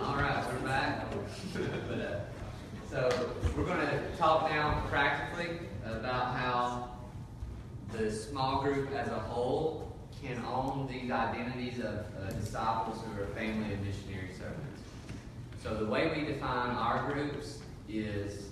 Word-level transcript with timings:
All 0.00 0.14
right, 0.14 0.44
we're 0.52 0.68
back. 0.68 1.06
but, 1.88 2.00
uh, 2.00 2.20
so 2.88 3.34
we're 3.56 3.64
going 3.64 3.80
to 3.80 4.00
talk 4.16 4.48
now 4.48 4.84
practically 4.88 5.58
about 5.84 6.36
how 6.36 6.90
the 7.92 8.10
small 8.10 8.62
group 8.62 8.92
as 8.92 9.08
a 9.08 9.18
whole 9.18 9.96
can 10.22 10.40
own 10.44 10.88
these 10.90 11.10
identities 11.10 11.80
of 11.80 12.06
uh, 12.16 12.30
disciples 12.38 13.00
who 13.02 13.20
are 13.20 13.26
family 13.26 13.72
and 13.72 13.84
missionary 13.84 14.30
servants. 14.38 14.82
So 15.62 15.74
the 15.74 15.86
way 15.86 16.12
we 16.16 16.32
define 16.32 16.76
our 16.76 17.12
groups 17.12 17.58
is, 17.88 18.50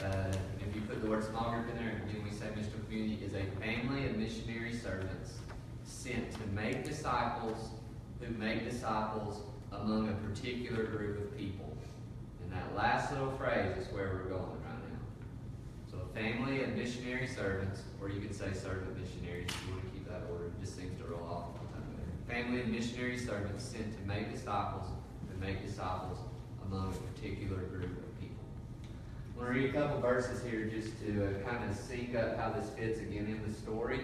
uh, 0.00 0.32
if 0.60 0.74
you 0.74 0.82
put 0.82 1.00
the 1.00 1.08
word 1.08 1.24
small 1.24 1.50
group 1.50 1.70
in 1.70 1.76
there, 1.76 2.02
and 2.06 2.24
we 2.24 2.30
say 2.30 2.46
missional 2.56 2.84
community, 2.84 3.24
is 3.24 3.32
a 3.32 3.44
family 3.58 4.04
of 4.06 4.16
missionary 4.16 4.74
servants 4.74 5.38
sent 5.84 6.30
to 6.32 6.46
make 6.52 6.84
disciples 6.84 7.70
who 8.20 8.32
make 8.34 8.68
disciples 8.68 9.40
among 9.80 10.08
a 10.08 10.12
particular 10.28 10.84
group 10.84 11.18
of 11.18 11.36
people. 11.36 11.76
And 12.42 12.52
that 12.52 12.74
last 12.76 13.12
little 13.12 13.32
phrase 13.32 13.76
is 13.76 13.92
where 13.92 14.10
we're 14.14 14.28
going 14.28 14.60
right 14.64 14.82
now. 14.90 15.90
So 15.90 15.98
family 16.14 16.62
of 16.62 16.76
missionary 16.76 17.26
servants, 17.26 17.82
or 18.00 18.08
you 18.08 18.20
could 18.20 18.34
say 18.34 18.52
servant 18.52 18.96
missionaries 18.98 19.48
if 19.48 19.66
you 19.66 19.72
want 19.72 19.84
to 19.84 19.90
keep 19.90 20.08
that 20.08 20.22
order. 20.30 20.46
It 20.46 20.60
just 20.60 20.76
seems 20.76 20.98
to 21.00 21.06
roll 21.06 21.24
off 21.24 21.30
all 21.30 21.58
the 21.60 21.78
time. 21.78 21.84
Family 22.28 22.60
of 22.60 22.68
missionary 22.68 23.18
servants 23.18 23.64
sent 23.64 23.96
to 23.96 24.06
make 24.06 24.32
disciples 24.32 24.86
and 25.30 25.40
make 25.40 25.64
disciples 25.64 26.18
among 26.66 26.94
a 26.94 27.12
particular 27.12 27.60
group 27.62 27.84
of 27.84 28.20
people. 28.20 28.44
I'm 29.36 29.44
going 29.44 29.54
to 29.54 29.60
read 29.60 29.70
a 29.70 29.72
couple 29.72 30.00
verses 30.00 30.42
here 30.44 30.64
just 30.64 30.98
to 31.00 31.26
uh, 31.26 31.50
kind 31.50 31.68
of 31.68 31.76
sync 31.76 32.14
up 32.14 32.38
how 32.38 32.50
this 32.50 32.70
fits 32.70 33.00
again 33.00 33.26
in 33.26 33.42
the 33.46 33.52
story. 33.52 34.00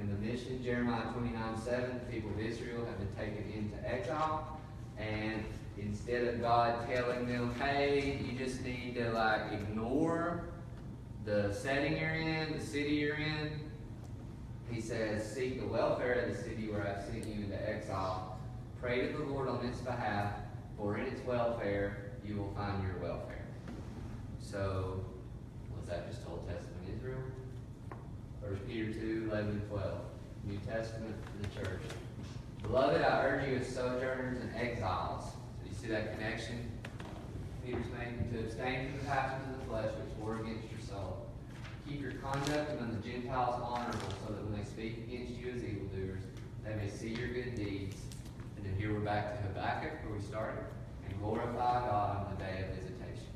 In 0.00 0.08
the 0.08 0.16
mission, 0.26 0.62
Jeremiah 0.64 1.12
29 1.12 1.60
7, 1.60 2.00
the 2.06 2.12
people 2.12 2.30
of 2.30 2.40
Israel 2.40 2.86
have 2.86 2.98
been 2.98 3.14
taken 3.14 3.52
into 3.52 3.76
exile. 3.86 4.59
And 5.00 5.44
instead 5.78 6.24
of 6.24 6.40
God 6.40 6.88
telling 6.92 7.26
them, 7.26 7.54
hey, 7.58 8.20
you 8.24 8.38
just 8.38 8.62
need 8.62 8.94
to 8.96 9.10
like 9.10 9.52
ignore 9.52 10.44
the 11.24 11.52
setting 11.52 11.96
you're 11.96 12.10
in, 12.10 12.52
the 12.58 12.64
city 12.64 12.90
you're 12.90 13.16
in, 13.16 13.60
he 14.70 14.80
says, 14.80 15.28
seek 15.28 15.60
the 15.60 15.66
welfare 15.66 16.12
of 16.12 16.36
the 16.36 16.42
city 16.42 16.68
where 16.68 16.86
I've 16.86 17.04
sent 17.04 17.26
you 17.26 17.44
into 17.44 17.68
exile. 17.68 18.38
Pray 18.80 19.06
to 19.06 19.16
the 19.16 19.24
Lord 19.24 19.48
on 19.48 19.64
its 19.66 19.80
behalf, 19.80 20.32
for 20.76 20.96
in 20.96 21.06
its 21.06 21.24
welfare 21.26 22.12
you 22.24 22.36
will 22.36 22.52
find 22.54 22.82
your 22.82 22.96
welfare. 23.02 23.46
So, 24.38 25.04
was 25.76 25.88
that 25.88 26.08
just 26.08 26.22
Old 26.28 26.46
Testament 26.48 26.88
Israel? 26.96 27.18
1 28.40 28.56
Peter 28.68 28.92
2, 28.92 29.28
11 29.30 29.50
and 29.50 29.68
12. 29.68 30.00
New 30.44 30.58
Testament 30.66 31.14
the 31.42 31.60
church. 31.60 31.82
Beloved, 32.70 33.02
I 33.02 33.24
urge 33.24 33.48
you 33.48 33.56
as 33.56 33.66
sojourners 33.66 34.40
and 34.40 34.54
exiles. 34.54 35.24
So 35.24 35.68
you 35.68 35.74
see 35.74 35.88
that 35.88 36.14
connection 36.14 36.70
Peter's 37.66 37.84
making 37.98 38.30
to 38.32 38.46
abstain 38.46 38.90
from 38.90 38.98
the 39.00 39.04
passions 39.06 39.42
of 39.50 39.58
the 39.58 39.66
flesh 39.66 39.90
which 39.98 40.16
war 40.20 40.36
against 40.36 40.70
your 40.70 40.78
soul. 40.78 41.26
Keep 41.88 42.00
your 42.00 42.12
conduct 42.12 42.70
among 42.70 42.94
the 42.94 43.02
Gentiles 43.08 43.60
honorable, 43.60 44.14
so 44.24 44.34
that 44.34 44.44
when 44.44 44.56
they 44.56 44.64
speak 44.64 44.98
against 44.98 45.32
you 45.32 45.50
as 45.50 45.64
evildoers, 45.64 46.22
they 46.64 46.76
may 46.76 46.88
see 46.88 47.08
your 47.08 47.34
good 47.34 47.56
deeds. 47.56 47.96
And 48.56 48.64
then 48.64 48.76
here 48.78 48.94
we're 48.94 49.00
back 49.00 49.36
to 49.36 49.48
Habakkuk, 49.48 50.04
where 50.06 50.16
we 50.16 50.22
started, 50.22 50.62
and 51.08 51.18
glorify 51.18 51.80
God 51.88 52.18
on 52.18 52.36
the 52.36 52.44
day 52.44 52.66
of 52.68 52.76
visitation. 52.76 53.34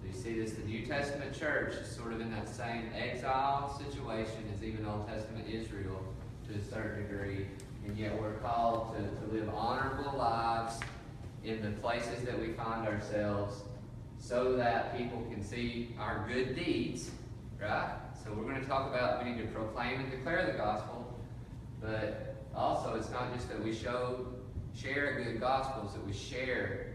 So 0.00 0.08
you 0.08 0.14
see 0.14 0.40
this, 0.40 0.52
the 0.52 0.64
New 0.64 0.86
Testament 0.86 1.38
church 1.38 1.74
is 1.74 1.94
sort 1.94 2.14
of 2.14 2.22
in 2.22 2.30
that 2.30 2.48
same 2.48 2.88
exile 2.96 3.78
situation 3.78 4.48
as 4.56 4.64
even 4.64 4.86
Old 4.86 5.06
Testament 5.06 5.46
Israel 5.46 6.02
to 6.48 6.58
a 6.58 6.64
certain 6.64 7.06
degree 7.06 7.44
and 7.88 7.98
yet 7.98 8.20
we're 8.20 8.34
called 8.34 8.94
to, 8.94 9.02
to 9.02 9.34
live 9.34 9.48
honorable 9.54 10.16
lives 10.18 10.78
in 11.42 11.62
the 11.62 11.70
places 11.80 12.22
that 12.22 12.38
we 12.38 12.52
find 12.52 12.86
ourselves 12.86 13.62
so 14.18 14.54
that 14.56 14.96
people 14.96 15.24
can 15.30 15.42
see 15.42 15.96
our 15.98 16.28
good 16.28 16.54
deeds, 16.54 17.10
right? 17.60 17.90
So 18.22 18.30
we're 18.32 18.42
going 18.44 18.60
to 18.60 18.66
talk 18.66 18.92
about 18.92 19.24
we 19.24 19.30
need 19.30 19.38
to 19.38 19.46
proclaim 19.46 20.00
and 20.00 20.10
declare 20.10 20.44
the 20.46 20.58
gospel, 20.58 21.18
but 21.80 22.36
also 22.54 22.94
it's 22.94 23.10
not 23.10 23.34
just 23.34 23.48
that 23.48 23.62
we 23.62 23.74
show 23.74 24.26
share 24.76 25.18
a 25.18 25.24
good 25.24 25.40
gospel, 25.40 25.82
it's 25.84 25.94
that 25.94 26.06
we 26.06 26.12
share 26.12 26.94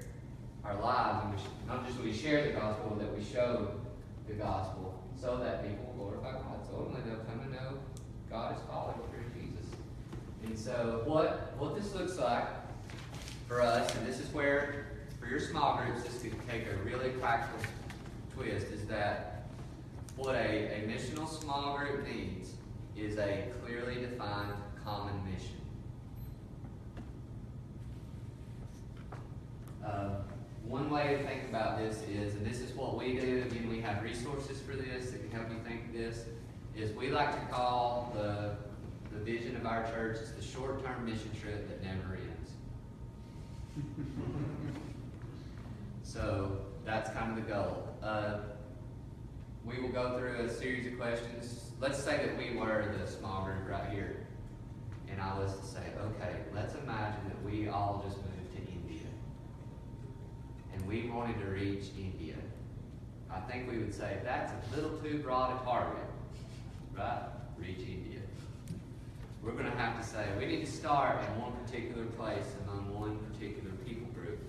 our 0.63 0.79
lives, 0.79 1.25
and 1.25 1.33
we 1.33 1.41
not 1.67 1.85
just 1.85 1.97
that 1.97 2.05
we 2.05 2.13
share 2.13 2.45
the 2.45 2.53
gospel, 2.53 2.91
but 2.91 2.99
that 2.99 3.17
we 3.17 3.23
show 3.23 3.71
the 4.27 4.33
gospel 4.33 5.03
so 5.19 5.37
that 5.37 5.67
people 5.67 5.93
glorify 5.97 6.33
God. 6.33 6.65
So 6.69 6.77
ultimately 6.77 7.11
they'll 7.11 7.23
come 7.25 7.39
to 7.39 7.51
know 7.51 7.79
God 8.29 8.55
is 8.55 8.61
calling. 8.69 8.95
And 10.43 10.57
so 10.57 11.01
what 11.05 11.53
what 11.57 11.75
this 11.75 11.93
looks 11.93 12.17
like 12.17 12.47
for 13.47 13.61
us, 13.61 13.93
and 13.95 14.05
this 14.05 14.19
is 14.19 14.31
where 14.33 14.85
for 15.19 15.27
your 15.27 15.39
small 15.39 15.77
groups 15.77 16.03
this 16.03 16.21
could 16.21 16.35
take 16.49 16.65
a 16.67 16.75
really 16.83 17.09
practical 17.11 17.59
twist, 18.35 18.67
is 18.67 18.85
that 18.87 19.45
what 20.15 20.35
a, 20.35 20.83
a 20.83 20.87
missional 20.87 21.27
small 21.27 21.77
group 21.77 22.07
needs 22.07 22.51
is 22.95 23.17
a 23.17 23.47
clearly 23.63 23.95
defined 23.95 24.53
common 24.83 25.13
mission. 25.25 25.55
Uh, 29.85 30.09
one 30.65 30.89
way 30.89 31.17
to 31.17 31.23
think 31.27 31.49
about 31.49 31.77
this 31.77 32.03
is, 32.03 32.35
and 32.35 32.45
this 32.45 32.59
is 32.59 32.73
what 32.73 32.97
we 32.97 33.17
do, 33.17 33.43
again, 33.45 33.69
we 33.69 33.81
have 33.81 34.01
resources 34.01 34.61
for 34.61 34.75
this 34.75 35.11
that 35.11 35.19
can 35.19 35.31
help 35.31 35.49
you 35.49 35.57
think 35.67 35.87
of 35.87 35.93
this, 35.93 36.25
is 36.75 36.95
we 36.95 37.09
like 37.09 37.33
to 37.33 37.53
call 37.53 38.11
the, 38.15 38.55
the 39.13 39.19
vision 39.19 39.55
of 39.55 39.65
our 39.65 39.85
church 39.91 40.17
is 40.17 40.31
the 40.31 40.41
short-term 40.41 41.05
mission 41.05 41.31
trip 41.39 41.67
that 41.67 41.83
never 41.83 42.17
ends. 42.17 42.51
so 46.03 46.57
that's 46.85 47.09
kind 47.11 47.37
of 47.37 47.45
the 47.45 47.51
goal. 47.51 47.87
Uh, 48.01 48.39
we 49.65 49.81
will 49.81 49.89
go 49.89 50.17
through 50.17 50.45
a 50.45 50.49
series 50.49 50.87
of 50.87 50.97
questions. 50.99 51.71
Let's 51.79 52.03
say 52.03 52.17
that 52.17 52.37
we 52.37 52.57
were 52.57 52.93
the 52.99 53.09
small 53.09 53.45
group 53.45 53.69
right 53.69 53.89
here. 53.91 54.27
And 55.09 55.21
I 55.21 55.37
was 55.37 55.57
to 55.59 55.65
say, 55.65 55.91
okay, 56.01 56.37
let's 56.53 56.73
imagine 56.75 57.21
that 57.27 57.43
we 57.43 57.67
all 57.69 58.03
just 58.05 58.17
moved 58.17 58.51
to 58.55 58.57
India. 58.57 59.07
And 60.73 60.85
we 60.87 61.09
wanted 61.09 61.39
to 61.39 61.45
reach 61.45 61.85
India. 61.97 62.35
I 63.31 63.39
think 63.41 63.69
we 63.69 63.77
would 63.77 63.93
say 63.93 64.17
that's 64.23 64.51
a 64.51 64.75
little 64.75 64.97
too 64.97 65.19
broad 65.19 65.61
a 65.61 65.63
target, 65.63 66.03
right? 66.97 67.23
Reach 67.57 67.79
India. 67.79 68.12
We're 69.43 69.51
going 69.51 69.69
to 69.69 69.77
have 69.77 69.99
to 69.99 70.07
say 70.07 70.25
we 70.39 70.45
need 70.45 70.65
to 70.65 70.71
start 70.71 71.21
in 71.21 71.41
one 71.41 71.51
particular 71.65 72.05
place 72.05 72.45
among 72.63 72.97
one 72.97 73.17
particular 73.17 73.71
people 73.85 74.07
group. 74.13 74.39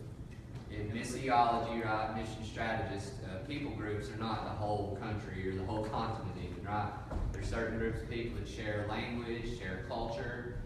In 0.71 0.88
missiology, 0.93 1.84
right, 1.84 2.16
mission 2.16 2.44
strategists, 2.44 3.10
uh, 3.25 3.38
people 3.49 3.72
groups 3.72 4.09
are 4.10 4.16
not 4.19 4.44
the 4.44 4.50
whole 4.50 4.97
country 5.03 5.49
or 5.49 5.56
the 5.56 5.65
whole 5.65 5.84
continent 5.87 6.37
even, 6.38 6.65
right? 6.65 6.93
There's 7.32 7.49
certain 7.49 7.77
groups 7.77 8.03
of 8.03 8.10
people 8.10 8.38
that 8.38 8.49
share 8.49 8.87
language, 8.88 9.59
share 9.59 9.84
culture, 9.88 10.59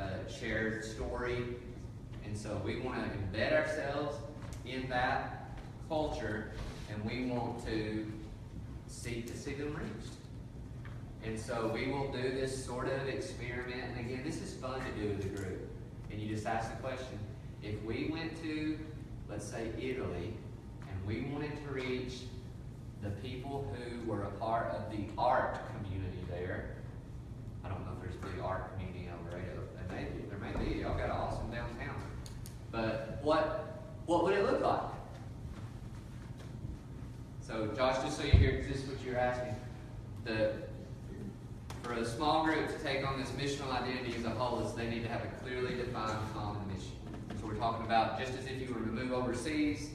uh, 0.00 0.28
share 0.28 0.82
story, 0.82 1.44
and 2.24 2.36
so 2.36 2.60
we 2.64 2.80
want 2.80 3.04
to 3.04 3.18
embed 3.18 3.52
ourselves 3.52 4.16
in 4.66 4.88
that 4.88 5.56
culture, 5.88 6.50
and 6.92 7.04
we 7.04 7.30
want 7.30 7.64
to 7.66 8.10
seek 8.88 9.28
to 9.28 9.36
see 9.36 9.54
them 9.54 9.72
reached. 9.76 10.17
And 11.28 11.38
so 11.38 11.70
we 11.74 11.88
will 11.88 12.10
do 12.10 12.22
this 12.22 12.64
sort 12.64 12.88
of 12.88 13.06
experiment, 13.06 13.82
and 13.84 14.00
again, 14.00 14.22
this 14.24 14.40
is 14.40 14.54
fun 14.54 14.80
to 14.80 14.90
do 15.02 15.10
with 15.10 15.26
a 15.26 15.28
group. 15.28 15.68
And 16.10 16.18
you 16.18 16.34
just 16.34 16.46
ask 16.46 16.70
the 16.74 16.82
question: 16.82 17.18
If 17.62 17.82
we 17.82 18.08
went 18.10 18.42
to, 18.42 18.78
let's 19.28 19.46
say, 19.46 19.68
Italy, 19.78 20.32
and 20.80 21.06
we 21.06 21.30
wanted 21.30 21.52
to 21.62 21.70
reach 21.70 22.20
the 23.02 23.10
people 23.10 23.76
who 23.76 24.10
were 24.10 24.22
a 24.22 24.30
part 24.30 24.70
of 24.70 24.90
the 24.90 25.04
art 25.18 25.58
community 25.76 26.18
there. 26.30 26.70
I 27.62 27.68
don't 27.68 27.84
know 27.84 27.92
if 27.94 28.02
there's 28.02 28.14
a 28.14 28.26
big 28.34 28.42
art 28.42 28.72
community 28.72 29.04
in 29.04 29.10
El. 29.10 29.18
There 29.30 29.94
may 29.94 30.04
be. 30.04 30.22
There 30.30 30.38
may 30.38 30.64
be. 30.64 30.80
Y'all 30.80 30.96
got 30.96 31.04
an 31.04 31.10
awesome 31.10 31.50
downtown. 31.50 32.00
But 32.72 33.18
what 33.22 33.82
what 34.06 34.24
would 34.24 34.32
it 34.32 34.46
look 34.46 34.62
like? 34.62 34.80
So, 37.42 37.66
Josh, 37.76 38.02
just 38.02 38.16
so 38.16 38.24
you 38.24 38.32
hear, 38.32 38.64
this 38.66 38.82
is 38.82 38.88
what 38.88 39.04
you're 39.04 39.18
asking. 39.18 39.54
The 40.24 40.67
for 41.88 41.94
a 41.94 42.04
small 42.04 42.44
group 42.44 42.68
to 42.68 42.84
take 42.84 43.06
on 43.06 43.18
this 43.18 43.30
missional 43.30 43.72
identity 43.72 44.14
as 44.18 44.24
a 44.26 44.30
whole 44.30 44.60
is 44.60 44.74
they 44.74 44.86
need 44.88 45.02
to 45.02 45.08
have 45.08 45.24
a 45.24 45.28
clearly 45.42 45.74
defined 45.74 46.18
common 46.34 46.60
mission. 46.68 46.92
So 47.40 47.46
we're 47.46 47.54
talking 47.54 47.86
about 47.86 48.20
just 48.20 48.34
as 48.34 48.44
if 48.44 48.60
you 48.60 48.74
were 48.74 48.80
to 48.80 48.86
move 48.86 49.10
overseas, 49.10 49.88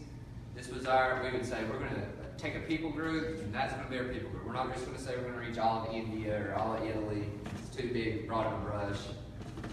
this 0.55 0.69
was 0.69 0.87
our, 0.87 1.21
we 1.23 1.31
would 1.37 1.45
say 1.45 1.63
we're 1.65 1.77
going 1.77 1.93
to 1.93 2.07
take 2.37 2.55
a 2.55 2.61
people 2.61 2.89
group, 2.89 3.39
and 3.41 3.53
that's 3.53 3.73
going 3.73 3.85
to 3.85 3.91
be 3.91 3.99
our 3.99 4.05
people 4.05 4.31
group. 4.31 4.43
We're 4.43 4.53
not 4.53 4.73
just 4.73 4.85
going 4.85 4.97
to 4.97 5.03
say 5.03 5.11
we're 5.17 5.21
going 5.21 5.33
to 5.35 5.39
reach 5.39 5.59
all 5.59 5.85
of 5.85 5.93
India 5.93 6.35
or 6.47 6.55
all 6.55 6.73
of 6.73 6.83
Italy. 6.83 7.25
It's 7.59 7.75
too 7.75 7.89
big, 7.93 8.27
broad 8.27 8.47
of 8.47 8.53
a 8.53 8.65
brush. 8.65 8.99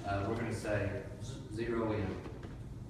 Uh, 0.07 0.25
we're 0.29 0.35
going 0.35 0.51
to 0.51 0.55
say 0.55 0.91
zero 1.55 1.93
in. 1.93 2.17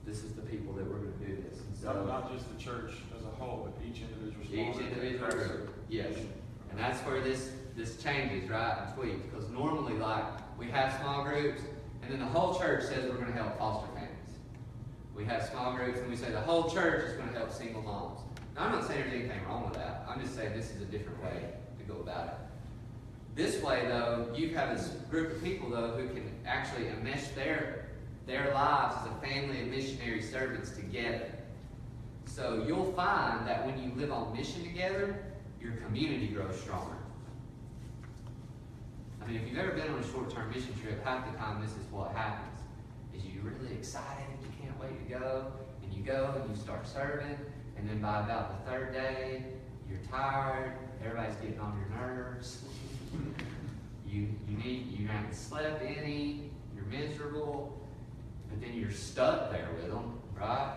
This 0.05 0.25
is 0.25 0.33
the 0.33 0.43
people 0.43 0.73
that 0.75 0.85
we're 0.85 0.99
going 0.99 1.13
to 1.13 1.25
do 1.25 1.45
this. 1.49 1.61
And 1.61 1.77
so 1.77 2.05
not 2.05 2.33
just 2.33 2.51
the 2.53 2.61
church 2.61 2.95
as 3.17 3.25
a 3.25 3.31
whole, 3.39 3.71
but 3.71 3.87
each 3.87 4.03
individual 4.03 4.45
each 4.53 4.81
individual 4.81 5.31
group, 5.31 5.75
yes. 5.89 6.15
And 6.71 6.79
that's 6.79 6.99
where 7.03 7.21
this 7.21 7.51
this 7.81 7.97
changes, 8.03 8.49
right, 8.49 8.85
and 8.85 8.95
tweaks. 8.95 9.23
Because 9.31 9.49
normally, 9.51 9.95
like, 9.95 10.25
we 10.59 10.71
have 10.71 10.95
small 11.01 11.25
groups, 11.25 11.63
and 12.03 12.13
then 12.13 12.21
the 12.21 12.27
whole 12.27 12.59
church 12.59 12.85
says 12.85 13.11
we're 13.11 13.17
going 13.17 13.33
to 13.33 13.43
help 13.43 13.59
foster 13.59 13.89
families. 13.95 14.11
We 15.17 15.25
have 15.25 15.45
small 15.45 15.75
groups, 15.75 15.99
and 15.99 16.11
we 16.11 16.17
say 16.17 16.31
the 16.31 16.41
whole 16.41 16.71
church 16.71 17.05
is 17.07 17.17
going 17.17 17.29
to 17.29 17.39
help 17.39 17.53
single 17.53 17.83
moms. 17.83 18.21
Now, 18.55 18.67
I'm 18.67 18.73
not 18.73 18.87
saying 18.87 19.01
there's 19.01 19.15
anything 19.15 19.45
wrong 19.47 19.65
with 19.65 19.75
that. 19.75 20.05
I'm 20.09 20.21
just 20.21 20.37
saying 20.37 20.53
this 20.55 20.71
is 20.71 20.83
a 20.83 20.87
different 20.87 21.23
way 21.23 21.51
to 21.79 21.85
go 21.85 22.01
about 22.01 22.27
it. 22.27 22.35
This 23.35 23.63
way, 23.63 23.87
though, 23.87 24.31
you 24.35 24.55
have 24.55 24.77
this 24.77 24.89
group 25.11 25.33
of 25.33 25.43
people, 25.43 25.71
though, 25.71 25.93
who 25.93 26.09
can 26.09 26.31
actually 26.47 26.87
enmesh 26.87 27.35
their 27.35 27.87
their 28.27 28.53
lives 28.55 28.95
as 29.01 29.11
a 29.11 29.27
family 29.27 29.61
of 29.63 29.69
missionary 29.69 30.23
servants 30.23 30.71
together. 30.71 31.33
So 32.27 32.63
you'll 32.67 32.93
find 32.93 33.45
that 33.49 33.67
when 33.67 33.83
you 33.83 33.91
live 33.97 34.13
on 34.13 34.37
mission 34.37 34.63
together, 34.63 35.19
your 35.61 35.73
community 35.73 36.29
grows 36.29 36.61
stronger. 36.61 37.00
If 39.33 39.49
you've 39.49 39.59
ever 39.59 39.71
been 39.71 39.89
on 39.93 40.01
a 40.01 40.07
short-term 40.11 40.51
mission 40.51 40.75
trip, 40.83 41.05
half 41.05 41.31
the 41.31 41.39
time 41.39 41.63
this 41.63 41.71
is 41.71 41.85
what 41.93 42.13
happens. 42.17 42.59
Is 43.15 43.23
you're 43.25 43.45
really 43.45 43.73
excited, 43.75 44.27
you 44.43 44.49
can't 44.61 44.81
wait 44.81 45.07
to 45.07 45.19
go, 45.21 45.53
and 45.85 45.95
you 45.95 46.03
go 46.03 46.35
and 46.35 46.51
you 46.51 46.61
start 46.61 46.85
serving, 46.85 47.39
and 47.77 47.89
then 47.89 48.01
by 48.01 48.25
about 48.25 48.65
the 48.65 48.71
third 48.71 48.93
day, 48.93 49.45
you're 49.89 50.01
tired, 50.11 50.73
everybody's 51.05 51.37
getting 51.37 51.61
on 51.61 51.79
your 51.79 52.01
nerves. 52.01 52.65
you 54.09 54.27
you 54.49 54.57
need 54.57 54.99
you 54.99 55.07
haven't 55.07 55.35
slept 55.35 55.81
any, 55.81 56.51
you're 56.75 56.85
miserable, 56.87 57.81
but 58.49 58.61
then 58.61 58.75
you're 58.75 58.91
stuck 58.91 59.53
there 59.53 59.69
with 59.77 59.93
them, 59.93 60.19
right? 60.37 60.75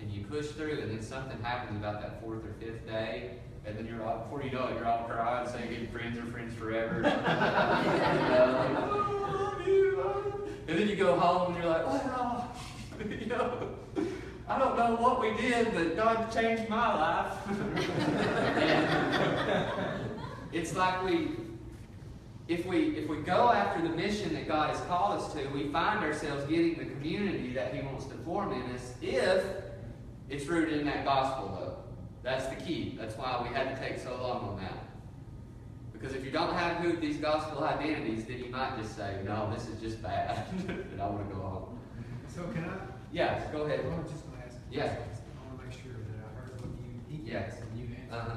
And 0.00 0.08
you 0.08 0.24
push 0.24 0.46
through, 0.50 0.78
and 0.82 0.90
then 0.92 1.02
something 1.02 1.42
happens 1.42 1.76
about 1.76 2.00
that 2.00 2.22
fourth 2.22 2.44
or 2.44 2.52
fifth 2.60 2.86
day, 2.86 3.38
and 3.64 3.76
then 3.76 3.86
you're 3.86 4.02
all, 4.02 4.18
before 4.24 4.42
you 4.42 4.50
know 4.50 4.66
it, 4.66 4.74
you're 4.76 4.86
all 4.86 5.04
crying, 5.04 5.48
saying 5.48 5.88
friends 5.92 6.18
are 6.18 6.26
friends 6.32 6.52
forever. 6.54 7.02
"Oh, 7.04 7.08
I 7.10 7.12
love 9.32 9.66
you, 9.66 10.00
I 10.00 10.04
love 10.04 10.22
you." 10.46 10.48
and 10.68 10.78
then 10.78 10.88
you 10.88 10.96
go 10.96 11.18
home 11.18 11.54
and 11.54 11.62
you're 11.62 11.72
like, 11.72 11.86
wow, 11.86 12.48
you 13.08 13.26
know, 13.26 13.68
I 14.48 14.58
don't 14.58 14.76
know 14.76 14.96
what 14.96 15.20
we 15.20 15.34
did, 15.36 15.72
but 15.74 15.96
God 15.96 16.32
changed 16.32 16.68
my 16.68 16.94
life. 16.94 17.34
It's 20.52 20.74
like 20.76 21.02
we, 21.02 21.30
if 22.46 22.66
we 22.66 22.94
if 22.98 23.08
we 23.08 23.16
go 23.22 23.50
after 23.50 23.80
the 23.80 23.88
mission 23.88 24.34
that 24.34 24.46
God 24.46 24.68
has 24.68 24.78
called 24.86 25.18
us 25.18 25.32
to, 25.32 25.48
we 25.48 25.68
find 25.68 26.04
ourselves 26.04 26.44
getting 26.44 26.74
the 26.76 26.84
community 26.84 27.54
that 27.54 27.72
He 27.74 27.80
wants 27.80 28.04
to 28.04 28.14
form 28.16 28.52
in 28.52 28.60
us 28.74 28.92
if 29.00 29.42
it's 30.28 30.44
rooted 30.44 30.74
in 30.78 30.84
that 30.84 31.06
gospel, 31.06 31.48
though. 31.58 31.71
That's 32.22 32.46
the 32.46 32.54
key. 32.56 32.96
That's 33.00 33.16
why 33.16 33.40
we 33.46 33.54
had 33.54 33.74
to 33.76 33.82
take 33.88 33.98
so 33.98 34.10
long 34.22 34.48
on 34.50 34.56
that. 34.60 34.84
Because 35.92 36.14
if 36.14 36.24
you 36.24 36.30
don't 36.30 36.54
have 36.54 36.76
who 36.78 36.96
these 36.96 37.16
gospel 37.18 37.62
identities, 37.64 38.24
then 38.24 38.38
you 38.38 38.46
might 38.50 38.76
just 38.80 38.96
say, 38.96 39.18
no, 39.24 39.50
this 39.54 39.68
is 39.68 39.80
just 39.80 40.02
bad, 40.02 40.46
and 40.68 41.00
I 41.00 41.06
want 41.06 41.28
to 41.28 41.34
go 41.34 41.40
home. 41.40 41.78
So 42.28 42.42
can 42.54 42.64
I, 42.64 42.76
Yes, 43.12 43.50
go 43.52 43.62
ahead. 43.62 43.80
I 43.84 43.98
was 43.98 44.10
just 44.10 44.24
gonna 44.26 44.42
ask. 44.46 44.56
a 44.56 44.74
Yeah. 44.74 44.88
question. 44.94 45.24
I 45.36 45.52
wanna 45.52 45.62
make 45.68 45.72
sure 45.72 45.92
that 45.92 46.24
I 46.24 46.40
heard 46.40 46.60
what 46.60 46.70
you, 46.80 47.00
he 47.24 47.30
Yes. 47.30 47.60
and 47.60 47.78
you 47.78 47.94
answered. 47.94 48.16
Uh-huh. 48.16 48.36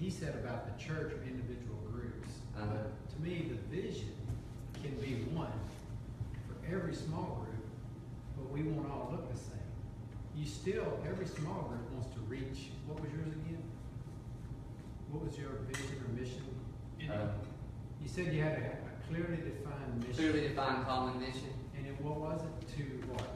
He 0.00 0.08
said 0.10 0.34
about 0.36 0.66
the 0.66 0.82
church 0.82 1.12
or 1.12 1.22
individual 1.22 1.76
groups. 1.92 2.30
Uh-huh. 2.56 2.66
But 2.72 3.10
to 3.10 3.20
me, 3.22 3.50
the 3.50 3.76
vision 3.76 4.14
can 4.82 4.92
be 4.96 5.24
one 5.36 5.52
for 6.48 6.74
every 6.74 6.94
small 6.94 7.44
group, 7.44 7.66
but 8.38 8.50
we 8.50 8.62
won't 8.62 8.90
all 8.90 9.10
look 9.12 9.30
the 9.30 9.38
same. 9.38 9.47
You 10.38 10.46
still, 10.46 11.00
every 11.08 11.26
small 11.26 11.62
group 11.62 11.90
wants 11.92 12.14
to 12.14 12.20
reach, 12.28 12.70
what 12.86 13.00
was 13.00 13.10
yours 13.12 13.26
again? 13.26 13.62
What 15.10 15.24
was 15.24 15.36
your 15.36 15.50
vision 15.70 15.98
or 16.06 16.20
mission? 16.20 16.42
Uh, 17.10 17.28
You 18.02 18.08
said 18.08 18.32
you 18.32 18.42
had 18.42 18.52
a 18.52 18.78
a 18.78 19.14
clearly 19.14 19.36
defined 19.42 19.98
mission. 19.98 20.14
Clearly 20.14 20.48
defined 20.48 20.84
common 20.86 21.18
mission. 21.18 21.50
And 21.76 21.86
then 21.86 21.94
what 22.04 22.18
was 22.20 22.42
it? 22.42 22.76
To 22.76 22.82
what? 23.10 23.26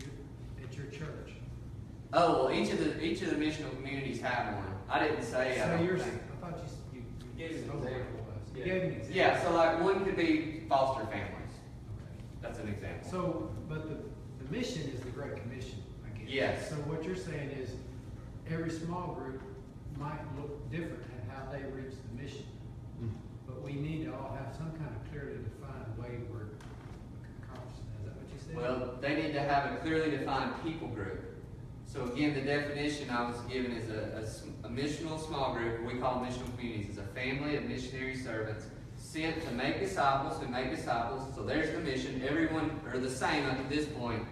You- 0.00 0.64
At 0.66 0.74
your 0.76 0.86
church? 0.86 1.32
Oh 2.12 2.44
well, 2.46 2.52
each 2.52 2.72
of 2.72 2.78
the 2.78 3.00
each 3.04 3.20
of 3.22 3.30
the 3.30 3.36
missional 3.36 3.70
communities 3.76 4.20
have 4.22 4.54
one. 4.54 4.64
I 4.88 4.98
didn't 5.06 5.22
say. 5.22 5.60
I 5.60 5.64
So 5.64 5.76
don't 5.76 5.84
yours, 5.84 6.02
think. 6.02 6.20
I 6.32 6.36
thought 6.50 6.58
you, 6.58 6.64
s- 6.64 6.76
you. 6.94 7.00
you 7.00 7.48
Gave 7.48 7.56
an 7.62 7.68
told 7.68 7.84
me 7.84 7.90
example. 7.90 8.20
what 8.24 8.34
it 8.34 8.40
was. 8.40 8.56
You 8.56 8.60
Yeah. 8.64 8.72
gave 8.72 8.82
an 8.82 8.90
example. 8.96 9.16
Yeah, 9.16 9.42
so 9.42 9.54
like 9.54 9.82
one 9.84 10.04
could 10.04 10.16
be 10.16 10.64
foster 10.68 11.04
families. 11.06 11.54
Okay. 11.92 12.24
That's 12.40 12.58
an 12.58 12.68
example. 12.68 13.10
So, 13.10 13.50
but 13.68 13.80
the, 13.90 13.96
the 14.42 14.50
mission 14.50 14.82
is 14.94 15.00
the 15.00 15.10
Great 15.10 15.36
Commission, 15.36 15.52
I 15.52 15.60
guess. 15.68 15.77
Yes. 16.28 16.68
So 16.68 16.76
what 16.76 17.04
you're 17.04 17.16
saying 17.16 17.50
is, 17.50 17.70
every 18.50 18.70
small 18.70 19.14
group 19.14 19.40
might 19.98 20.20
look 20.36 20.70
different 20.70 21.02
in 21.02 21.30
how 21.30 21.50
they 21.50 21.62
reach 21.72 21.94
the 21.96 22.22
mission. 22.22 22.44
Mm. 23.02 23.10
But 23.46 23.62
we 23.62 23.72
need 23.72 24.04
to 24.04 24.12
all 24.12 24.36
have 24.38 24.54
some 24.54 24.70
kind 24.72 24.94
of 24.94 25.10
clearly 25.10 25.38
defined 25.38 25.96
way 25.96 26.20
we're 26.30 26.52
accomplishing 27.42 27.88
that. 28.04 28.04
Is 28.04 28.04
that 28.04 28.16
what 28.16 28.28
you 28.32 28.38
said? 28.38 28.56
Well, 28.56 28.98
they 29.00 29.14
need 29.22 29.32
to 29.32 29.40
have 29.40 29.72
a 29.72 29.76
clearly 29.76 30.10
defined 30.16 30.52
people 30.62 30.88
group. 30.88 31.24
So 31.86 32.04
again, 32.04 32.34
the 32.34 32.42
definition 32.42 33.08
I 33.08 33.26
was 33.26 33.40
given 33.50 33.72
is 33.72 33.88
a, 33.88 34.22
a 34.22 34.68
a 34.68 34.70
missional 34.70 35.24
small 35.24 35.54
group, 35.54 35.82
we 35.86 35.98
call 35.98 36.20
missional 36.20 36.54
communities, 36.56 36.90
is 36.90 36.98
a 36.98 37.02
family 37.02 37.56
of 37.56 37.64
missionary 37.64 38.16
servants 38.16 38.66
sent 38.96 39.42
to 39.44 39.50
make 39.52 39.80
disciples 39.80 40.40
who 40.42 40.48
make 40.48 40.74
disciples. 40.74 41.34
So 41.34 41.42
there's 41.42 41.72
the 41.72 41.80
mission. 41.80 42.22
Everyone 42.28 42.78
are 42.92 42.98
the 42.98 43.10
same 43.10 43.46
up 43.46 43.56
to 43.56 43.74
this 43.74 43.86
point. 43.86 44.22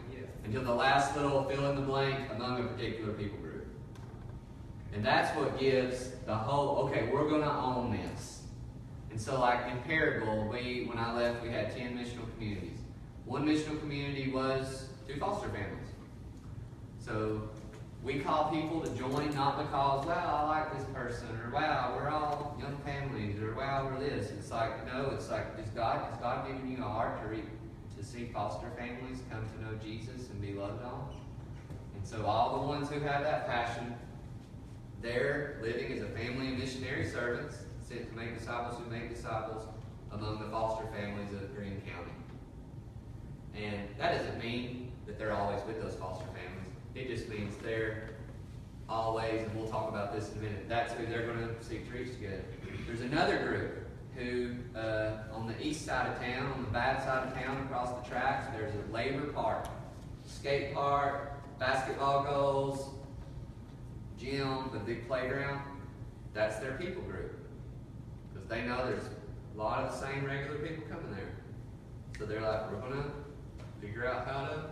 Until 0.47 0.63
the 0.63 0.75
last 0.75 1.17
little 1.17 1.43
fill 1.45 1.69
in 1.71 1.77
the 1.77 1.83
blank 1.83 2.31
among 2.35 2.61
a 2.61 2.65
particular 2.69 3.13
people 3.13 3.39
group. 3.39 3.67
And 4.95 5.05
that's 5.05 5.37
what 5.37 5.59
gives 5.59 6.11
the 6.25 6.35
whole, 6.35 6.87
okay, 6.87 7.09
we're 7.13 7.29
going 7.29 7.43
to 7.43 7.53
own 7.53 7.91
this. 7.91 8.43
And 9.11 9.21
so, 9.21 9.41
like 9.41 9.67
in 9.71 9.79
Paragould, 9.79 10.49
we, 10.51 10.85
when 10.85 10.99
I 10.99 11.13
left, 11.15 11.43
we 11.43 11.51
had 11.51 11.77
10 11.77 11.99
missional 11.99 12.33
communities. 12.35 12.79
One 13.25 13.45
missional 13.45 13.79
community 13.81 14.31
was 14.31 14.89
two 15.09 15.19
foster 15.19 15.49
families. 15.49 15.89
So, 16.99 17.49
we 18.05 18.21
call 18.21 18.51
people 18.51 18.81
to 18.83 18.91
join 18.91 19.35
not 19.35 19.59
because, 19.59 20.07
wow, 20.07 20.45
I 20.45 20.49
like 20.49 20.79
this 20.79 20.87
person, 20.95 21.27
or 21.45 21.51
wow, 21.53 21.95
we're 21.97 22.09
all 22.09 22.57
young 22.61 22.77
families, 22.85 23.43
or 23.43 23.53
wow, 23.55 23.91
we're 23.91 23.99
this. 23.99 24.31
It's 24.31 24.53
like, 24.53 24.87
no, 24.87 25.11
it's 25.11 25.29
like, 25.29 25.47
is 25.59 25.71
God, 25.71 26.13
is 26.13 26.19
God 26.21 26.47
giving 26.47 26.71
you 26.71 26.79
a 26.79 26.89
heart 26.89 27.21
to, 27.23 27.29
re, 27.29 27.43
to 27.97 28.05
see 28.05 28.27
foster 28.33 28.71
families 28.77 29.19
come 29.31 29.45
to 29.47 29.65
know 29.65 29.79
Jesus 29.83 30.29
and 30.31 30.41
be 30.41 30.53
loved 30.53 30.83
on? 30.85 31.15
And 31.97 32.07
so, 32.07 32.25
all 32.27 32.61
the 32.61 32.67
ones 32.67 32.89
who 32.89 33.01
have 33.01 33.23
that 33.23 33.47
passion, 33.47 33.95
they're 35.03 35.59
living 35.63 35.93
as 35.93 36.03
a 36.03 36.07
family 36.07 36.53
of 36.53 36.59
missionary 36.59 37.07
servants 37.07 37.57
sent 37.83 38.09
to 38.09 38.17
make 38.17 38.39
disciples 38.39 38.81
who 38.83 38.91
make 38.91 39.15
disciples 39.15 39.67
among 40.13 40.41
the 40.41 40.49
foster 40.49 40.87
families 40.93 41.33
of 41.33 41.55
Greene 41.55 41.83
County. 41.87 42.13
And 43.55 43.89
that 43.99 44.19
doesn't 44.19 44.43
mean 44.43 44.93
that 45.07 45.19
they're 45.19 45.35
always 45.35 45.61
with 45.67 45.81
those 45.81 45.95
foster 45.95 46.27
families. 46.27 46.73
It 46.95 47.09
just 47.09 47.29
means 47.29 47.55
they're 47.63 48.11
always, 48.89 49.43
and 49.43 49.55
we'll 49.55 49.69
talk 49.69 49.89
about 49.89 50.15
this 50.15 50.33
in 50.33 50.39
a 50.39 50.43
minute, 50.43 50.69
that's 50.69 50.93
who 50.95 51.07
they're 51.07 51.27
going 51.27 51.39
to 51.39 51.65
seek 51.65 51.91
to 51.91 51.99
reach 51.99 52.13
together. 52.13 52.45
There's 52.87 53.01
another 53.01 53.39
group 53.39 53.86
who, 54.17 54.55
uh, 54.75 55.19
on 55.33 55.47
the 55.47 55.61
east 55.63 55.85
side 55.85 56.11
of 56.11 56.19
town, 56.21 56.53
on 56.53 56.63
the 56.65 56.71
bad 56.71 57.03
side 57.03 57.29
of 57.29 57.35
town, 57.35 57.63
across 57.65 57.91
the 58.01 58.09
tracks, 58.09 58.47
there's 58.57 58.73
a 58.75 58.93
labor 58.93 59.27
park, 59.33 59.67
skate 60.25 60.75
park, 60.75 61.33
basketball 61.59 62.25
goals, 62.25 62.95
gym, 64.19 64.71
the 64.73 64.79
big 64.79 65.07
playground. 65.07 65.61
That's 66.33 66.59
their 66.59 66.73
people 66.73 67.03
group. 67.03 67.33
Because 68.33 68.49
they 68.49 68.63
know 68.63 68.87
there's 68.87 69.09
a 69.55 69.59
lot 69.59 69.85
of 69.85 69.93
the 69.93 70.07
same 70.07 70.25
regular 70.25 70.59
people 70.59 70.85
coming 70.89 71.11
there. 71.15 71.35
So 72.19 72.25
they're 72.25 72.41
like, 72.41 72.71
we're 72.71 72.81
gonna 72.81 73.11
figure 73.81 74.07
out 74.07 74.27
how 74.27 74.47
to 74.47 74.65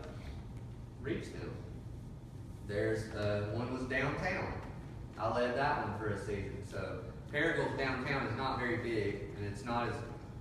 reach 1.03 1.25
them. 1.33 1.51
There's, 2.67 3.15
uh, 3.15 3.51
one 3.53 3.73
was 3.75 3.83
downtown. 3.85 4.55
I 5.19 5.35
led 5.35 5.57
that 5.57 5.87
one 5.87 5.99
for 5.99 6.15
a 6.15 6.19
season. 6.19 6.63
So 6.71 6.99
Paragould's 7.31 7.77
downtown 7.79 8.27
is 8.27 8.37
not 8.37 8.59
very 8.59 8.77
big, 8.79 9.23
and 9.37 9.47
it's 9.47 9.65
not 9.65 9.89
as 9.89 9.95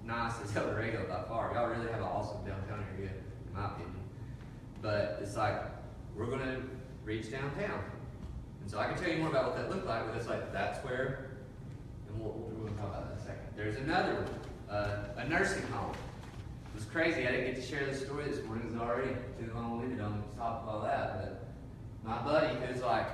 nice 0.05 0.33
as 0.43 0.55
El 0.57 0.65
Dorado 0.65 1.05
by 1.07 1.27
far. 1.27 1.53
Y'all 1.53 1.67
really 1.67 1.89
have 1.91 2.01
an 2.01 2.07
awesome 2.07 2.37
downtown 2.45 2.85
area, 2.95 3.09
in 3.47 3.53
my 3.53 3.65
opinion. 3.65 3.95
But 4.81 5.19
it's 5.21 5.35
like, 5.35 5.61
we're 6.15 6.25
gonna 6.25 6.61
reach 7.03 7.31
downtown. 7.31 7.83
And 8.61 8.69
so 8.69 8.79
I 8.79 8.85
can 8.87 8.97
tell 8.97 9.11
you 9.11 9.19
more 9.19 9.29
about 9.29 9.45
what 9.45 9.57
that 9.57 9.69
looked 9.69 9.87
like, 9.87 10.05
but 10.07 10.15
it's 10.15 10.27
like, 10.27 10.51
that's 10.53 10.83
where, 10.85 11.31
and 12.07 12.21
we'll, 12.21 12.33
gonna 12.33 12.75
talk 12.77 12.89
about 12.89 13.09
that 13.09 13.13
in 13.13 13.19
a 13.19 13.21
second. 13.21 13.47
There's 13.55 13.77
another 13.77 14.15
one, 14.15 14.75
uh, 14.77 15.05
a 15.17 15.27
nursing 15.27 15.65
home. 15.67 15.91
It 15.91 16.75
was 16.75 16.85
crazy, 16.85 17.27
I 17.27 17.31
didn't 17.31 17.53
get 17.53 17.55
to 17.55 17.61
share 17.61 17.85
this 17.85 18.01
story 18.01 18.25
this 18.25 18.43
morning, 18.45 18.67
it 18.67 18.73
was 18.73 18.81
already 18.81 19.13
too 19.39 19.51
long-winded 19.53 19.99
on 19.99 20.23
top 20.37 20.63
of 20.63 20.69
all 20.69 20.81
that, 20.81 21.19
but 21.19 21.47
my 22.03 22.21
buddy, 22.21 22.55
who's 22.65 22.81
like 22.81 23.07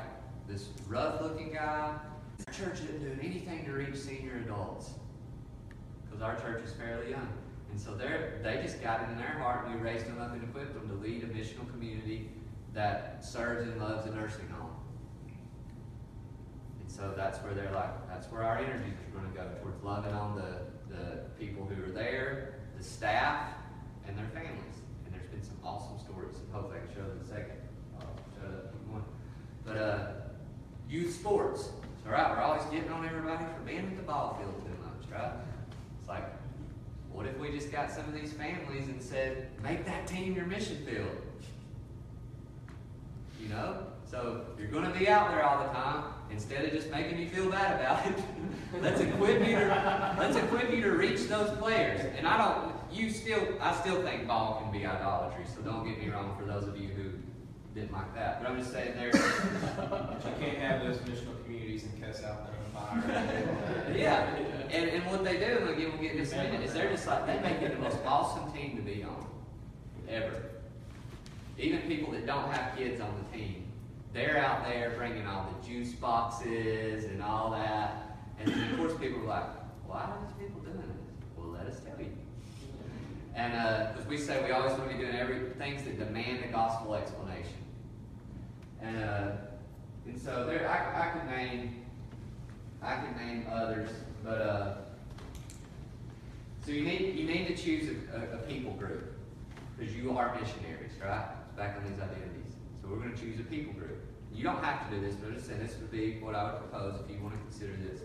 this 0.50 0.70
rough-looking 0.88 1.54
guy, 1.54 1.94
our 2.48 2.54
church 2.54 2.80
isn't 2.82 3.00
doing 3.00 3.20
anything 3.22 3.66
to 3.66 3.72
reach 3.72 3.96
senior 3.96 4.42
adults. 4.44 4.92
Because 6.06 6.24
our 6.24 6.36
church 6.40 6.64
is 6.64 6.74
fairly 6.74 7.12
young. 7.12 7.30
And 7.72 7.80
so 7.80 7.96
they 7.96 8.60
just 8.64 8.82
got 8.82 9.04
it 9.04 9.12
in 9.12 9.18
their 9.18 9.38
heart, 9.38 9.68
and 9.68 9.76
we 9.76 9.82
raised 9.82 10.08
them 10.08 10.20
up 10.20 10.34
and 10.34 10.44
equipped 10.44 10.74
them 10.74 10.88
to 10.90 10.96
lead 10.96 11.24
a 11.24 11.28
missional 11.28 11.70
community 11.70 12.32
that 12.74 13.24
serves 13.24 13.68
and 13.68 13.80
loves 13.80 14.08
a 14.08 14.12
nursing 14.12 14.48
home. 14.50 14.72
And 16.80 16.92
so 16.92 17.14
that's 17.16 17.38
where 17.40 17.54
they're 17.54 17.72
like, 17.72 18.08
that's 18.08 18.32
where 18.32 18.42
our 18.42 18.58
energies 18.58 18.96
are 18.96 19.20
going 19.20 19.32
to 19.32 19.38
go 19.38 19.46
towards 19.62 19.84
loving 19.84 20.14
on 20.14 20.36
the, 20.36 20.96
the 20.96 21.22
people 21.40 21.66
who 21.66 21.84
are 21.84 21.94
there, 21.94 22.56
the 22.76 22.84
staff, 22.84 23.50
and 24.08 24.18
their 24.18 24.28
families. 24.34 24.82
and 25.06 25.14
there's 25.14 25.28
been 25.28 25.44
some 25.44 25.58
awesome 25.64 26.00
stories. 26.00 26.36
And 26.38 26.52
hopefully 26.52 26.80
I 26.82 26.86
can 26.88 26.96
show 26.96 27.08
them 27.08 27.20
in 27.20 27.26
a 27.26 27.28
second. 27.28 27.58
I'll 28.00 28.08
up, 28.08 28.74
keep 28.74 28.88
going. 28.90 29.04
But 29.64 29.78
uh, 29.78 30.08
youth 30.90 31.14
sports. 31.14 31.70
All 32.06 32.12
right, 32.12 32.30
we're 32.32 32.42
always 32.42 32.64
getting 32.66 32.92
on 32.92 33.06
everybody 33.06 33.46
for 33.46 33.62
being 33.66 33.86
at 33.86 33.96
the 33.96 34.04
ball 34.04 34.40
field 34.40 34.56
too 34.66 34.84
much, 34.84 35.22
right? 35.22 35.34
It's 36.00 36.10
like, 36.10 36.26
what 37.12 37.26
if 37.28 37.38
we 37.38 37.52
just 37.52 37.72
got 37.72 37.92
some 37.92 38.06
of 38.06 38.14
these 38.14 38.34
families 38.34 38.88
and 38.88 39.02
said, 39.02 39.50
make 39.62 39.86
that 39.86 40.08
team 40.08 40.34
your 40.34 40.46
mission 40.46 40.78
field? 40.86 41.16
You 43.40 43.50
know? 43.50 43.86
So 44.10 44.46
you're 44.58 44.70
going 44.70 44.92
to 44.92 44.98
be 44.98 45.08
out 45.08 45.30
there 45.30 45.44
all 45.44 45.64
the 45.68 45.72
time. 45.72 46.06
Instead 46.32 46.66
of 46.66 46.72
just 46.72 46.90
making 46.90 47.20
you 47.20 47.28
feel 47.28 47.50
bad 47.50 47.80
about 47.80 48.06
it, 48.08 48.24
let's 48.82 49.02
equip 49.02 49.40
you 49.48 49.56
to 49.56 50.16
let's 50.20 50.36
equip 50.36 50.72
you 50.72 50.82
to 50.82 50.92
reach 50.92 51.28
those 51.28 51.56
players. 51.58 52.02
And 52.18 52.28
I 52.28 52.38
don't. 52.38 52.76
You 52.92 53.10
still. 53.10 53.42
I 53.60 53.76
still 53.76 54.02
think 54.04 54.28
ball 54.28 54.62
can 54.62 54.72
be 54.72 54.86
idolatry. 54.86 55.46
So 55.56 55.62
don't 55.62 55.88
get 55.88 56.00
me 56.00 56.10
wrong 56.10 56.36
for 56.40 56.46
those 56.46 56.68
of 56.68 56.78
you 56.78 56.90
who 56.90 57.10
didn't 57.80 57.94
like 57.94 58.14
that. 58.16 58.42
But 58.42 58.52
I'm 58.52 58.60
just 58.60 58.72
saying 58.72 58.94
there. 58.96 59.12
You 60.30 60.46
can't 60.46 60.58
have 60.60 60.84
those 60.84 60.98
missional 61.00 61.44
communities 61.44 61.84
and 61.84 62.04
cuss 62.04 62.24
out 62.24 62.46
their 62.46 62.56
own 62.56 63.04
fire. 63.04 63.94
yeah. 63.96 64.36
And, 64.70 64.90
and 64.90 65.06
what 65.08 65.24
they 65.24 65.38
do, 65.38 65.68
again, 65.68 65.92
we'll 65.92 66.02
get 66.02 66.12
in 66.14 66.18
this 66.18 66.32
in 66.32 66.40
a 66.40 66.44
minute, 66.44 66.62
is 66.62 66.74
they're 66.74 66.90
just 66.90 67.08
like 67.08 67.26
they 67.26 67.40
make 67.40 67.62
it 67.62 67.76
the 67.76 67.82
most 67.82 67.98
awesome 68.06 68.52
team 68.54 68.76
to 68.78 68.82
be 68.82 69.04
on 69.04 69.26
ever. 70.08 70.44
Even 71.58 71.80
people 71.82 72.12
that 72.14 72.26
don't 72.26 72.52
have 72.54 72.78
kids 72.78 73.02
on 73.02 73.14
the 73.22 73.38
team, 73.38 73.66
they're 74.14 74.38
out 74.38 74.66
there 74.66 74.94
bringing 74.98 75.26
all 75.28 75.50
the 75.62 75.68
juice 75.68 75.94
boxes 75.94 77.06
and 77.06 77.22
all 77.22 77.52
that. 77.52 78.18
And 78.40 78.52
then, 78.54 78.72
of 78.72 78.78
course, 78.78 78.94
people 79.00 79.22
are 79.24 79.28
like, 79.28 79.50
why 79.88 80.02
are 80.02 80.18
these 80.26 80.48
people 80.48 80.62
doing 80.62 80.78
this? 80.78 81.04
Well, 81.38 81.50
let 81.50 81.66
us 81.66 81.80
tell 81.80 82.00
you. 82.00 82.12
And 83.36 83.54
uh, 83.54 83.92
because 83.92 84.08
we 84.08 84.18
say 84.18 84.44
we 84.44 84.52
always 84.52 84.72
want 84.78 84.90
to 84.90 84.98
be 84.98 85.04
doing 85.04 85.16
every 85.16 85.50
things 85.58 85.84
that 85.84 86.00
demand 86.00 86.44
a 86.44 86.48
gospel 86.48 86.96
explanation. 86.96 87.60
And 88.82 89.04
uh, 89.04 89.32
and 90.06 90.20
so 90.20 90.46
there, 90.46 90.68
I, 90.70 91.08
I 91.08 91.12
could 91.12 91.30
name, 91.30 91.86
I 92.82 92.96
could 92.96 93.16
name 93.18 93.46
others, 93.52 93.90
but 94.24 94.42
uh, 94.42 94.76
so 96.66 96.72
you 96.72 96.84
need 96.84 97.16
you 97.16 97.28
need 97.28 97.48
to 97.48 97.56
choose 97.56 97.90
a, 98.14 98.36
a, 98.36 98.38
people 98.40 98.74
group 98.74 99.14
because 99.78 99.96
you 99.96 100.18
are 100.18 100.40
missionaries, 100.40 100.92
right? 101.04 101.28
Back 101.58 101.78
on 101.78 101.84
these 101.84 102.00
identities. 102.00 102.54
So 102.82 102.90
we're 102.90 102.98
going 102.98 103.14
to 103.14 103.20
choose 103.20 103.40
a 103.40 103.44
people 103.44 103.74
group. 103.74 104.00
You 104.34 104.44
don't 104.44 104.64
have 104.64 104.90
to 104.90 104.96
do 104.96 105.02
this, 105.02 105.16
but 105.16 105.30
I'm 105.30 105.36
just 105.36 105.48
this 105.48 105.78
would 105.80 105.92
be 105.92 106.20
what 106.20 106.36
I 106.36 106.44
would 106.52 106.70
propose 106.70 107.02
if 107.04 107.10
you 107.10 107.22
want 107.22 107.36
to 107.36 107.42
consider 107.42 107.74
this. 107.90 108.02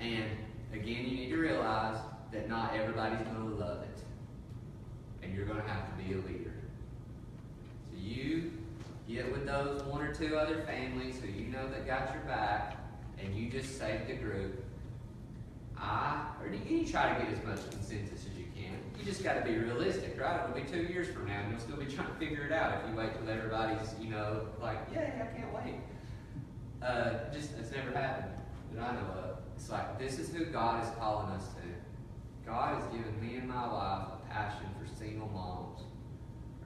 And 0.00 0.24
again, 0.72 1.06
you 1.06 1.16
need 1.16 1.30
to 1.30 1.36
realize 1.36 1.98
that 2.32 2.48
not 2.48 2.74
everybody's 2.74 3.26
going 3.26 3.50
to 3.50 3.56
love 3.56 3.82
it, 3.82 3.98
and 5.22 5.34
you're 5.34 5.46
going 5.46 5.60
to 5.60 5.68
have 5.68 5.86
to 5.88 6.04
be 6.04 6.12
a 6.12 6.16
leader. 6.16 6.54
So 7.90 7.98
you 7.98 8.52
get 9.08 9.30
with 9.32 9.46
those 9.46 9.82
one 9.84 10.02
or 10.02 10.14
two 10.14 10.36
other 10.36 10.62
families 10.62 11.20
who 11.20 11.28
you 11.28 11.48
know 11.48 11.68
that 11.68 11.86
got 11.86 12.12
your 12.14 12.22
back, 12.24 12.76
and 13.22 13.34
you 13.34 13.50
just 13.50 13.78
to 13.78 14.00
the 14.06 14.14
group, 14.14 14.64
I, 15.76 16.26
or 16.42 16.52
you, 16.52 16.78
you 16.78 16.86
try 16.86 17.14
to 17.14 17.24
get 17.24 17.32
as 17.32 17.44
much 17.44 17.70
consensus 17.70 18.26
as 18.26 18.38
you 18.38 18.46
can. 18.54 18.78
You 18.98 19.04
just 19.04 19.22
got 19.22 19.34
to 19.34 19.42
be 19.42 19.56
realistic, 19.56 20.18
right? 20.20 20.42
It'll 20.42 20.54
be 20.54 20.68
two 20.68 20.92
years 20.92 21.08
from 21.08 21.26
now, 21.26 21.40
and 21.40 21.50
you'll 21.50 21.60
still 21.60 21.76
be 21.76 21.86
trying 21.86 22.08
to 22.08 22.14
figure 22.14 22.44
it 22.44 22.52
out 22.52 22.80
if 22.80 22.90
you 22.90 22.96
wait 22.96 23.10
till 23.18 23.28
everybody's, 23.28 23.94
you 24.00 24.10
know, 24.10 24.46
like, 24.60 24.78
yeah, 24.92 25.10
I 25.22 25.38
can't 25.38 25.52
wait. 25.54 25.74
Uh, 26.82 27.32
just, 27.32 27.50
it's 27.58 27.70
never 27.72 27.90
happened 27.90 28.32
that 28.74 28.82
I 28.82 28.94
know 28.94 29.00
of. 29.00 29.38
It's 29.56 29.70
like, 29.70 29.98
this 29.98 30.18
is 30.18 30.32
who 30.32 30.46
God 30.46 30.82
is 30.84 30.90
calling 30.98 31.30
us 31.30 31.48
to. 31.48 32.46
God 32.46 32.80
has 32.80 32.86
given 32.92 33.18
me 33.20 33.36
and 33.36 33.48
my 33.48 33.66
wife 33.66 34.06
a 34.12 34.32
passion 34.32 34.66
for 34.78 34.86
single 34.98 35.28
moms, 35.28 35.80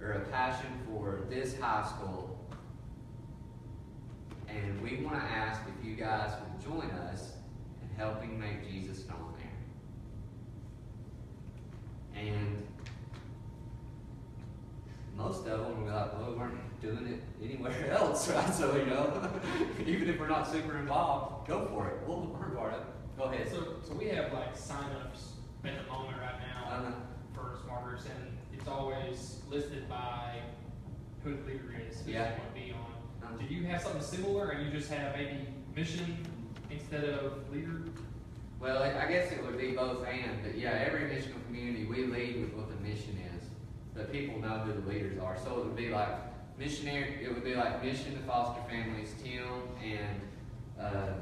or 0.02 0.12
a 0.12 0.20
passion 0.26 0.66
for 0.86 1.20
this 1.28 1.58
high 1.58 1.86
school. 1.86 2.38
And 4.48 4.80
we 4.82 5.04
want 5.04 5.16
to 5.16 5.22
ask 5.22 5.60
if 5.78 5.84
you 5.86 5.94
guys 5.94 6.32
would 6.40 6.60
join 6.72 6.90
us 6.90 7.32
in 7.82 7.88
helping 7.96 8.38
make 8.38 8.68
Jesus 8.70 9.06
known 9.08 9.34
there. 12.14 12.24
And 12.24 12.66
most 15.16 15.46
of 15.46 15.60
them 15.60 15.84
were 15.84 15.90
like, 15.92 16.18
well, 16.18 16.30
we 16.30 16.36
weren't 16.38 16.80
doing 16.80 17.06
it 17.08 17.22
anywhere 17.44 17.90
else, 17.98 18.30
right? 18.30 18.54
So, 18.54 18.76
you 18.76 18.86
know, 18.86 19.30
even 19.86 20.08
if 20.08 20.18
we're 20.18 20.28
not 20.28 20.50
super 20.50 20.78
involved, 20.78 21.48
go 21.48 21.66
for 21.66 21.88
it. 21.88 21.94
We'll 22.06 22.30
learn 22.40 22.52
part 22.56 22.72
of 22.74 22.80
it. 22.80 22.86
Go 23.18 23.24
ahead. 23.24 23.48
So, 23.50 23.76
so 23.86 23.94
we 23.94 24.06
have 24.08 24.32
like 24.32 24.56
signups 24.56 25.32
at 25.64 25.76
the 25.84 25.92
moment 25.92 26.18
right 26.20 26.38
now 26.40 26.70
Uh-huh. 26.70 26.92
for 27.34 27.58
groups, 27.84 28.04
and 28.06 28.37
it's 28.58 28.68
always 28.68 29.40
listed 29.50 29.88
by 29.88 30.34
who 31.22 31.34
the 31.36 31.42
leader 31.42 31.74
is, 31.88 32.00
who 32.00 32.06
they 32.06 32.12
Yeah. 32.12 32.30
want 32.38 32.54
to 32.54 32.60
be 32.60 32.72
on. 32.72 32.78
Uh-huh. 33.22 33.36
Do 33.38 33.54
you 33.54 33.64
have 33.66 33.82
something 33.82 34.02
similar, 34.02 34.50
and 34.50 34.66
you 34.66 34.72
just 34.72 34.90
have 34.90 35.16
maybe 35.16 35.46
mission 35.76 36.16
instead 36.70 37.04
of 37.04 37.50
leader? 37.52 37.82
Well, 38.60 38.82
I 38.82 39.06
guess 39.06 39.30
it 39.30 39.44
would 39.44 39.56
be 39.56 39.70
both 39.72 40.04
and, 40.04 40.42
but 40.42 40.56
yeah, 40.58 40.70
every 40.70 41.02
missional 41.02 41.44
community, 41.46 41.84
we 41.84 42.06
lead 42.06 42.40
with 42.40 42.54
what 42.54 42.68
the 42.68 42.76
mission 42.88 43.16
is. 43.36 43.44
But 43.94 44.10
people 44.10 44.40
know 44.40 44.58
who 44.58 44.72
the 44.80 44.88
leaders 44.88 45.18
are. 45.20 45.36
So 45.38 45.60
it 45.60 45.64
would 45.66 45.76
be 45.76 45.90
like 45.90 46.08
missionary, 46.58 47.20
it 47.22 47.32
would 47.32 47.44
be 47.44 47.54
like 47.54 47.84
mission 47.84 48.14
to 48.14 48.20
foster 48.24 48.60
families, 48.68 49.14
Tim 49.22 49.44
and, 49.80 50.20
uh, 50.80 51.14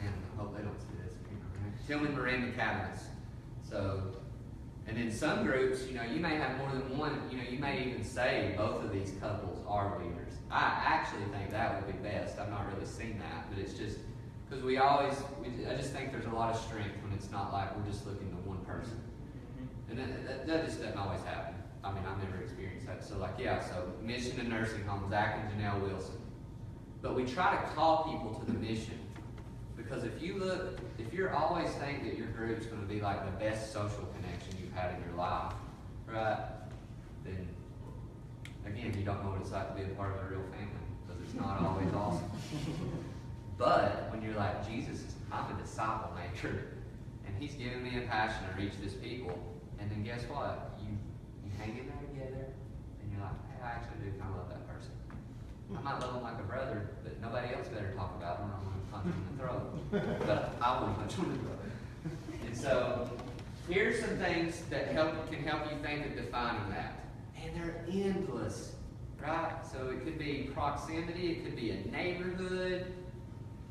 man, 0.00 0.14
I 0.32 0.40
hope 0.40 0.56
they 0.56 0.62
don't 0.62 0.80
see 0.80 0.96
this. 1.04 1.14
Tim 1.86 2.06
and 2.06 2.14
Miranda 2.16 2.52
Catalyst. 2.52 3.06
So, 3.68 4.02
and 4.90 4.98
then 4.98 5.12
some 5.12 5.44
groups, 5.44 5.86
you 5.86 5.94
know, 5.94 6.02
you 6.02 6.18
may 6.18 6.34
have 6.34 6.58
more 6.58 6.72
than 6.72 6.98
one, 6.98 7.22
you 7.30 7.36
know, 7.36 7.44
you 7.48 7.60
may 7.60 7.84
even 7.84 8.02
say 8.02 8.54
both 8.56 8.82
of 8.82 8.92
these 8.92 9.12
couples 9.20 9.64
are 9.68 9.96
leaders. 10.02 10.32
I 10.50 10.82
actually 10.84 11.26
think 11.32 11.50
that 11.52 11.76
would 11.76 11.86
be 11.86 11.98
best. 12.02 12.40
I've 12.40 12.50
not 12.50 12.66
really 12.74 12.86
seen 12.86 13.20
that, 13.20 13.48
but 13.48 13.60
it's 13.60 13.74
just, 13.74 13.98
because 14.48 14.64
we 14.64 14.78
always, 14.78 15.14
we, 15.40 15.64
I 15.64 15.76
just 15.76 15.92
think 15.92 16.10
there's 16.10 16.26
a 16.26 16.30
lot 16.30 16.52
of 16.52 16.60
strength 16.60 16.96
when 17.04 17.12
it's 17.12 17.30
not 17.30 17.52
like 17.52 17.76
we're 17.76 17.88
just 17.88 18.04
looking 18.04 18.30
to 18.30 18.36
one 18.38 18.58
person. 18.64 18.98
Mm-hmm. 19.60 19.90
And 19.92 19.98
that, 20.00 20.26
that, 20.26 20.46
that 20.48 20.66
just 20.66 20.82
doesn't 20.82 20.98
always 20.98 21.22
happen. 21.22 21.54
I 21.84 21.92
mean, 21.92 22.02
I've 22.04 22.18
never 22.18 22.42
experienced 22.42 22.88
that. 22.88 23.04
So, 23.04 23.16
like, 23.18 23.38
yeah, 23.38 23.60
so 23.60 23.92
mission 24.02 24.40
and 24.40 24.48
nursing 24.48 24.84
home, 24.86 25.08
Zach 25.08 25.38
and 25.40 25.62
Janelle 25.62 25.80
Wilson. 25.82 26.20
But 27.00 27.14
we 27.14 27.24
try 27.24 27.54
to 27.54 27.62
call 27.74 28.10
people 28.10 28.40
to 28.40 28.44
the 28.44 28.58
mission. 28.58 28.98
Because 29.76 30.02
if 30.02 30.20
you 30.20 30.34
look, 30.34 30.78
if 30.98 31.14
you're 31.14 31.32
always 31.32 31.70
think 31.74 32.02
that 32.04 32.18
your 32.18 32.26
group's 32.28 32.66
going 32.66 32.82
to 32.82 32.88
be 32.88 33.00
like 33.00 33.24
the 33.24 33.44
best 33.44 33.72
social 33.72 34.06
connection 34.16 34.30
you've 34.70 34.78
had 34.78 34.94
in 34.94 35.08
your 35.08 35.16
life, 35.18 35.52
right? 36.06 36.38
Then, 37.24 37.48
again, 38.66 38.94
you 38.98 39.04
don't 39.04 39.22
know 39.24 39.30
what 39.30 39.40
it's 39.40 39.50
like 39.50 39.74
to 39.74 39.82
be 39.82 39.90
a 39.90 39.94
part 39.94 40.16
of 40.16 40.22
a 40.22 40.28
real 40.28 40.44
family. 40.52 40.86
Because 41.06 41.22
it's 41.22 41.34
not 41.34 41.60
always 41.62 41.92
awesome. 41.94 42.30
But 43.58 44.10
when 44.10 44.22
you're 44.22 44.36
like, 44.36 44.66
Jesus, 44.66 45.00
is 45.00 45.14
I'm 45.30 45.54
a 45.54 45.60
disciple 45.60 46.10
maker, 46.16 46.80
and 47.26 47.36
He's 47.38 47.52
given 47.54 47.82
me 47.82 47.98
a 47.98 48.08
passion 48.08 48.40
to 48.48 48.60
reach 48.60 48.72
this 48.82 48.94
people, 48.94 49.36
and 49.78 49.90
then 49.90 50.02
guess 50.02 50.22
what? 50.32 50.78
You 50.80 50.96
you 51.44 51.50
hang 51.58 51.76
in 51.76 51.84
there 51.84 52.00
together, 52.08 52.46
and 52.48 53.12
you're 53.12 53.20
like, 53.20 53.36
hey, 53.52 53.60
I 53.62 53.68
actually 53.76 54.00
do 54.00 54.18
kind 54.18 54.32
of 54.32 54.36
love 54.40 54.48
that 54.48 54.64
person. 54.64 54.92
I 55.76 55.82
might 55.82 56.00
love 56.00 56.16
him 56.16 56.22
like 56.22 56.40
a 56.40 56.48
brother, 56.48 56.88
but 57.04 57.20
nobody 57.20 57.54
else 57.54 57.68
better 57.68 57.92
talk 57.92 58.16
about 58.16 58.40
him, 58.40 58.48
or 58.48 58.54
I'm 58.56 58.64
going 58.64 58.80
to 58.80 58.88
punch 58.88 59.06
him 59.12 59.20
in 59.20 59.24
the 59.28 59.42
throat. 59.44 60.26
but 60.26 60.56
I 60.62 60.80
to 60.80 60.86
punch 60.96 61.12
him 61.14 61.24
in 61.24 61.32
the 61.32 61.38
throat. 61.44 61.60
And 62.46 62.56
so, 62.56 63.10
here's 63.70 64.00
some 64.00 64.16
things 64.18 64.62
that 64.70 64.88
help 64.88 65.30
can 65.30 65.42
help 65.44 65.70
you 65.70 65.78
think 65.82 66.06
of 66.06 66.16
defining 66.16 66.68
that, 66.70 67.04
and 67.40 67.54
they're 67.54 67.84
endless, 67.90 68.74
right? 69.22 69.54
So 69.70 69.88
it 69.90 70.04
could 70.04 70.18
be 70.18 70.50
proximity, 70.52 71.32
it 71.32 71.44
could 71.44 71.56
be 71.56 71.70
a 71.70 71.86
neighborhood. 71.90 72.92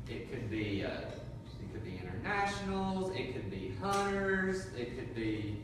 It 0.08 0.28
could 0.30 0.50
be 0.50 0.84
uh, 0.84 0.90
it 0.90 1.72
could 1.72 1.84
be 1.84 2.00
internationals. 2.02 3.14
It 3.14 3.32
could 3.32 3.48
be 3.50 3.72
hunters. 3.80 4.66
It 4.76 4.96
could 4.96 5.14
be. 5.14 5.62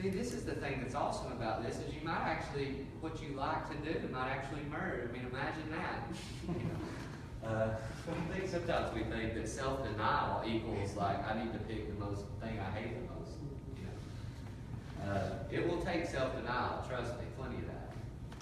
See, 0.00 0.08
this 0.08 0.32
is 0.32 0.44
the 0.44 0.54
thing 0.54 0.80
that's 0.80 0.94
awesome 0.94 1.32
about 1.32 1.62
this 1.62 1.76
is 1.76 1.92
you 1.92 2.00
might 2.02 2.22
actually 2.22 2.86
what 3.00 3.20
you 3.22 3.36
like 3.36 3.68
to 3.70 3.92
do 3.92 4.08
might 4.08 4.30
actually 4.30 4.62
merge. 4.70 5.08
I 5.08 5.12
mean, 5.12 5.26
imagine 5.26 5.70
that. 5.70 6.08
uh, 7.46 7.68
I 8.08 8.34
think 8.34 8.48
sometimes 8.48 8.94
we 8.94 9.02
think 9.04 9.34
that 9.34 9.48
self 9.48 9.84
denial 9.84 10.42
equals 10.46 10.96
like 10.96 11.18
I 11.30 11.38
need 11.42 11.52
to 11.52 11.58
pick 11.60 11.88
the 11.88 12.04
most 12.04 12.22
thing 12.40 12.58
I 12.58 12.70
hate 12.78 12.94
the 12.94 13.14
most. 13.14 13.32
You 13.76 13.84
know, 13.84 15.12
uh, 15.12 15.30
it 15.50 15.68
will 15.68 15.80
take 15.82 16.06
self 16.06 16.34
denial. 16.36 16.84
Trust 16.88 17.12
me, 17.18 17.26
plenty 17.36 17.56
of 17.56 17.66
that. 17.66 17.92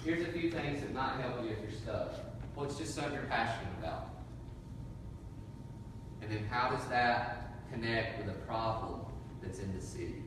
Here's 0.04 0.22
a 0.22 0.32
few 0.32 0.50
things 0.50 0.80
that 0.80 0.94
might 0.94 1.20
help 1.20 1.42
you 1.42 1.50
if 1.50 1.58
you're 1.62 1.78
stuck. 1.80 2.14
What's 2.54 2.78
just 2.78 2.94
something 2.94 3.12
you're 3.12 3.24
passionate 3.24 3.72
about? 3.80 4.10
And 6.22 6.30
then 6.30 6.44
how 6.50 6.70
does 6.70 6.86
that 6.88 7.54
connect 7.72 8.18
with 8.18 8.34
a 8.34 8.38
problem 8.40 9.00
that's 9.42 9.58
in 9.58 9.74
the 9.76 9.84
city? 9.84 10.22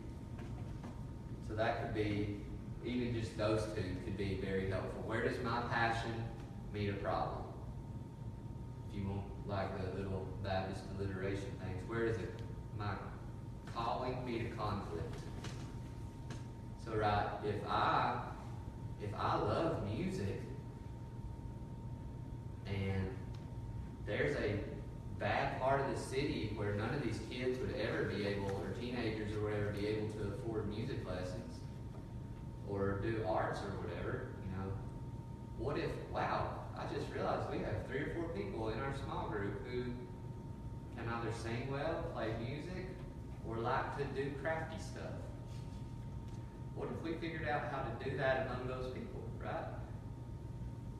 So 1.47 1.55
that 1.55 1.81
could 1.81 1.95
be, 1.95 2.37
even 2.85 3.13
just 3.13 3.37
those 3.37 3.63
two 3.75 3.83
could 4.05 4.17
be 4.17 4.39
very 4.41 4.69
helpful. 4.69 5.01
Where 5.05 5.27
does 5.27 5.41
my 5.43 5.61
passion 5.71 6.13
meet 6.73 6.89
a 6.89 6.93
problem? 6.93 7.48
You 8.99 9.23
like 9.47 9.69
the 9.79 9.97
little 9.97 10.27
Baptist 10.43 10.83
alliteration 10.97 11.51
things, 11.63 11.87
Where 11.87 12.05
is 12.05 12.17
it 12.17 12.41
my 12.77 12.93
calling 13.73 14.25
me 14.25 14.39
to 14.39 14.45
conflict? 14.55 15.15
So 16.85 16.95
right, 16.95 17.27
if 17.45 17.55
I 17.67 18.19
if 19.01 19.09
I 19.17 19.37
love 19.37 19.87
music 19.89 20.41
and 22.67 23.09
there's 24.05 24.35
a 24.37 24.55
bad 25.17 25.61
part 25.61 25.81
of 25.81 25.95
the 25.95 26.01
city 26.01 26.51
where 26.55 26.73
none 26.73 26.93
of 26.93 27.01
these 27.01 27.19
kids 27.29 27.57
would 27.59 27.75
ever 27.75 28.05
be 28.05 28.25
able, 28.27 28.51
or 28.51 28.71
teenagers 28.79 29.33
or 29.33 29.43
whatever, 29.43 29.71
be 29.71 29.87
able 29.87 30.09
to 30.09 30.33
afford 30.33 30.67
music 30.69 31.07
lessons 31.07 31.59
or 32.67 32.99
do 33.01 33.23
arts 33.27 33.59
or 33.61 33.69
whatever, 33.81 34.29
you 34.45 34.57
know, 34.57 34.71
what 35.57 35.77
if, 35.77 35.89
wow, 36.11 36.58
I 36.79 36.93
just 36.93 37.11
realized 37.13 37.51
we 37.51 37.59
have 37.59 37.85
three 37.87 37.99
or 37.99 38.13
four 38.15 38.29
people 38.29 38.69
in 38.69 38.79
our 38.79 38.95
small 39.03 39.27
group 39.29 39.67
who 39.67 39.83
can 40.95 41.07
either 41.07 41.31
sing 41.43 41.67
well, 41.69 42.05
play 42.13 42.33
music, 42.39 42.87
or 43.47 43.57
like 43.57 43.97
to 43.97 44.05
do 44.15 44.31
crafty 44.41 44.79
stuff. 44.79 45.19
What 46.75 46.89
if 46.95 47.03
we 47.03 47.13
figured 47.19 47.47
out 47.49 47.67
how 47.71 47.83
to 47.83 48.09
do 48.09 48.15
that 48.17 48.47
among 48.47 48.67
those 48.67 48.93
people, 48.93 49.21
right? 49.43 49.67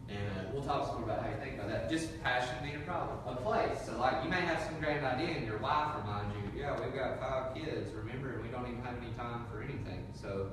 And 0.10 0.18
uh, 0.38 0.50
we'll 0.52 0.64
talk 0.64 0.88
some 0.88 1.02
more 1.02 1.04
about 1.06 1.24
how 1.24 1.30
you 1.30 1.38
think 1.38 1.56
about 1.56 1.70
that. 1.70 1.90
Just 1.90 2.22
passion 2.24 2.56
being 2.64 2.78
a 2.78 2.80
problem. 2.80 3.20
A 3.28 3.36
place. 3.36 3.86
So, 3.86 3.98
like, 4.00 4.24
you 4.24 4.30
may 4.30 4.42
have 4.42 4.62
some 4.64 4.80
grand 4.80 5.06
idea, 5.06 5.38
and 5.38 5.46
your 5.46 5.60
wife 5.60 5.96
reminds 6.02 6.36
you, 6.36 6.60
yeah, 6.60 6.76
we've 6.80 6.94
got 6.94 7.20
five 7.20 7.56
kids, 7.56 7.94
remember, 7.94 8.34
and 8.34 8.42
we 8.42 8.50
don't 8.50 8.68
even 8.68 8.82
have 8.82 8.98
any 8.98 9.14
time 9.14 9.46
for 9.52 9.62
anything. 9.62 10.08
So, 10.14 10.50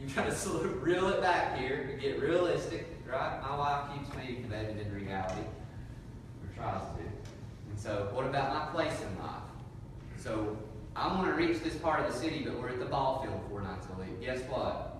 you 0.00 0.08
gotta 0.14 0.34
sort 0.34 0.64
of 0.64 0.82
reel 0.82 1.08
it 1.08 1.20
back 1.20 1.58
here 1.58 1.88
and 1.90 2.00
get 2.00 2.20
realistic, 2.20 2.86
right? 3.06 3.40
My 3.42 3.56
wife 3.56 3.92
keeps 3.92 4.16
me 4.16 4.38
embedded 4.42 4.78
in 4.78 4.94
reality, 4.94 5.42
or 5.42 6.54
tries 6.56 6.80
to. 6.80 7.02
And 7.70 7.78
so, 7.78 8.08
what 8.12 8.24
about 8.24 8.54
my 8.54 8.72
place 8.72 8.98
in 9.02 9.22
life? 9.22 9.42
So, 10.16 10.56
I 10.96 11.06
want 11.08 11.26
to 11.26 11.34
reach 11.34 11.62
this 11.62 11.76
part 11.76 12.00
of 12.00 12.12
the 12.12 12.18
city, 12.18 12.42
but 12.44 12.58
we're 12.58 12.70
at 12.70 12.78
the 12.78 12.86
ball 12.86 13.22
field 13.22 13.40
four 13.48 13.60
nights 13.60 13.86
a 13.94 14.00
week. 14.00 14.20
Guess 14.20 14.40
what? 14.48 14.96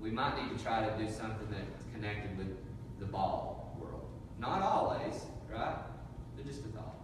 We 0.00 0.10
might 0.10 0.36
need 0.36 0.56
to 0.56 0.62
try 0.62 0.86
to 0.86 0.96
do 1.02 1.10
something 1.10 1.48
that's 1.50 1.84
connected 1.94 2.36
with 2.36 2.54
the 3.00 3.06
ball 3.06 3.76
world. 3.80 4.06
Not 4.38 4.62
always, 4.62 5.22
right? 5.50 5.76
But 6.36 6.46
just 6.46 6.60
a 6.60 6.68
thought. 6.68 6.96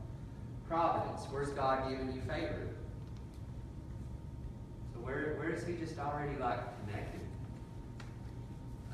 Providence. 0.68 1.26
Where's 1.30 1.50
God 1.50 1.90
giving 1.90 2.12
you 2.12 2.20
favor? 2.20 2.68
So 4.92 5.00
where 5.00 5.34
where 5.38 5.50
is 5.50 5.66
He 5.66 5.74
just 5.74 5.98
already 5.98 6.38
like 6.38 6.60
connected? 6.86 7.20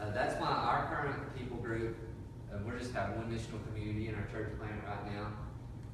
Uh, 0.00 0.10
that's 0.10 0.38
why 0.40 0.48
our 0.48 0.86
current 0.92 1.36
people 1.38 1.56
group, 1.56 1.96
uh, 2.52 2.58
we're 2.66 2.78
just 2.78 2.92
having 2.92 3.16
one 3.16 3.32
missional 3.32 3.64
community 3.68 4.08
in 4.08 4.14
our 4.14 4.26
church 4.30 4.52
plant 4.58 4.74
right 4.86 5.14
now. 5.14 5.32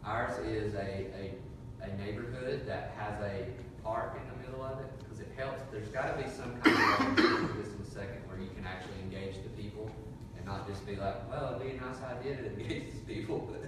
Ours 0.05 0.39
is 0.45 0.75
a, 0.75 1.07
a, 1.15 1.35
a 1.83 1.97
neighborhood 1.97 2.67
that 2.67 2.95
has 2.99 3.15
a 3.23 3.47
park 3.85 4.19
in 4.21 4.27
the 4.27 4.49
middle 4.49 4.65
of 4.65 4.81
it 4.81 4.91
because 4.99 5.21
it 5.21 5.29
helps. 5.37 5.63
There's 5.71 5.89
got 5.89 6.17
to 6.17 6.23
be 6.23 6.29
some 6.29 6.61
kind 6.63 7.19
of 7.19 7.57
this 7.57 7.73
in 7.73 7.81
a 7.81 7.91
second, 7.91 8.27
where 8.27 8.39
you 8.39 8.51
can 8.57 8.67
actually 8.67 8.99
engage 9.03 9.37
the 9.43 9.51
people 9.51 9.89
and 10.37 10.45
not 10.45 10.67
just 10.67 10.85
be 10.85 10.97
like, 10.97 11.31
well, 11.31 11.55
it'd 11.55 11.71
be 11.71 11.79
a 11.79 11.81
nice 11.81 12.03
idea 12.03 12.37
to 12.37 12.47
engage 12.59 12.91
these 12.91 13.05
people, 13.07 13.49
but 13.51 13.63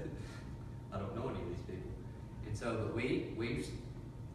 I 0.93 0.99
don't 0.99 1.15
know 1.15 1.29
any 1.29 1.39
of 1.39 1.49
these 1.49 1.65
people. 1.67 1.91
And 2.47 2.59
so, 2.59 2.75
but 2.75 2.95
we, 2.95 3.35
we've, 3.37 3.69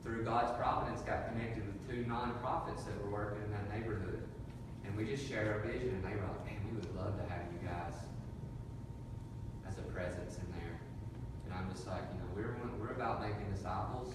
through 0.03 0.23
God's 0.23 0.57
providence, 0.57 1.01
got 1.01 1.27
connected 1.27 1.63
with 1.67 1.89
two 1.89 2.09
nonprofits 2.09 2.85
that 2.85 2.95
were 3.03 3.11
working 3.11 3.43
in 3.43 3.51
that 3.51 3.69
neighborhood. 3.75 4.23
And 4.85 4.95
we 4.95 5.05
just 5.05 5.27
shared 5.27 5.47
our 5.47 5.59
vision, 5.59 5.89
and 5.89 6.03
they 6.03 6.15
were 6.15 6.27
like, 6.27 6.45
man, 6.45 6.59
we 6.69 6.75
would 6.77 6.95
love 6.95 7.17
to 7.17 7.25
have 7.31 7.43
you 7.51 7.59
guys 7.67 7.93
as 9.67 9.77
a 9.77 9.85
presence 9.93 10.37
in 10.37 10.47
there. 10.51 10.79
And 11.45 11.53
I'm 11.53 11.69
just 11.71 11.87
like, 11.87 12.03
you 12.13 12.19
know, 12.19 12.29
we're, 12.35 12.55
we're 12.79 12.93
about 12.93 13.21
making 13.21 13.51
disciples. 13.53 14.13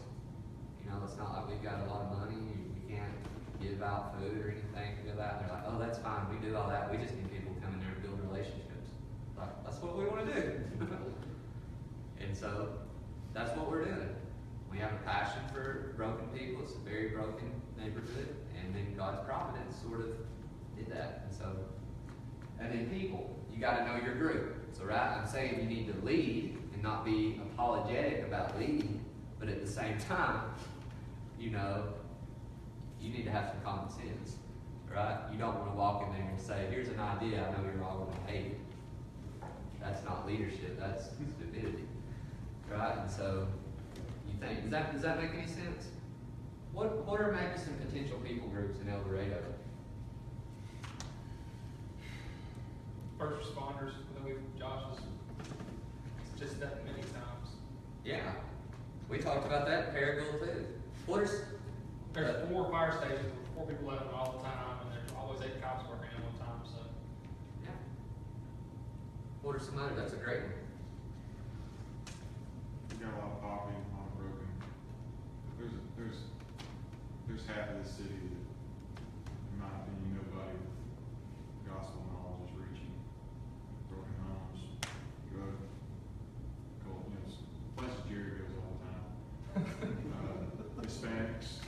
You 0.83 0.90
know, 0.90 0.99
it's 1.04 1.16
not 1.16 1.33
like 1.33 1.49
we've 1.49 1.62
got 1.62 1.80
a 1.80 1.90
lot 1.90 2.11
of 2.11 2.18
money, 2.18 2.42
we 2.75 2.94
can't 2.94 3.14
give 3.62 3.83
out 3.83 4.18
food 4.18 4.37
or 4.37 4.50
anything 4.50 4.99
to 5.06 5.16
that. 5.16 5.40
They're 5.40 5.54
like, 5.54 5.64
oh, 5.68 5.78
that's 5.78 5.99
fine, 5.99 6.26
we 6.28 6.37
do 6.44 6.56
all 6.56 6.68
that, 6.68 6.90
we 6.90 6.99
just 6.99 7.14
need 7.14 7.30
people 7.33 7.54
to 7.54 7.61
come 7.61 7.75
in 7.75 7.80
there 7.80 7.94
and 7.94 8.02
build 8.02 8.21
relationships. 8.21 8.90
Like, 9.38 9.52
that's 9.64 9.78
what 9.80 9.97
we 9.97 10.04
want 10.04 10.26
to 10.26 10.35
do. 10.35 10.61
and 12.21 12.36
so, 12.36 12.69
that's 13.32 13.56
what 13.56 13.71
we're 13.71 13.84
doing. 13.84 14.15
We 14.71 14.78
have 14.78 14.93
a 14.93 15.02
passion 15.04 15.43
for 15.52 15.95
broken 15.97 16.26
people, 16.28 16.62
it's 16.62 16.75
a 16.75 16.78
very 16.78 17.08
broken 17.08 17.50
neighborhood, 17.76 18.34
and 18.58 18.75
then 18.75 18.95
God's 18.97 19.25
providence 19.26 19.76
sort 19.82 20.00
of 20.00 20.06
did 20.76 20.91
that. 20.93 21.25
And 21.26 21.37
so, 21.37 21.56
and 22.60 22.73
then 22.73 22.91
people, 22.91 23.37
you 23.52 23.60
got 23.60 23.78
to 23.78 23.84
know 23.84 24.04
your 24.04 24.15
group. 24.15 24.56
So, 24.76 24.84
right, 24.84 25.17
I'm 25.17 25.26
saying 25.26 25.60
you 25.60 25.69
need 25.69 25.93
to 25.93 26.04
lead 26.04 26.58
and 26.73 26.82
not 26.82 27.04
be 27.04 27.41
apologetic 27.52 28.26
about 28.26 28.58
leading, 28.58 29.04
but 29.39 29.49
at 29.49 29.60
the 29.60 29.71
same 29.71 29.99
time, 29.99 30.50
you 31.39 31.50
know, 31.50 31.84
you 33.00 33.13
need 33.13 33.25
to 33.25 33.30
have 33.30 33.50
some 33.50 33.60
common 33.63 33.91
sense, 33.91 34.37
right? 34.93 35.19
You 35.30 35.39
don't 35.39 35.58
want 35.58 35.71
to 35.71 35.76
walk 35.76 36.06
in 36.06 36.13
there 36.15 36.28
and 36.28 36.41
say, 36.41 36.67
"Here's 36.71 36.89
an 36.89 36.99
idea. 36.99 37.47
I 37.47 37.50
know 37.52 37.69
you're 37.71 37.84
all 37.84 38.06
going 38.06 38.17
to 38.17 38.32
hate 38.32 38.47
it." 38.52 38.60
That's 39.80 40.02
not 40.04 40.26
leadership. 40.26 40.80
That's 40.80 41.10
stupidity, 41.10 41.84
right? 42.73 42.97
And 42.99 43.10
so, 43.10 43.47
you 44.26 44.34
think 44.41 44.63
does 44.63 44.71
that 44.71 44.93
does 44.93 45.02
that 45.02 45.21
make 45.21 45.32
any 45.34 45.47
sense? 45.47 45.89
What 46.73 47.04
what 47.04 47.21
are 47.21 47.32
maybe 47.32 47.58
some 47.58 47.75
potential 47.75 48.19
people 48.19 48.49
groups 48.49 48.80
in 48.80 48.89
El 48.89 49.02
Dorado? 49.04 49.53
First 53.25 53.54
responders, 53.54 53.93
I 53.97 54.21
know 54.21 54.26
we, 54.26 54.32
Josh 54.60 54.82
has 54.91 54.99
just 56.39 56.60
that 56.60 56.84
many 56.84 57.00
times. 57.00 57.56
Yeah, 58.04 58.21
we 59.08 59.17
talked 59.19 59.47
about 59.47 59.67
that 59.67 59.89
in 59.89 59.95
Paragould 59.95 60.41
too. 60.41 60.67
What 61.06 61.21
are 61.21 61.25
s- 61.25 61.41
There's 62.13 62.28
uh, 62.28 62.47
four 62.50 62.71
fire 62.71 62.93
stations 62.93 63.32
with 63.32 63.49
four 63.56 63.67
people 63.67 63.91
at 63.93 64.00
them 64.00 64.08
all 64.15 64.32
the 64.37 64.45
time, 64.45 64.76
and 64.82 64.93
there's 64.93 65.10
always 65.19 65.41
eight 65.41 65.63
cops 65.63 65.89
working 65.89 66.10
at 66.15 66.21
one 66.23 66.37
time, 66.37 66.60
so. 66.69 66.84
yeah? 67.63 67.71
What 69.41 69.56
are 69.56 69.60
some 69.60 69.78
other? 69.78 69.95
That's 69.97 70.13
a 70.13 70.17
great 70.17 70.43
one. 70.43 70.52
We 72.93 72.97
got 73.06 73.15
a 73.15 73.19
lot 73.25 73.32
of 73.32 73.41
poverty, 73.41 73.76
a 73.80 73.97
lot 73.97 74.04
of 74.04 74.19
broken. 74.21 74.49
There's, 75.56 75.73
there's, 75.97 76.19
there's 77.26 77.47
half 77.49 77.71
of 77.73 77.80
the 77.82 77.89
city 77.89 78.21
that, 78.21 78.45
in 79.49 79.56
my 79.56 79.73
opinion, 79.80 80.13
nobody 80.21 80.60
with 80.60 81.73
gospel 81.73 82.04
knowledge 82.13 82.52
is 82.52 82.56
reaching. 82.60 82.93
Broken 83.91 84.15
homes, 84.25 84.60
drug, 85.30 85.54
cult, 86.82 87.04
you 87.10 87.15
know, 87.19 87.26
s- 87.28 87.45
places 87.76 88.02
Jerry 88.08 88.43
goes 88.43 88.54
all 88.58 88.73
the 88.75 88.82
time. 88.89 89.06
Uh, 89.54 90.82
Hispanics, 90.84 91.60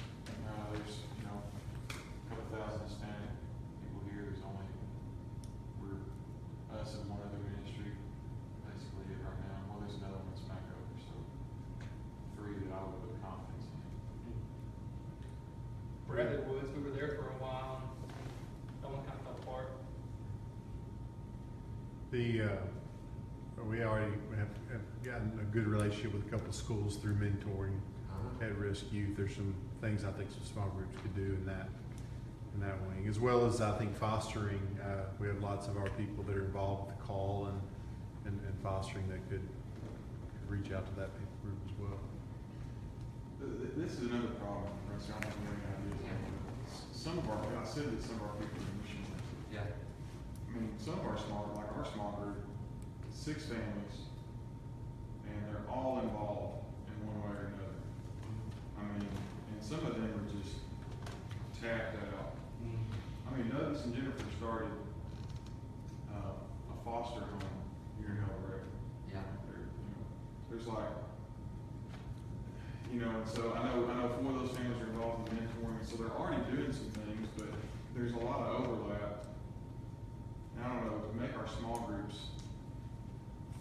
uh, 0.45 0.69
there's, 0.77 1.01
you 1.21 1.25
know, 1.29 1.39
a 1.41 2.25
couple 2.29 2.45
thousand 2.53 2.85
Hispanic 2.89 3.33
people 3.81 4.01
here, 4.11 4.29
there's 4.29 4.43
only, 4.45 4.69
we're, 5.81 6.03
us 6.77 6.99
and 7.01 7.09
one 7.09 7.23
other 7.25 7.41
ministry, 7.41 7.95
basically 8.69 9.09
it 9.09 9.21
right 9.25 9.41
now. 9.49 9.57
Well, 9.73 9.81
there's 9.87 9.97
another 10.03 10.21
one 10.21 10.29
that's 10.37 10.45
back 10.51 10.61
over, 10.69 10.93
so 11.01 11.15
three 12.37 12.61
that 12.67 12.73
I 12.77 12.81
would 12.85 13.01
put 13.07 13.17
confidence 13.25 13.65
in. 13.73 14.37
Bradley 16.11 16.43
Woods, 16.45 16.69
we 16.77 16.83
were 16.85 16.93
there 16.93 17.17
for 17.17 17.33
a 17.33 17.39
while, 17.41 17.81
and 17.81 18.13
that 18.85 18.91
one 18.93 19.01
kind 19.09 19.17
of 19.17 19.25
fell 19.25 19.39
apart. 19.47 19.73
The, 22.17 22.41
uh, 22.45 22.49
we 23.69 23.83
already 23.85 24.11
have, 24.39 24.49
have 24.73 25.05
gotten 25.05 25.39
a 25.39 25.45
good 25.55 25.67
relationship 25.67 26.15
with 26.15 26.27
a 26.27 26.31
couple 26.31 26.49
of 26.49 26.55
schools 26.55 26.97
through 26.97 27.17
mentoring, 27.17 27.77
Uh-huh. 28.09 28.47
at-risk 28.47 28.91
youth. 28.91 29.15
There's 29.19 29.35
some 29.37 29.53
things 29.83 30.03
I 30.03 30.13
think 30.13 30.31
some 30.31 30.41
small 30.51 30.69
groups 30.71 30.97
could 31.03 31.15
do 31.15 31.35
in 31.37 31.45
that, 31.45 31.69
in 32.55 32.61
that 32.61 32.81
wing. 32.89 33.07
As 33.07 33.21
well 33.21 33.45
as, 33.45 33.61
I 33.61 33.77
think, 33.77 33.95
fostering, 33.95 34.63
uh, 34.83 35.13
we 35.21 35.27
have 35.29 35.43
lots 35.43 35.69
of 35.69 35.77
our 35.77 35.91
people 35.91 36.25
that 36.25 36.35
are 36.35 36.47
involved 36.47 36.87
with 36.89 36.97
the 36.97 37.03
call 37.05 37.49
and, 37.53 37.61
and, 38.25 38.41
and 38.49 38.59
fostering 38.63 39.07
that 39.11 39.21
could, 39.29 39.45
could 40.41 40.49
reach 40.49 40.73
out 40.73 40.87
to 40.87 40.95
that 40.99 41.11
group 41.43 41.59
as 41.69 41.73
well. 41.79 42.01
Th- 43.45 43.61
th- 43.61 43.75
This 43.77 43.99
is 44.01 44.09
another 44.09 44.33
problem, 44.41 44.73
for 44.89 44.95
instance, 44.95 45.19
I 45.21 45.21
don't 45.21 45.37
have 45.37 45.85
any 45.85 45.93
ideas. 45.93 46.09
on 46.09 46.17
it. 46.17 46.73
S- 46.73 46.85
Some 46.97 47.19
of 47.19 47.29
our, 47.29 47.37
I 47.61 47.65
said 47.67 47.93
that 47.93 48.01
some 48.03 48.17
of 48.17 48.23
our 48.23 48.37
people 48.41 48.57
are 48.57 48.73
missionaries. 48.81 49.16
Yeah. 50.85 50.93
I 50.93 50.97
mean, 50.97 50.99
some 50.99 50.99
of 50.99 51.07
our 51.07 51.19
small, 51.19 51.53
like 51.57 51.77
our 51.77 51.93
small 51.93 52.13
group, 52.23 52.45
six 53.13 53.45
families, 53.45 54.09
and 55.27 55.37
they're 55.49 55.65
all 55.71 56.01
involved 56.03 56.65
in 56.89 57.07
one 57.07 57.21
way 57.23 57.37
or 57.37 57.47
another. 57.47 57.81
I 58.79 58.83
mean, 58.99 59.09
and 59.53 59.63
some 59.63 59.81
of 59.87 59.95
them 59.95 60.11
are 60.15 60.29
just 60.41 60.57
tapped 61.61 61.97
out. 61.97 62.35
I 63.29 63.37
mean, 63.37 63.51
Douglas 63.51 63.85
and 63.85 63.95
Jennifer 63.95 64.25
started, 64.39 64.71
uh, 66.13 66.73
a 66.73 66.85
foster 66.85 67.21
home 67.21 67.41
here 67.99 68.11
in 68.11 68.19
El 68.23 68.39
Dorado. 68.41 68.65
Yeah. 69.13 69.21
There, 69.49 69.61
you 69.67 69.91
know, 69.93 70.07
There's 70.51 70.67
like, 70.67 70.95
you 72.93 73.01
know, 73.01 73.11
and 73.11 73.29
so 73.29 73.53
I 73.53 73.65
know, 73.67 73.89
I 73.91 73.95
know 74.01 74.09
four 74.23 74.31
of 74.33 74.47
those 74.47 74.57
families 74.57 74.81
are 74.81 74.87
involved 74.89 75.29
in 75.29 75.37
mentoring, 75.37 75.83
so 75.85 75.97
they're 75.97 76.15
already 76.17 76.41
doing 76.51 76.73
some 76.73 76.91
things, 77.03 77.29
but 77.37 77.49
there's 77.95 78.13
a 78.13 78.19
lot 78.19 78.41
of 78.47 78.63
overlap. 78.65 79.27
And 80.57 80.65
I 80.65 80.69
don't 80.73 80.87
know, 80.87 80.99
to 81.05 81.13
make 81.21 81.37
our 81.37 81.49
small 81.59 81.85
groups 81.91 82.31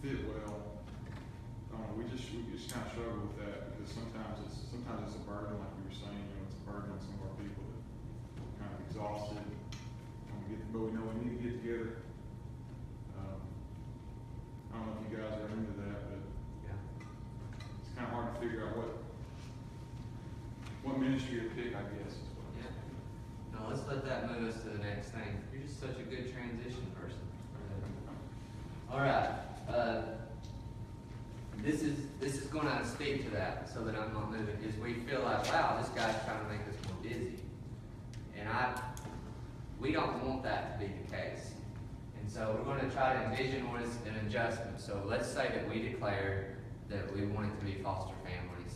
fit 0.02 0.24
well, 0.30 0.62
I 1.74 1.76
don't 1.76 1.82
know, 1.82 1.94
we 1.98 2.04
just, 2.16 2.30
we 2.32 2.46
just 2.56 2.72
kind 2.72 2.85
of 2.85 2.85
struggle 2.96 3.28
with 3.28 3.36
that, 3.44 3.76
because 3.76 3.92
sometimes 3.92 4.40
it's, 4.48 4.72
sometimes 4.72 5.12
it's 5.12 5.20
a 5.20 5.24
burden, 5.28 5.60
like 5.60 5.68
you 5.76 5.84
were 5.84 6.00
saying, 6.00 6.16
you 6.16 6.32
know, 6.32 6.48
it's 6.48 6.56
a 6.56 6.64
burden 6.64 6.96
on 6.96 7.00
some 7.04 7.20
of 7.20 7.28
our 7.28 7.36
people 7.44 7.68
that 7.68 7.84
kind 8.56 8.72
of 8.72 8.80
exhausted, 8.88 9.44
get, 10.48 10.64
but 10.72 10.80
we 10.88 10.96
know 10.96 11.04
we 11.12 11.28
need 11.28 11.36
to 11.36 11.42
get 11.44 11.54
together. 11.60 12.08
Um, 13.20 13.44
I 14.72 14.80
don't 14.80 14.88
know 14.88 14.96
if 14.96 15.12
you 15.12 15.12
guys 15.12 15.36
are 15.44 15.52
into 15.52 15.76
that, 15.84 16.08
but 16.08 16.24
Yeah. 16.64 16.80
it's 17.84 17.92
kinda 17.92 18.08
hard 18.16 18.32
to 18.32 18.36
figure 18.40 18.64
out 18.64 18.80
what, 18.80 19.04
what 20.88 20.96
ministry 20.96 21.44
to 21.44 21.52
pick, 21.52 21.76
I 21.76 21.84
guess, 22.00 22.16
is 22.16 22.32
what. 22.40 22.48
Yeah. 22.56 23.60
No, 23.60 23.68
let's 23.68 23.84
let 23.92 24.08
that 24.08 24.32
move 24.32 24.48
us 24.48 24.64
to 24.64 24.72
the 24.72 24.80
next 24.80 25.12
thing. 25.12 25.36
You're 25.52 25.68
just 25.68 25.84
such 25.84 26.00
a 26.00 26.08
good 26.08 26.32
transition 26.32 26.88
person. 26.96 27.20
All 28.88 29.04
right, 29.04 29.36
uh, 29.68 30.16
this 31.64 31.82
is, 31.82 31.98
this 32.20 32.36
is 32.36 32.46
gonna 32.48 32.86
speak 32.86 33.24
to 33.26 33.32
that, 33.32 33.68
so 33.74 33.84
that 33.84 33.96
I'm 33.96 34.14
not 34.14 34.30
moving, 34.32 34.56
is 34.64 34.76
we 34.78 34.94
feel 34.94 35.22
like, 35.24 35.52
wow, 35.52 35.78
this 35.82 35.90
guy's 35.90 36.16
trying 36.24 36.46
to 36.46 36.52
make 36.52 36.62
us 36.62 36.76
more 36.86 37.02
busy. 37.02 37.40
And 38.38 38.48
I, 38.48 38.80
we 39.80 39.92
don't 39.92 40.24
want 40.24 40.44
that 40.44 40.80
to 40.80 40.86
be 40.86 40.94
the 40.94 41.12
case. 41.12 41.54
And 42.20 42.32
so 42.32 42.56
we're 42.60 42.72
what 43.36 43.82
is 43.82 43.98
an 44.08 44.16
adjustment. 44.26 44.80
So 44.80 45.04
let's 45.06 45.28
say 45.28 45.50
that 45.54 45.68
we 45.68 45.82
declare 45.82 46.56
that 46.90 47.14
we 47.14 47.26
wanted 47.26 47.60
to 47.60 47.66
be 47.66 47.74
foster 47.84 48.16
families 48.24 48.74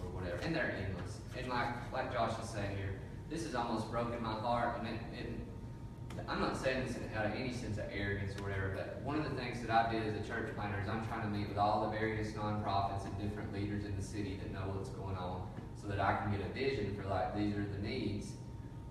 or 0.00 0.08
whatever, 0.10 0.36
and 0.42 0.54
they're 0.54 0.76
endless. 0.86 1.18
And 1.36 1.48
like, 1.48 1.68
like 1.92 2.12
Josh 2.12 2.38
is 2.40 2.48
saying 2.48 2.76
here, 2.76 3.00
this 3.28 3.44
has 3.44 3.56
almost 3.56 3.90
broken 3.90 4.22
my 4.22 4.34
heart, 4.34 4.78
and 4.78 4.88
it, 4.88 5.00
it, 5.18 6.20
I'm 6.28 6.40
not 6.40 6.56
saying 6.56 6.86
this 6.86 6.96
out 7.16 7.26
of 7.26 7.32
any 7.32 7.52
sense 7.52 7.78
of 7.78 7.84
arrogance 7.92 8.38
or 8.38 8.44
whatever, 8.44 8.74
but 8.76 9.02
one 9.02 9.18
of 9.18 9.24
the 9.24 9.34
things 9.34 9.60
that 9.62 9.70
I 9.70 9.90
did 9.90 10.06
as 10.06 10.14
a 10.14 10.28
church 10.28 10.54
planter 10.54 10.80
is 10.80 10.88
I'm 10.88 11.04
trying 11.08 11.22
to 11.22 11.28
meet 11.28 11.48
with 11.48 11.58
all 11.58 11.90
the 11.90 11.90
various 11.90 12.30
nonprofits 12.32 13.04
and 13.06 13.18
different 13.18 13.52
leaders 13.52 13.84
in 13.84 13.96
the 13.96 14.02
city 14.02 14.38
that 14.40 14.52
know 14.52 14.72
what's 14.72 14.90
going 14.90 15.16
on, 15.16 15.48
so 15.80 15.88
that 15.88 15.98
I 15.98 16.14
can 16.16 16.30
get 16.30 16.46
a 16.46 16.52
vision 16.54 16.94
for 16.94 17.08
like, 17.08 17.36
these 17.36 17.56
are 17.56 17.64
the 17.64 17.82
needs. 17.82 18.34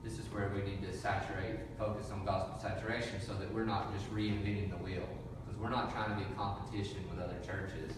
This 0.06 0.20
is 0.20 0.32
where 0.32 0.52
we 0.54 0.62
need 0.62 0.84
to 0.84 0.96
saturate, 0.96 1.58
focus 1.80 2.12
on 2.12 2.24
gospel 2.26 2.60
saturation, 2.62 3.20
so 3.20 3.34
that 3.34 3.52
we're 3.52 3.66
not 3.66 3.92
just 3.92 4.06
reinventing 4.14 4.70
the 4.70 4.78
wheel, 4.78 5.10
because 5.44 5.60
we're 5.60 5.72
not 5.72 5.92
trying 5.92 6.12
to 6.12 6.16
be 6.16 6.32
competition 6.36 7.04
with 7.10 7.20
other 7.20 7.38
churches. 7.44 7.92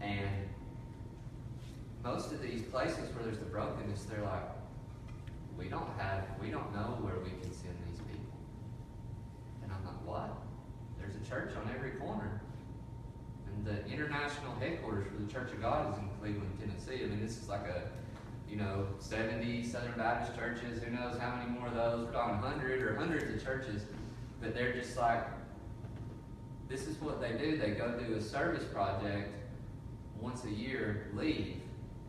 And 0.00 0.48
most 2.02 2.32
of 2.32 2.42
these 2.42 2.62
places 2.62 3.14
where 3.14 3.24
there's 3.24 3.38
the 3.38 3.44
brokenness, 3.44 4.04
they're 4.04 4.24
like, 4.24 4.42
we 5.56 5.68
don't 5.68 5.88
have, 5.98 6.24
we 6.42 6.50
don't 6.50 6.74
know 6.74 6.98
where 7.00 7.20
we 7.22 7.30
can 7.30 7.52
send 7.52 7.76
these 7.86 8.00
people. 8.10 8.34
And 9.62 9.70
I'm 9.70 9.84
like, 9.86 10.04
what? 10.04 10.36
There's 10.98 11.14
a 11.14 11.30
church 11.30 11.54
on 11.54 11.70
every 11.72 11.92
corner. 11.92 12.40
And 13.46 13.64
the 13.64 13.86
international 13.86 14.54
headquarters 14.58 15.06
for 15.06 15.22
the 15.22 15.30
Church 15.32 15.52
of 15.52 15.60
God 15.60 15.92
is 15.92 15.98
in 15.98 16.08
Cleveland, 16.20 16.58
Tennessee. 16.58 17.04
I 17.04 17.06
mean, 17.06 17.20
this 17.20 17.38
is 17.38 17.48
like 17.48 17.66
a, 17.68 17.82
you 18.50 18.56
know, 18.56 18.86
seventy 18.98 19.62
Southern 19.64 19.96
Baptist 19.96 20.36
churches, 20.36 20.82
who 20.82 20.90
knows 20.90 21.16
how 21.18 21.36
many 21.36 21.48
more 21.50 21.68
of 21.68 21.74
those, 21.74 22.04
we're 22.06 22.12
talking 22.12 22.38
hundred 22.38 22.82
or 22.82 22.96
hundreds 22.96 23.32
of 23.32 23.44
churches. 23.44 23.84
But 24.40 24.54
they're 24.54 24.72
just 24.72 24.96
like, 24.96 25.26
this 26.68 26.86
is 26.88 27.00
what 27.00 27.20
they 27.20 27.32
do. 27.32 27.56
They 27.56 27.70
go 27.70 27.92
do 27.98 28.14
a 28.14 28.20
service 28.20 28.64
project 28.64 29.34
once 30.18 30.44
a 30.44 30.50
year, 30.50 31.10
leave, 31.14 31.60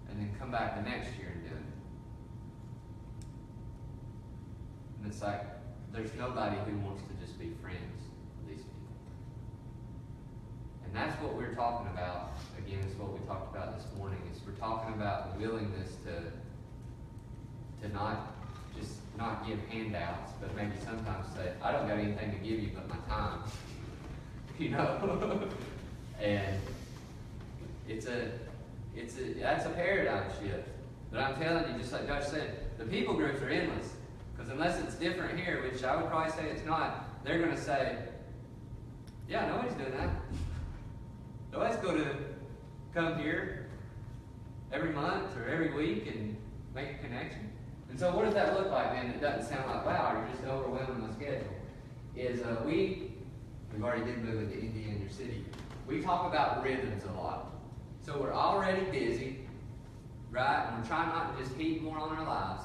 and 0.10 0.20
then 0.20 0.32
come 0.40 0.50
back 0.52 0.76
the 0.76 0.90
next 0.90 1.16
year 1.18 1.32
and 1.34 1.44
do 1.44 1.50
it. 1.50 1.56
And 5.02 5.12
it's 5.12 5.22
like, 5.22 5.46
there's 5.94 6.14
nobody 6.16 6.58
who 6.66 6.78
wants 6.80 7.04
to 7.04 7.26
just 7.26 7.38
be 7.38 7.52
friends. 7.62 7.78
And 10.94 11.00
that's 11.00 11.22
what 11.22 11.36
we're 11.36 11.54
talking 11.54 11.88
about, 11.88 12.34
again, 12.58 12.80
it's 12.86 13.00
what 13.00 13.14
we 13.14 13.26
talked 13.26 13.56
about 13.56 13.78
this 13.78 13.88
morning, 13.98 14.20
is 14.34 14.42
we're 14.46 14.60
talking 14.60 14.94
about 14.94 15.32
the 15.32 15.48
willingness 15.48 15.96
to, 16.04 17.88
to 17.88 17.94
not, 17.94 18.36
just 18.78 18.96
not 19.18 19.48
give 19.48 19.58
handouts, 19.70 20.34
but 20.42 20.54
maybe 20.54 20.74
sometimes 20.84 21.28
say, 21.34 21.54
I 21.64 21.72
don't 21.72 21.88
got 21.88 21.98
anything 21.98 22.32
to 22.32 22.38
give 22.40 22.60
you 22.60 22.72
but 22.76 22.90
my 22.90 22.98
time. 23.08 23.40
You 24.60 24.70
know? 24.70 25.48
And 26.22 26.62
it's 27.88 28.06
a, 28.06 28.30
it's 28.96 29.18
a, 29.18 29.34
that's 29.40 29.66
a 29.66 29.70
paradigm 29.70 30.30
shift. 30.40 30.68
But 31.10 31.22
I'm 31.22 31.42
telling 31.42 31.74
you, 31.74 31.80
just 31.80 31.92
like 31.92 32.06
Josh 32.06 32.28
said, 32.28 32.78
the 32.78 32.84
people 32.86 33.16
groups 33.16 33.42
are 33.42 33.50
endless. 33.50 33.94
Because 34.36 34.52
unless 34.52 34.80
it's 34.80 34.94
different 34.96 35.40
here, 35.40 35.64
which 35.64 35.84
I 35.84 35.96
would 35.96 36.12
probably 36.12 36.32
say 36.32 36.44
it's 36.44 36.64
not, 36.64 37.24
they're 37.24 37.44
to 37.44 37.58
say, 37.58 37.98
yeah, 39.28 39.48
nobody's 39.48 39.74
doing 39.74 39.98
that. 39.98 40.10
Nobody's 41.52 41.78
going 41.78 41.98
to 41.98 42.16
come 42.94 43.20
here 43.20 43.68
every 44.72 44.92
month 44.92 45.36
or 45.36 45.50
every 45.50 45.74
week 45.74 46.08
and 46.08 46.38
make 46.74 46.92
a 46.92 46.98
connection. 47.04 47.52
And 47.90 48.00
so 48.00 48.16
what 48.16 48.24
does 48.24 48.34
that 48.36 48.58
look 48.58 48.72
like 48.72 48.94
then? 48.94 49.08
It 49.08 49.20
doesn't 49.20 49.54
sound 49.54 49.70
like, 49.70 49.86
wow, 49.86 50.16
you're 50.18 50.34
just 50.34 50.48
overwhelming 50.48 51.02
my 51.06 51.14
schedule. 51.14 51.54
Is 52.16 52.42
uh, 52.42 52.62
we, 52.66 53.12
we've 53.74 53.84
already 53.84 54.06
did 54.06 54.24
move 54.24 54.44
into 54.44 54.58
India 54.60 54.88
in 54.88 55.02
your 55.02 55.10
city. 55.10 55.44
We 55.88 56.02
talk 56.02 56.26
about 56.26 56.64
rhythms 56.64 57.04
a 57.04 57.20
lot. 57.20 57.54
So 58.06 58.18
we're 58.18 58.34
already 58.34 58.84
busy, 58.86 59.40
right? 60.32 60.68
And 60.68 60.82
we're 60.82 60.88
trying 60.88 61.10
not 61.10 61.38
to 61.38 61.44
just 61.44 61.56
heap 61.58 61.82
more 61.82 61.98
on 61.98 62.18
our 62.18 62.26
lives. 62.26 62.64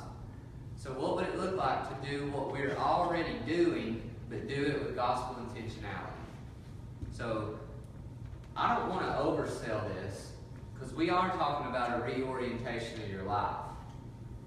So 0.77 0.91
what 0.91 1.17
would 1.17 1.27
it 1.27 1.37
look 1.39 1.57
like 1.57 1.89
to 1.89 2.09
do 2.09 2.27
what 2.31 2.53
we're 2.53 2.77
already 2.77 3.35
doing, 3.47 4.09
but 4.31 4.47
do 4.47 4.55
it 4.55 4.85
with 4.85 4.95
gospel 4.95 5.45
intentionality? 5.45 6.13
So 7.11 7.59
I 8.57 8.75
don't 8.75 8.89
want 8.89 9.03
to 9.03 9.13
oversell 9.13 9.87
this, 9.95 10.33
because 10.73 10.95
we 10.95 11.11
are 11.11 11.29
talking 11.37 11.67
about 11.67 12.01
a 12.01 12.03
reorientation 12.03 13.03
of 13.03 13.11
your 13.11 13.25
life. 13.25 13.57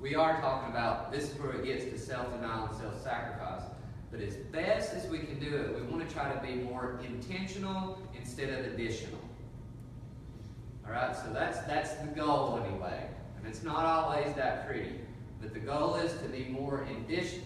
We 0.02 0.16
are 0.16 0.42
talking 0.42 0.72
about 0.72 1.12
this 1.12 1.32
is 1.32 1.40
where 1.40 1.52
it 1.52 1.64
gets 1.64 1.84
to 1.86 1.98
self-denial 2.00 2.68
and 2.68 2.76
self-sacrifice. 2.78 3.64
But 4.12 4.22
as 4.22 4.36
best 4.36 4.96
as 4.96 5.06
we 5.08 5.20
can 5.20 5.40
do 5.40 5.56
it, 5.56 5.76
we 5.76 5.84
want 5.84 6.08
to 6.08 6.12
try 6.12 6.34
to 6.34 6.42
be 6.42 6.56
more 6.56 7.00
intentional 7.06 8.02
instead 8.18 8.50
of 8.50 8.74
additional. 8.74 9.20
All 10.88 10.92
right, 10.92 11.16
so 11.16 11.32
that's 11.32 11.60
that's 11.68 11.94
the 11.96 12.08
goal 12.08 12.60
anyway, 12.66 13.08
and 13.38 13.46
it's 13.46 13.62
not 13.62 13.86
always 13.86 14.34
that 14.34 14.66
pretty. 14.66 14.96
But 15.40 15.54
the 15.54 15.60
goal 15.60 15.96
is 15.96 16.14
to 16.14 16.28
be 16.30 16.46
more 16.46 16.88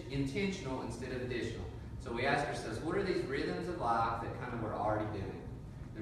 intentional 0.10 0.82
instead 0.84 1.12
of 1.12 1.23
additional. 1.23 1.65
So 1.99 2.13
we 2.13 2.26
ask 2.26 2.47
ourselves, 2.47 2.80
what 2.80 2.95
are 2.95 3.04
these 3.04 3.26
rhythms 3.26 3.67
of 3.67 3.82
life 3.82 4.21
that 4.21 4.41
kind 4.41 4.54
of 4.54 4.63
we're 4.63 4.73
already 4.73 5.06
doing? 5.12 5.33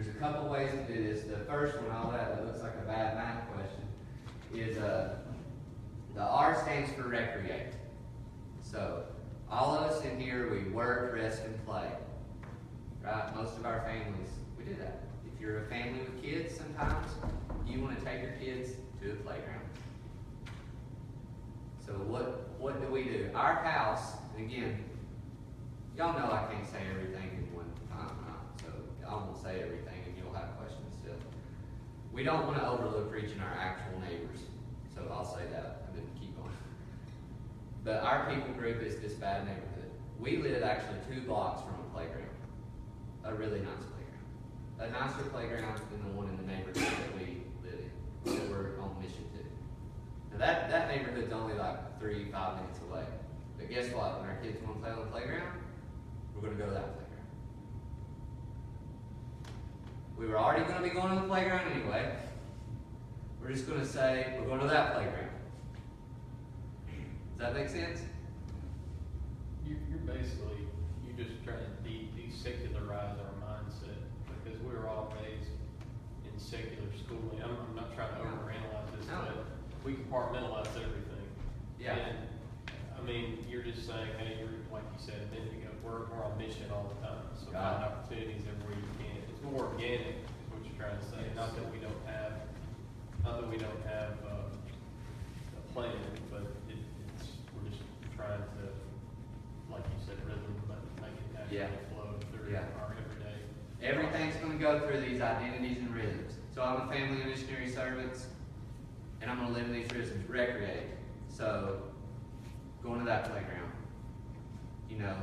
There's 0.02 0.16
a 0.16 0.20
couple 0.20 0.50
ways 0.50 0.72
to 0.72 0.92
do 0.92 1.04
this. 1.04 1.26
The 1.26 1.38
first 1.46 1.80
one, 1.80 1.92
all 1.92 2.10
that, 2.10 2.36
that 2.36 2.48
looks 2.48 2.64
like 2.64 2.74
a 2.74 2.88
bad 2.88 3.16
math 3.16 3.44
question, 3.52 3.84
is 4.52 4.80
uh, 4.80 5.18
the 6.16 6.24
R 6.24 6.60
stands 6.64 6.92
for 6.94 7.04
recreate. 7.04 7.74
So 8.64 9.04
all 9.48 9.76
of 9.76 9.92
us 9.92 10.04
in 10.04 10.20
here, 10.20 10.50
we 10.50 10.72
work, 10.72 11.14
rest, 11.14 11.44
and 11.44 11.66
play. 11.68 11.88
Right? 13.04 13.36
Most 13.36 13.58
of 13.58 13.66
our 13.68 13.82
families, 13.82 14.30
we 14.58 14.64
do 14.64 14.76
that. 14.80 15.04
If 15.32 15.40
you're 15.40 15.66
a 15.66 15.68
family 15.68 16.00
with 16.00 16.24
kids, 16.24 16.56
sometimes 16.56 17.12
you 17.68 17.80
want 17.82 18.00
to 18.00 18.04
take 18.04 18.24
your 18.24 18.32
kids 18.32 18.72
to 19.04 19.12
a 19.12 19.16
playground. 19.18 19.62
So 21.86 21.94
what 21.94 22.50
what 22.58 22.82
do 22.82 22.92
we 22.92 23.04
do? 23.04 23.30
Our 23.36 23.56
house, 23.56 24.14
again, 24.36 24.84
y'all 25.96 26.18
know 26.18 26.26
I 26.26 26.52
can't 26.52 26.68
say 26.68 26.80
everything 26.90 27.30
in 27.38 27.56
one 27.56 27.72
time, 27.92 28.16
right? 28.26 28.42
I 29.12 29.16
won't 29.16 29.36
say 29.44 29.60
everything, 29.60 30.00
and 30.08 30.16
you'll 30.16 30.34
have 30.34 30.56
questions 30.58 30.96
still. 31.02 31.20
We 32.14 32.24
don't 32.24 32.48
want 32.48 32.58
to 32.60 32.68
overlook 32.68 33.12
reaching 33.12 33.42
our 33.42 33.52
actual 33.60 34.00
neighbors, 34.00 34.40
so 34.96 35.04
I'll 35.12 35.28
say 35.28 35.44
that 35.52 35.84
and 35.88 35.98
then 36.00 36.08
keep 36.18 36.32
on. 36.40 36.50
But 37.84 38.04
our 38.04 38.32
people 38.32 38.54
group 38.54 38.82
is 38.82 39.02
this 39.02 39.14
bad 39.14 39.46
neighborhood. 39.46 39.92
We 40.18 40.38
live 40.38 40.64
actually 40.64 41.00
two 41.12 41.28
blocks 41.28 41.62
from 41.62 41.76
a 41.76 41.88
playground, 41.94 42.40
a 43.26 43.36
really 43.36 43.60
nice 43.60 43.84
playground, 43.92 44.32
a 44.80 44.88
nicer 44.92 45.28
playground 45.30 45.82
than 45.92 46.08
the 46.08 46.16
one 46.16 46.30
in 46.30 46.38
the 46.38 46.48
neighborhood 46.48 46.76
that 46.78 47.12
we 47.20 47.44
live 47.68 47.84
in, 48.26 48.34
that 48.34 48.50
we're 48.50 48.80
on 48.80 48.96
mission 49.02 49.28
to. 49.36 49.44
Now 50.32 50.40
that, 50.40 50.70
that 50.70 50.88
neighborhood's 50.88 51.34
only 51.34 51.56
like 51.56 52.00
three, 52.00 52.32
five 52.32 52.62
minutes 52.64 52.80
away. 52.88 53.04
But 53.58 53.70
guess 53.70 53.92
what? 53.92 54.22
When 54.22 54.30
our 54.30 54.38
kids 54.38 54.58
want 54.64 54.78
to 54.78 54.84
play 54.84 54.92
on 54.92 55.00
the 55.00 55.12
playground, 55.12 55.60
we're 56.34 56.48
going 56.48 56.56
to 56.56 56.64
go 56.64 56.70
to 56.70 56.76
that 56.76 56.96
playground. 56.96 57.11
We 60.22 60.28
were 60.28 60.38
already 60.38 60.64
going 60.66 60.78
to 60.78 60.84
be 60.84 60.94
going 60.94 61.16
to 61.16 61.20
the 61.20 61.28
playground 61.28 61.72
anyway. 61.74 62.14
We're 63.42 63.52
just 63.52 63.68
going 63.68 63.80
to 63.80 63.88
say, 63.88 64.38
we're 64.40 64.46
going 64.46 64.62
to 64.62 64.68
that 64.68 64.94
playground. 64.94 65.30
Does 66.86 67.40
that 67.40 67.56
make 67.56 67.70
sense? 67.70 68.02
You, 69.66 69.78
you're 69.90 70.06
basically, 70.06 70.70
you're 71.02 71.18
just 71.18 71.44
trying 71.44 71.58
to 71.58 71.90
de- 71.90 72.14
desecularize 72.14 73.18
our 73.18 73.34
mindset, 73.42 73.98
because 74.46 74.62
we 74.62 74.76
were 74.78 74.88
all 74.88 75.12
raised 75.18 75.50
in 76.32 76.40
secular 76.40 76.86
schooling. 77.04 77.42
I'm, 77.44 77.58
I'm 77.58 77.76
not 77.76 77.96
trying 77.96 78.14
to 78.14 78.22
overanalyze 78.22 78.94
this, 79.00 79.08
No. 79.08 79.26
but 79.26 79.46
we 79.84 79.94
compartmentalize 79.94 80.70
everything. 80.78 81.26
Yeah. 81.80 81.96
And, 81.96 82.18
I 82.96 83.02
mean, 83.02 83.44
you're 83.50 83.64
just 83.64 83.88
saying, 83.88 84.14
hey, 84.20 84.38
you're, 84.38 84.54
like 84.72 84.84
you 84.94 85.00
said 85.04 85.16
a 85.18 85.34
minute 85.34 85.54
ago, 85.58 85.74
we're, 85.84 86.06
we're 86.14 86.24
on 86.24 86.38
mission 86.38 86.70
all 86.72 86.94
the 86.94 87.08
time, 87.08 87.26
so 87.34 87.46
find 87.52 87.84
opportunities 87.84 88.46
everywhere 88.46 88.78
you 88.78 88.86
can. 89.02 89.11
More 89.44 89.66
organic, 89.74 90.22
is 90.24 90.48
what 90.50 90.62
you're 90.64 90.78
trying 90.80 90.98
to 90.98 91.06
say, 91.06 91.34
not 91.36 91.56
that 91.56 91.72
we 91.72 91.80
don't 91.80 92.06
have, 92.06 92.34
not 93.24 93.42
that 93.42 93.50
we 93.50 93.58
don't 93.58 93.82
have, 93.86 94.14
uh, 94.26 94.54
a 95.58 95.74
plan, 95.74 95.92
but 96.30 96.42
it, 96.70 96.78
it's, 97.08 97.28
we're 97.56 97.70
just 97.70 97.82
trying 98.16 98.40
to, 98.40 98.64
like 99.72 99.84
you 99.84 100.00
said, 100.06 100.18
rhythm, 100.26 100.56
but 100.68 100.78
make 101.02 101.12
it 101.18 101.54
Yeah. 101.54 101.68
flow 101.94 102.16
through 102.32 102.54
Yeah. 102.54 102.64
our 102.80 102.96
everyday. 102.96 103.42
Everything's 103.82 104.36
gonna 104.38 104.56
go 104.60 104.80
through 104.88 105.02
these 105.02 105.22
identities 105.22 105.80
and 105.80 105.94
rhythms. 105.96 106.38
So 106.54 106.62
I'm 106.64 106.88
a 106.88 106.92
family 106.92 107.22
and 107.22 107.30
missionary 107.32 107.70
servants, 107.70 108.28
and 109.22 109.30
I'm 109.32 109.38
gonna 109.38 109.54
live 109.54 109.66
in 109.66 109.74
these 109.74 109.92
rhythms, 109.92 110.30
recreate. 110.30 110.88
So, 111.30 111.82
going 112.84 113.00
to 113.00 113.06
that 113.06 113.26
playground. 113.32 113.72
You 114.90 114.98
know, 115.00 115.16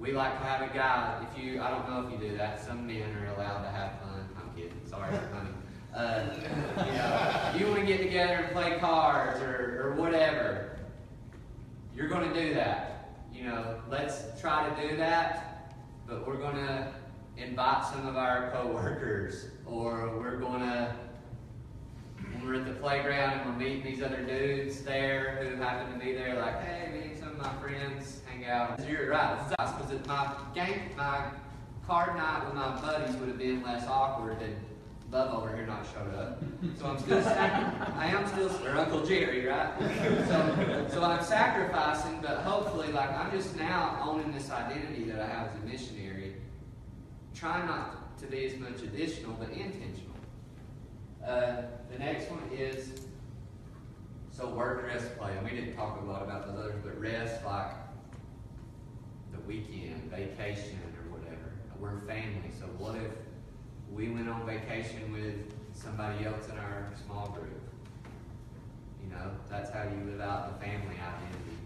we 0.00 0.12
like 0.12 0.38
to 0.38 0.44
have 0.46 0.62
a 0.62 0.74
guy, 0.74 1.22
if 1.30 1.44
you, 1.44 1.60
I 1.60 1.70
don't 1.70 1.88
know 1.88 2.06
if 2.06 2.10
you 2.10 2.30
do 2.30 2.36
that, 2.38 2.64
some 2.64 2.86
men 2.86 3.14
are 3.16 3.34
allowed 3.34 3.62
to 3.64 3.68
have 3.68 4.00
fun. 4.00 4.26
I'm 4.34 4.50
kidding, 4.56 4.80
sorry 4.86 5.14
funny. 5.30 5.50
Uh, 5.94 6.24
you 6.86 6.92
know, 6.92 7.52
you 7.58 7.66
wanna 7.70 7.84
get 7.84 7.98
together 7.98 8.34
and 8.34 8.52
play 8.52 8.78
cards 8.80 9.40
or, 9.40 9.82
or 9.84 9.94
whatever. 9.96 10.78
You're 11.94 12.08
gonna 12.08 12.32
do 12.32 12.54
that. 12.54 13.10
You 13.30 13.44
know, 13.44 13.78
let's 13.90 14.40
try 14.40 14.70
to 14.70 14.88
do 14.88 14.96
that, 14.96 15.74
but 16.08 16.26
we're 16.26 16.38
gonna 16.38 16.94
invite 17.36 17.84
some 17.84 18.06
of 18.06 18.16
our 18.16 18.50
coworkers, 18.52 19.48
or 19.66 20.18
we're 20.18 20.38
gonna, 20.38 20.96
when 22.32 22.46
we're 22.46 22.54
at 22.54 22.66
the 22.66 22.74
playground 22.80 23.40
and 23.40 23.50
we're 23.50 23.58
meeting 23.58 23.82
these 23.84 24.02
other 24.02 24.22
dudes 24.24 24.82
there 24.82 25.40
who 25.42 25.56
happen 25.56 25.92
to 25.92 26.02
be 26.02 26.14
there, 26.14 26.40
like, 26.40 26.64
hey, 26.64 26.90
of 27.14 27.19
my 27.42 27.52
friends 27.54 28.20
hang 28.26 28.44
out. 28.46 28.80
You're 28.88 29.10
right, 29.10 29.38
it's 29.40 29.54
nice, 29.58 29.72
because 29.72 30.06
my 30.06 30.32
game, 30.54 30.80
my 30.96 31.30
card 31.86 32.16
night 32.16 32.44
with 32.44 32.54
my 32.54 32.80
buddies 32.80 33.16
would 33.16 33.28
have 33.28 33.38
been 33.38 33.62
less 33.62 33.86
awkward 33.86 34.40
than 34.40 34.54
Bub 35.10 35.34
over 35.34 35.54
here 35.56 35.66
not 35.66 35.84
showed 35.92 36.14
up. 36.14 36.40
So 36.78 36.86
I'm 36.86 36.98
still, 37.00 37.18
I 37.26 38.06
am 38.14 38.26
still, 38.28 38.48
or 38.64 38.76
Uncle 38.78 39.04
Jerry, 39.04 39.44
right? 39.44 39.72
So, 40.28 40.86
so 40.92 41.02
I'm 41.02 41.24
sacrificing, 41.24 42.20
but 42.22 42.38
hopefully, 42.42 42.92
like, 42.92 43.10
I'm 43.10 43.32
just 43.32 43.56
now 43.56 43.98
owning 44.04 44.32
this 44.32 44.50
identity 44.50 45.04
that 45.04 45.20
I 45.20 45.26
have 45.26 45.48
as 45.48 45.54
a 45.56 45.66
missionary. 45.66 46.36
Try 47.34 47.66
not 47.66 48.16
to 48.18 48.26
be 48.26 48.46
as 48.46 48.56
much 48.58 48.82
additional, 48.82 49.32
but 49.32 49.48
intentional. 49.48 50.14
Uh, 51.26 51.62
the 51.90 51.98
next 51.98 52.30
one 52.30 52.48
is 52.52 53.06
so 54.40 54.48
work, 54.48 54.86
rest, 54.86 55.18
play. 55.18 55.36
And 55.36 55.44
we 55.44 55.50
didn't 55.50 55.76
talk 55.76 56.00
a 56.00 56.04
lot 56.04 56.22
about 56.22 56.46
those 56.46 56.58
others, 56.58 56.80
but 56.82 56.98
rest, 56.98 57.44
like 57.44 57.72
the 59.32 59.40
weekend, 59.40 60.10
vacation, 60.10 60.80
or 60.96 61.18
whatever. 61.18 61.52
We're 61.78 62.00
family, 62.00 62.50
so 62.58 62.66
what 62.78 62.96
if 62.96 63.12
we 63.92 64.08
went 64.08 64.28
on 64.28 64.46
vacation 64.46 65.12
with 65.12 65.34
somebody 65.74 66.24
else 66.24 66.48
in 66.48 66.56
our 66.56 66.90
small 67.04 67.28
group? 67.28 67.60
You 69.02 69.10
know, 69.10 69.30
that's 69.50 69.70
how 69.70 69.82
you 69.82 70.10
live 70.10 70.20
out 70.20 70.58
the 70.58 70.66
family 70.66 70.96
identity. 70.96 71.58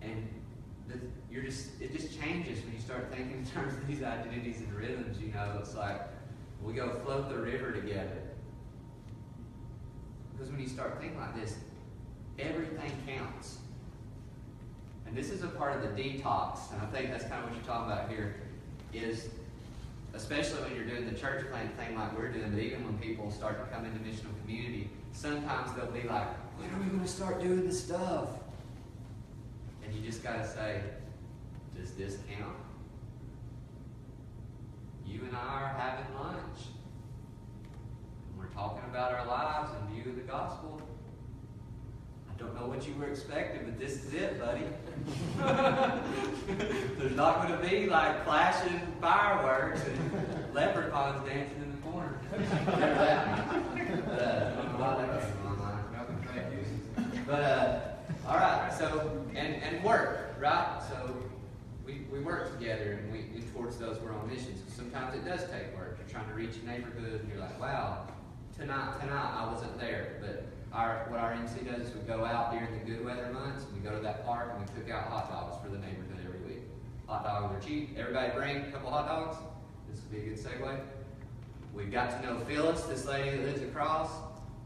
And 0.00 0.28
the, 0.88 0.98
you're 1.30 1.42
just, 1.42 1.80
it 1.80 1.92
just 1.92 2.18
changes 2.18 2.64
when 2.64 2.72
you 2.72 2.80
start 2.80 3.12
thinking 3.12 3.32
in 3.44 3.46
terms 3.46 3.74
of 3.74 3.86
these 3.86 4.02
identities 4.02 4.58
and 4.60 4.72
rhythms, 4.74 5.20
you 5.20 5.32
know, 5.32 5.58
it's 5.60 5.74
like, 5.74 6.00
we 6.62 6.72
go 6.74 6.98
float 7.04 7.28
the 7.28 7.36
river 7.36 7.72
together. 7.72 8.29
Because 10.40 10.52
when 10.52 10.62
you 10.62 10.68
start 10.68 10.98
thinking 10.98 11.20
like 11.20 11.38
this, 11.38 11.54
everything 12.38 12.90
counts. 13.06 13.58
And 15.06 15.14
this 15.14 15.28
is 15.28 15.42
a 15.42 15.48
part 15.48 15.76
of 15.76 15.82
the 15.82 16.02
detox, 16.02 16.72
and 16.72 16.80
I 16.80 16.86
think 16.86 17.10
that's 17.10 17.24
kind 17.24 17.44
of 17.44 17.50
what 17.50 17.54
you're 17.54 17.64
talking 17.66 17.92
about 17.92 18.08
here, 18.08 18.36
is 18.94 19.28
especially 20.14 20.62
when 20.62 20.74
you're 20.74 20.86
doing 20.86 21.04
the 21.12 21.18
church 21.18 21.44
plant 21.50 21.76
thing 21.76 21.94
like 21.94 22.16
we're 22.16 22.32
doing, 22.32 22.50
but 22.52 22.58
even 22.58 22.84
when 22.84 22.96
people 22.98 23.30
start 23.30 23.62
to 23.62 23.76
come 23.76 23.84
into 23.84 23.98
missional 23.98 24.32
community, 24.42 24.88
sometimes 25.12 25.72
they'll 25.76 25.90
be 25.90 26.08
like, 26.08 26.28
when 26.58 26.70
are 26.70 26.82
we 26.82 26.86
going 26.86 27.02
to 27.02 27.08
start 27.08 27.42
doing 27.42 27.66
the 27.66 27.74
stuff? 27.74 28.30
And 29.84 29.94
you 29.94 30.00
just 30.00 30.22
got 30.22 30.38
to 30.38 30.48
say, 30.48 30.80
does 31.78 31.92
this 31.92 32.16
count? 32.34 32.56
You 35.06 35.20
and 35.22 35.36
I 35.36 35.62
are 35.62 35.74
having 35.76 36.14
lunch. 36.14 36.60
Talking 38.54 38.84
about 38.90 39.12
our 39.12 39.26
lives 39.26 39.70
in 39.72 39.94
view 39.94 40.10
of 40.10 40.16
the 40.16 40.22
gospel. 40.22 40.80
I 42.28 42.38
don't 42.38 42.54
know 42.54 42.66
what 42.66 42.86
you 42.86 42.94
were 42.94 43.08
expecting, 43.08 43.64
but 43.64 43.78
this 43.78 44.04
is 44.04 44.14
it, 44.14 44.38
buddy. 44.38 44.64
There's 46.98 47.16
not 47.16 47.46
going 47.46 47.60
to 47.60 47.68
be 47.68 47.86
like 47.86 48.24
flashing 48.24 48.80
fireworks 49.00 49.82
and 49.86 50.54
leprechauns 50.54 51.26
dancing 51.28 51.62
in 51.62 51.70
the 51.70 51.90
corner. 51.90 52.18
But, 54.06 54.22
uh. 54.22 54.60
But 57.30 57.42
uh, 57.42 57.80
all 58.26 58.36
right, 58.38 58.72
so 58.76 59.24
and 59.36 59.62
and 59.62 59.84
work, 59.84 60.34
right? 60.40 60.80
So 60.88 61.16
we, 61.86 62.00
we 62.12 62.18
work 62.18 62.58
together 62.58 62.98
and 63.00 63.12
we 63.12 63.20
and 63.20 63.54
towards 63.54 63.76
those 63.76 64.00
we're 64.00 64.12
on 64.12 64.28
missions. 64.28 64.60
Sometimes 64.74 65.14
it 65.14 65.24
does 65.24 65.42
take 65.42 65.76
work. 65.76 65.96
You're 66.00 66.08
trying 66.08 66.28
to 66.28 66.34
reach 66.34 66.56
a 66.60 66.66
neighborhood 66.66 67.20
and 67.20 67.28
you're 67.30 67.38
like, 67.38 67.60
wow, 67.60 68.08
tonight 68.60 69.00
tonight 69.00 69.32
I 69.38 69.50
wasn't 69.50 69.78
there. 69.80 70.18
But 70.20 70.46
our 70.72 71.06
what 71.08 71.18
our 71.18 71.32
MC 71.32 71.64
does 71.64 71.88
is 71.88 71.94
we 71.94 72.00
go 72.02 72.24
out 72.24 72.52
during 72.52 72.70
the 72.78 72.84
good 72.84 73.04
weather 73.04 73.32
months 73.32 73.64
and 73.64 73.74
we 73.74 73.80
go 73.80 73.96
to 73.96 74.02
that 74.02 74.24
park 74.26 74.52
and 74.54 74.60
we 74.60 74.80
cook 74.80 74.90
out 74.90 75.04
hot 75.04 75.30
dogs 75.30 75.56
for 75.64 75.70
the 75.70 75.78
neighborhood 75.78 76.18
every 76.24 76.40
week. 76.40 76.62
Hot 77.06 77.24
dogs 77.24 77.54
are 77.54 77.66
cheap. 77.66 77.96
Everybody 77.96 78.32
bring 78.32 78.56
a 78.56 78.70
couple 78.70 78.90
hot 78.90 79.06
dogs. 79.06 79.38
This 79.90 80.02
would 80.02 80.12
be 80.12 80.18
a 80.18 80.34
good 80.34 80.38
segue. 80.38 80.80
We 81.74 81.84
got 81.84 82.20
to 82.20 82.26
know 82.26 82.38
Phyllis, 82.40 82.82
this 82.82 83.06
lady 83.06 83.30
that 83.30 83.46
lives 83.46 83.62
across. 83.62 84.10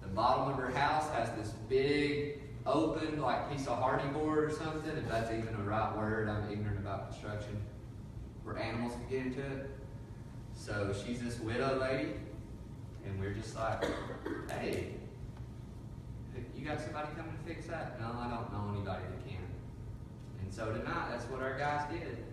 The 0.02 0.08
bottom 0.08 0.52
of 0.52 0.58
her 0.58 0.70
house 0.76 1.08
has 1.10 1.30
this 1.38 1.54
big 1.68 2.40
open 2.66 3.20
like 3.20 3.50
piece 3.50 3.66
of 3.66 3.78
hardy 3.78 4.08
board 4.08 4.44
or 4.44 4.50
something, 4.50 4.90
if 4.96 5.08
that's 5.08 5.30
even 5.30 5.56
the 5.56 5.62
right 5.62 5.96
word. 5.96 6.28
I'm 6.28 6.50
ignorant 6.50 6.78
about 6.78 7.10
construction. 7.10 7.62
Where 8.42 8.58
animals 8.58 8.92
can 8.92 9.08
get 9.08 9.26
into 9.26 9.40
it. 9.40 9.70
So 10.54 10.94
she's 11.04 11.20
this 11.20 11.40
widow 11.40 11.78
lady, 11.80 12.14
and 13.06 13.20
we're 13.20 13.32
just 13.34 13.54
like, 13.56 13.84
hey, 14.50 14.92
you 16.56 16.64
got 16.64 16.80
somebody 16.80 17.08
coming 17.16 17.32
to 17.32 17.54
fix 17.54 17.66
that? 17.66 18.00
No, 18.00 18.06
I 18.06 18.28
don't 18.28 18.52
know 18.52 18.72
anybody 18.74 19.04
that 19.04 19.28
can. 19.28 19.38
And 20.42 20.52
so 20.52 20.72
tonight, 20.72 21.08
that's 21.10 21.24
what 21.26 21.42
our 21.42 21.58
guys 21.58 21.90
did. 21.90 22.24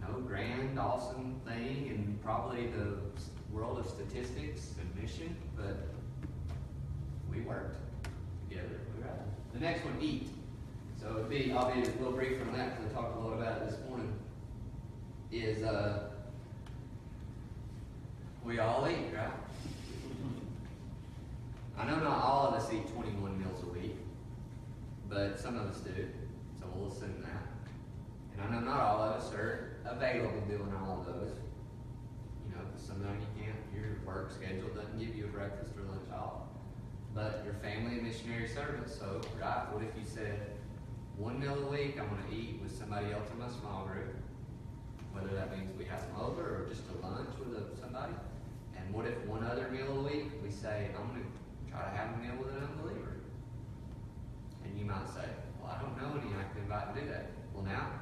No 0.00 0.20
grand, 0.20 0.78
awesome 0.78 1.40
thing, 1.46 1.88
and 1.88 2.22
probably 2.22 2.68
the 2.68 2.98
world 3.52 3.78
of 3.78 3.86
statistics 3.86 4.74
and 4.80 5.02
mission, 5.02 5.34
but 5.56 5.88
we 7.30 7.40
worked 7.40 7.78
together. 8.48 8.80
The 9.52 9.60
next 9.60 9.84
one, 9.84 9.96
eat. 10.00 10.28
So 11.00 11.10
it'd 11.16 11.30
be, 11.30 11.52
I'll 11.52 11.72
be 11.72 11.80
a 11.80 11.84
little 11.84 12.12
brief 12.12 12.40
on 12.42 12.56
that 12.56 12.76
because 12.76 12.92
I 12.92 12.94
talked 12.94 13.16
a 13.16 13.20
lot 13.20 13.32
about 13.32 13.62
it 13.62 13.70
this 13.70 13.78
morning. 13.88 14.12
Is 15.32 15.62
uh, 15.62 16.10
we 18.46 18.60
all 18.60 18.86
eat, 18.88 19.12
right? 19.12 19.32
I 21.76 21.84
know 21.84 21.96
not 21.96 22.22
all 22.22 22.46
of 22.46 22.54
us 22.54 22.72
eat 22.72 22.86
21 22.94 23.38
meals 23.38 23.62
a 23.64 23.66
week, 23.66 23.96
but 25.10 25.38
some 25.38 25.56
of 25.58 25.66
us 25.66 25.78
do, 25.80 26.06
so 26.58 26.66
we'll 26.74 26.92
assume 26.92 27.22
that. 27.22 27.42
And 28.32 28.42
I 28.42 28.54
know 28.54 28.64
not 28.64 28.80
all 28.80 29.02
of 29.02 29.20
us 29.20 29.32
are 29.32 29.78
available 29.84 30.40
doing 30.48 30.72
all 30.80 31.00
of 31.00 31.06
those. 31.06 31.32
You 32.48 32.54
know, 32.54 32.62
sometimes 32.76 33.20
you 33.20 33.44
can't, 33.44 33.58
your 33.74 33.98
work 34.06 34.30
schedule 34.30 34.68
doesn't 34.68 34.98
give 34.98 35.16
you 35.16 35.24
a 35.24 35.28
breakfast 35.28 35.72
or 35.76 35.82
lunch 35.90 36.08
off. 36.14 36.46
But 37.14 37.42
your 37.44 37.54
family 37.54 37.98
and 37.98 38.02
missionary 38.04 38.48
service, 38.48 38.96
so, 38.96 39.20
right, 39.40 39.66
what 39.72 39.82
if 39.82 39.90
you 39.98 40.06
said, 40.06 40.52
one 41.16 41.40
meal 41.40 41.58
a 41.66 41.70
week 41.70 41.98
I'm 41.98 42.08
gonna 42.08 42.30
eat 42.32 42.60
with 42.62 42.76
somebody 42.76 43.12
else 43.12 43.26
in 43.32 43.38
my 43.40 43.48
small 43.48 43.86
group? 43.86 44.14
Whether 45.12 45.34
that 45.34 45.50
means 45.56 45.76
we 45.76 45.84
have 45.86 46.00
them 46.02 46.20
over 46.20 46.42
or 46.42 46.66
just 46.68 46.82
a 46.94 47.06
lunch 47.06 47.30
with 47.40 47.80
somebody. 47.80 48.12
And 48.86 48.94
what 48.94 49.04
if 49.06 49.18
one 49.26 49.42
other 49.42 49.68
meal 49.68 49.98
a 49.98 50.02
week, 50.02 50.30
we 50.42 50.50
say, 50.50 50.94
I'm 50.94 51.08
gonna 51.10 51.26
try 51.68 51.82
to 51.82 51.90
have 51.90 52.14
a 52.14 52.18
meal 52.22 52.38
with 52.38 52.54
an 52.54 52.62
unbeliever? 52.62 53.18
And 54.64 54.78
you 54.78 54.84
might 54.86 55.08
say, 55.10 55.26
well, 55.60 55.74
I 55.74 55.82
don't 55.82 55.98
know 55.98 56.14
any 56.22 56.30
I 56.30 56.46
can 56.54 56.62
invite 56.62 56.94
to 56.94 57.00
do 57.00 57.08
that. 57.10 57.30
Well, 57.52 57.64
now, 57.64 57.98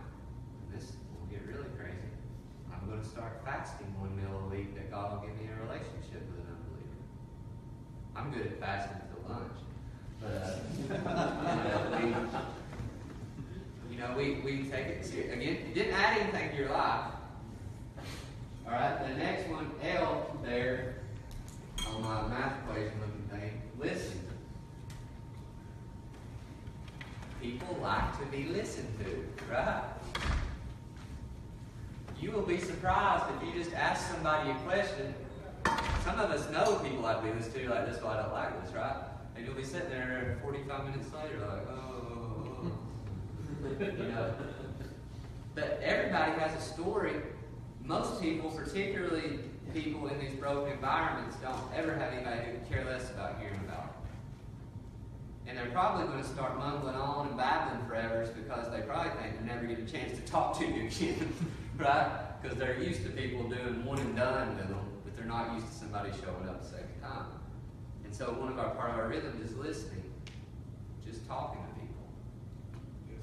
this 0.75 0.93
will 1.17 1.27
get 1.33 1.47
really 1.47 1.71
crazy. 1.79 1.97
I'm 2.69 2.89
going 2.89 3.01
to 3.01 3.09
start 3.09 3.41
fasting 3.45 3.87
one 3.99 4.15
meal 4.17 4.43
a 4.45 4.49
week 4.55 4.75
that 4.75 4.91
God 4.91 5.13
will 5.13 5.27
give 5.27 5.37
me 5.41 5.49
a 5.49 5.57
relationship 5.65 6.21
with 6.29 6.45
an 6.45 6.53
unbeliever. 6.53 7.01
I'm 8.17 8.31
good 8.33 8.47
at 8.53 8.61
fasting 8.61 9.01
till 9.09 9.25
lunch. 9.33 9.59
But, 10.21 10.33
uh, 10.37 10.59
you 12.01 12.11
know, 12.11 12.29
we, 13.89 13.95
you 13.95 14.01
know, 14.01 14.11
we, 14.17 14.41
we 14.41 14.69
take 14.69 14.87
it 14.87 15.07
serious. 15.07 15.33
Again, 15.33 15.57
it 15.57 15.75
didn't 15.75 15.95
add 15.95 16.19
anything 16.19 16.51
to 16.51 16.57
your 16.57 16.71
life. 16.71 17.13
All 18.67 18.73
right, 18.73 19.07
the 19.07 19.15
next 19.15 19.49
one, 19.49 19.71
L 19.83 20.37
there 20.43 20.97
on 21.87 22.03
my 22.03 22.29
math 22.29 22.59
equation 22.65 22.99
looking 22.99 23.29
thing, 23.31 23.63
listen. 23.79 24.21
People 27.43 27.79
like 27.83 28.19
to 28.19 28.27
be 28.27 28.45
listened 28.45 28.89
to, 29.01 29.53
right? 29.53 29.83
You 32.19 32.31
will 32.33 32.43
be 32.43 32.59
surprised 32.59 33.25
if 33.37 33.47
you 33.47 33.63
just 33.63 33.77
ask 33.77 34.11
somebody 34.11 34.51
a 34.51 34.55
question. 34.67 35.15
Some 36.03 36.19
of 36.19 36.31
us 36.31 36.51
know 36.51 36.77
people 36.77 37.03
like 37.03 37.21
to 37.23 37.29
do 37.29 37.39
this 37.39 37.53
too, 37.53 37.69
like 37.69 37.87
this 37.87 38.03
why 38.03 38.15
I 38.19 38.23
don't 38.23 38.33
like 38.33 38.65
this, 38.65 38.75
right? 38.75 38.97
And 39.37 39.45
you'll 39.45 39.55
be 39.55 39.65
sitting 39.65 39.91
there 39.91 40.39
45 40.43 40.85
minutes 40.87 41.09
later, 41.13 41.41
like, 41.41 41.69
oh, 41.69 41.95
oh, 42.01 42.47
oh, 42.65 42.73
oh. 43.65 43.85
you 43.85 44.09
know. 44.09 44.35
But 45.55 45.81
everybody 45.83 46.33
has 46.41 46.57
a 46.57 46.61
story. 46.61 47.13
Most 47.85 48.21
people, 48.21 48.51
particularly 48.51 49.41
people 49.75 50.09
in 50.09 50.19
these 50.19 50.35
broken 50.35 50.73
environments, 50.73 51.37
don't 51.37 51.61
ever 51.77 51.95
have 51.95 52.15
anybody 52.15 52.41
who 52.51 52.75
care 52.75 52.85
less 52.87 53.11
about 53.11 53.39
hearing 53.39 53.61
about 53.69 53.85
it. 53.85 55.49
And 55.51 55.59
they're 55.59 55.71
probably 55.71 56.07
going 56.07 56.23
to 56.23 56.29
start 56.29 56.59
mumbling 56.59 56.95
on 56.95 57.29
and 57.29 57.37
babbling 57.37 57.87
forever 57.87 58.27
because 58.35 58.71
they 58.71 58.81
probably 58.81 59.13
think 59.21 59.39
they 59.39 59.47
never 59.47 59.67
get 59.67 59.79
a 59.79 59.85
chance 59.85 60.19
to 60.19 60.25
talk 60.33 60.59
to 60.59 60.67
you 60.67 60.87
again, 60.87 61.33
right? 61.77 62.11
Because 62.41 62.57
they're 62.57 62.81
used 62.81 63.03
to 63.05 63.11
people 63.11 63.47
doing 63.49 63.85
one 63.85 63.99
and 63.99 64.17
done 64.17 64.57
with 64.57 64.69
them, 64.69 64.81
but 65.05 65.15
they're 65.15 65.27
not 65.27 65.55
used 65.55 65.67
to 65.67 65.75
somebody 65.75 66.11
showing 66.25 66.49
up 66.49 66.63
a 66.63 66.65
second 66.65 67.01
time. 67.03 67.27
And 68.05 68.15
so 68.15 68.27
one 68.33 68.51
of 68.51 68.59
our 68.59 68.71
part 68.71 68.93
of 68.93 68.97
our 68.97 69.09
rhythm 69.09 69.39
is 69.45 69.55
listening, 69.57 70.05
just 71.07 71.27
talking 71.27 71.61
to 71.61 71.81
people. 71.81 71.91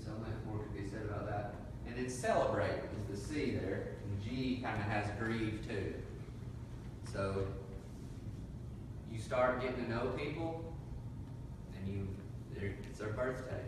So 0.06 0.12
much 0.19 0.38
more 0.45 0.60
could 0.63 0.76
be 0.76 0.88
said 0.88 1.06
about 1.10 1.28
that. 1.28 1.56
And 1.88 1.97
then 1.97 2.10
celebrate 2.10 2.82
is 3.10 3.19
the 3.19 3.28
C 3.28 3.52
there, 3.52 3.95
G 4.23 4.60
kind 4.63 4.77
of 4.77 4.88
has 4.88 5.05
grieve 5.19 5.60
too. 5.67 5.93
So 7.12 7.45
you 9.12 9.19
start 9.19 9.62
getting 9.62 9.86
to 9.86 9.89
know 9.89 10.07
people, 10.17 10.63
and 11.75 11.88
you 11.88 12.07
it's 12.55 12.99
their 12.99 13.10
birthday. 13.10 13.63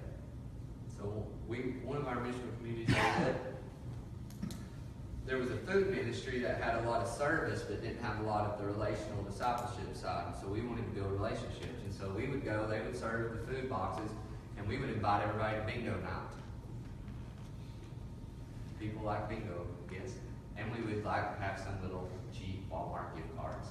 So 0.97 1.25
we 1.47 1.57
one 1.83 1.97
of 1.97 2.07
our 2.07 2.19
mission 2.21 2.41
communities 2.57 2.95
there 5.25 5.37
was 5.37 5.51
a 5.51 5.57
food 5.57 5.89
ministry 5.89 6.39
that 6.39 6.61
had 6.61 6.83
a 6.83 6.89
lot 6.89 7.01
of 7.01 7.07
service 7.07 7.61
but 7.61 7.81
didn't 7.81 8.01
have 8.01 8.19
a 8.19 8.23
lot 8.23 8.45
of 8.45 8.59
the 8.59 8.65
relational 8.65 9.23
discipleship 9.23 9.95
side. 9.95 10.33
So 10.41 10.47
we 10.47 10.61
wanted 10.61 10.83
to 10.83 10.99
build 10.99 11.11
relationships. 11.11 11.81
And 11.85 11.93
so 11.93 12.09
we 12.09 12.27
would 12.27 12.43
go, 12.43 12.67
they 12.69 12.81
would 12.81 12.97
serve 12.97 13.31
the 13.31 13.53
food 13.53 13.69
boxes, 13.69 14.11
and 14.57 14.67
we 14.67 14.77
would 14.77 14.89
invite 14.89 15.23
everybody 15.23 15.57
to 15.57 15.63
bingo 15.65 15.99
night. 16.01 16.33
People 18.79 19.05
like 19.05 19.29
bingo, 19.29 19.65
yes. 19.91 20.11
And 20.57 20.71
we 20.75 20.81
would 20.81 21.03
like 21.03 21.35
to 21.35 21.43
have 21.43 21.59
some 21.59 21.81
little 21.83 22.09
cheap 22.31 22.69
Walmart 22.71 23.15
gift 23.15 23.35
cards. 23.35 23.67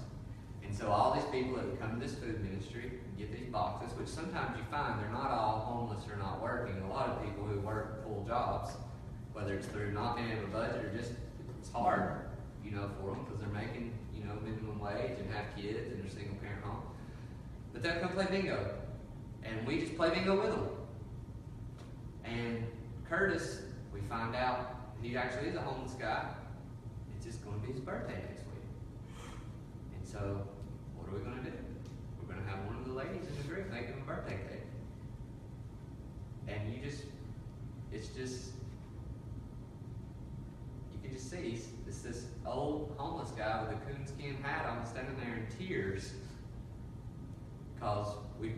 And 0.64 0.74
so 0.74 0.90
all 0.90 1.14
these 1.14 1.24
people 1.30 1.56
that 1.56 1.80
come 1.80 2.00
to 2.00 2.06
this 2.06 2.16
food 2.16 2.42
ministry 2.42 2.92
get 3.18 3.32
these 3.32 3.48
boxes, 3.48 3.96
which 3.98 4.08
sometimes 4.08 4.56
you 4.56 4.64
find 4.70 5.00
they're 5.00 5.10
not 5.10 5.30
all 5.30 5.60
homeless 5.60 6.04
or 6.10 6.16
not 6.16 6.42
working. 6.42 6.80
A 6.82 6.92
lot 6.92 7.08
of 7.08 7.22
people 7.24 7.44
who 7.44 7.60
work 7.60 8.04
full 8.04 8.24
jobs, 8.26 8.72
whether 9.32 9.54
it's 9.54 9.66
through 9.66 9.92
not 9.92 10.16
being 10.16 10.30
able 10.30 10.42
to 10.42 10.48
budget 10.48 10.84
or 10.84 10.96
just 10.96 11.12
it's 11.58 11.70
hard, 11.70 12.26
you 12.64 12.72
know, 12.72 12.90
for 12.98 13.10
them 13.10 13.24
because 13.24 13.38
they're 13.38 13.48
making, 13.48 13.92
you 14.14 14.24
know, 14.24 14.34
minimum 14.42 14.80
wage 14.80 15.18
and 15.18 15.32
have 15.32 15.44
kids 15.56 15.92
and 15.92 16.02
they're 16.02 16.10
single 16.10 16.34
parent 16.36 16.64
home. 16.64 16.82
But 17.72 17.82
they'll 17.82 18.00
come 18.00 18.10
play 18.10 18.26
bingo, 18.28 18.74
and 19.44 19.66
we 19.66 19.78
just 19.78 19.96
play 19.96 20.10
bingo 20.10 20.40
with 20.40 20.50
them. 20.50 20.68
And 22.24 22.64
Curtis, 23.08 23.62
we 23.94 24.00
find 24.00 24.34
out 24.34 24.76
he 25.00 25.16
actually 25.16 25.48
is 25.48 25.54
a 25.56 25.60
homeless 25.60 25.92
guy. 25.92 26.24
It's 27.32 27.40
going 27.40 27.58
to 27.58 27.66
be 27.66 27.72
his 27.72 27.80
birthday 27.80 28.20
next 28.28 28.42
week. 28.44 29.24
And 29.96 30.06
so, 30.06 30.46
what 30.94 31.08
are 31.08 31.18
we 31.18 31.24
going 31.24 31.42
to 31.42 31.50
do? 31.50 31.56
We're 32.20 32.34
going 32.34 32.44
to 32.44 32.50
have 32.50 32.66
one 32.66 32.76
of 32.76 32.86
the 32.86 32.92
ladies 32.92 33.26
in 33.26 33.34
the 33.38 33.48
group 33.48 33.72
make 33.72 33.86
him 33.86 34.02
a 34.02 34.06
birthday 34.06 34.36
cake. 34.50 34.68
And 36.46 36.74
you 36.74 36.84
just, 36.84 37.04
it's 37.90 38.08
just, 38.08 38.50
you 40.92 41.00
can 41.02 41.10
just 41.10 41.30
see, 41.30 41.58
it's 41.88 42.00
this 42.00 42.26
old 42.44 42.94
homeless 42.98 43.30
guy 43.30 43.62
with 43.62 43.78
a 43.78 43.80
coonskin 43.86 44.36
hat 44.42 44.66
on, 44.66 44.84
standing 44.84 45.16
there 45.16 45.34
in 45.34 45.66
tears. 45.66 46.12
Because 47.74 48.08
we 48.38 48.52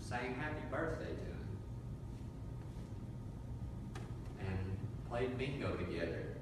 sang 0.00 0.34
happy 0.34 0.64
birthday 0.72 1.04
to 1.04 1.12
him. 1.12 1.46
And 4.40 4.76
played 5.08 5.38
bingo 5.38 5.76
together. 5.76 6.37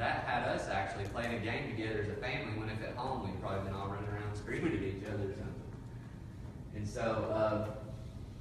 That 0.00 0.24
had 0.24 0.48
us 0.48 0.66
actually 0.70 1.04
playing 1.04 1.34
a 1.34 1.44
game 1.44 1.76
together 1.76 2.00
as 2.00 2.08
a 2.08 2.14
family, 2.14 2.58
when 2.58 2.70
if 2.70 2.82
at 2.82 2.96
home 2.96 3.22
we'd 3.22 3.38
probably 3.38 3.66
been 3.68 3.74
all 3.74 3.88
running 3.88 4.08
around 4.08 4.34
screaming 4.34 4.72
at 4.72 4.82
each 4.82 5.04
other 5.06 5.24
or 5.24 5.36
something. 5.36 5.62
And 6.74 6.88
so, 6.88 7.02
uh, 7.30 7.68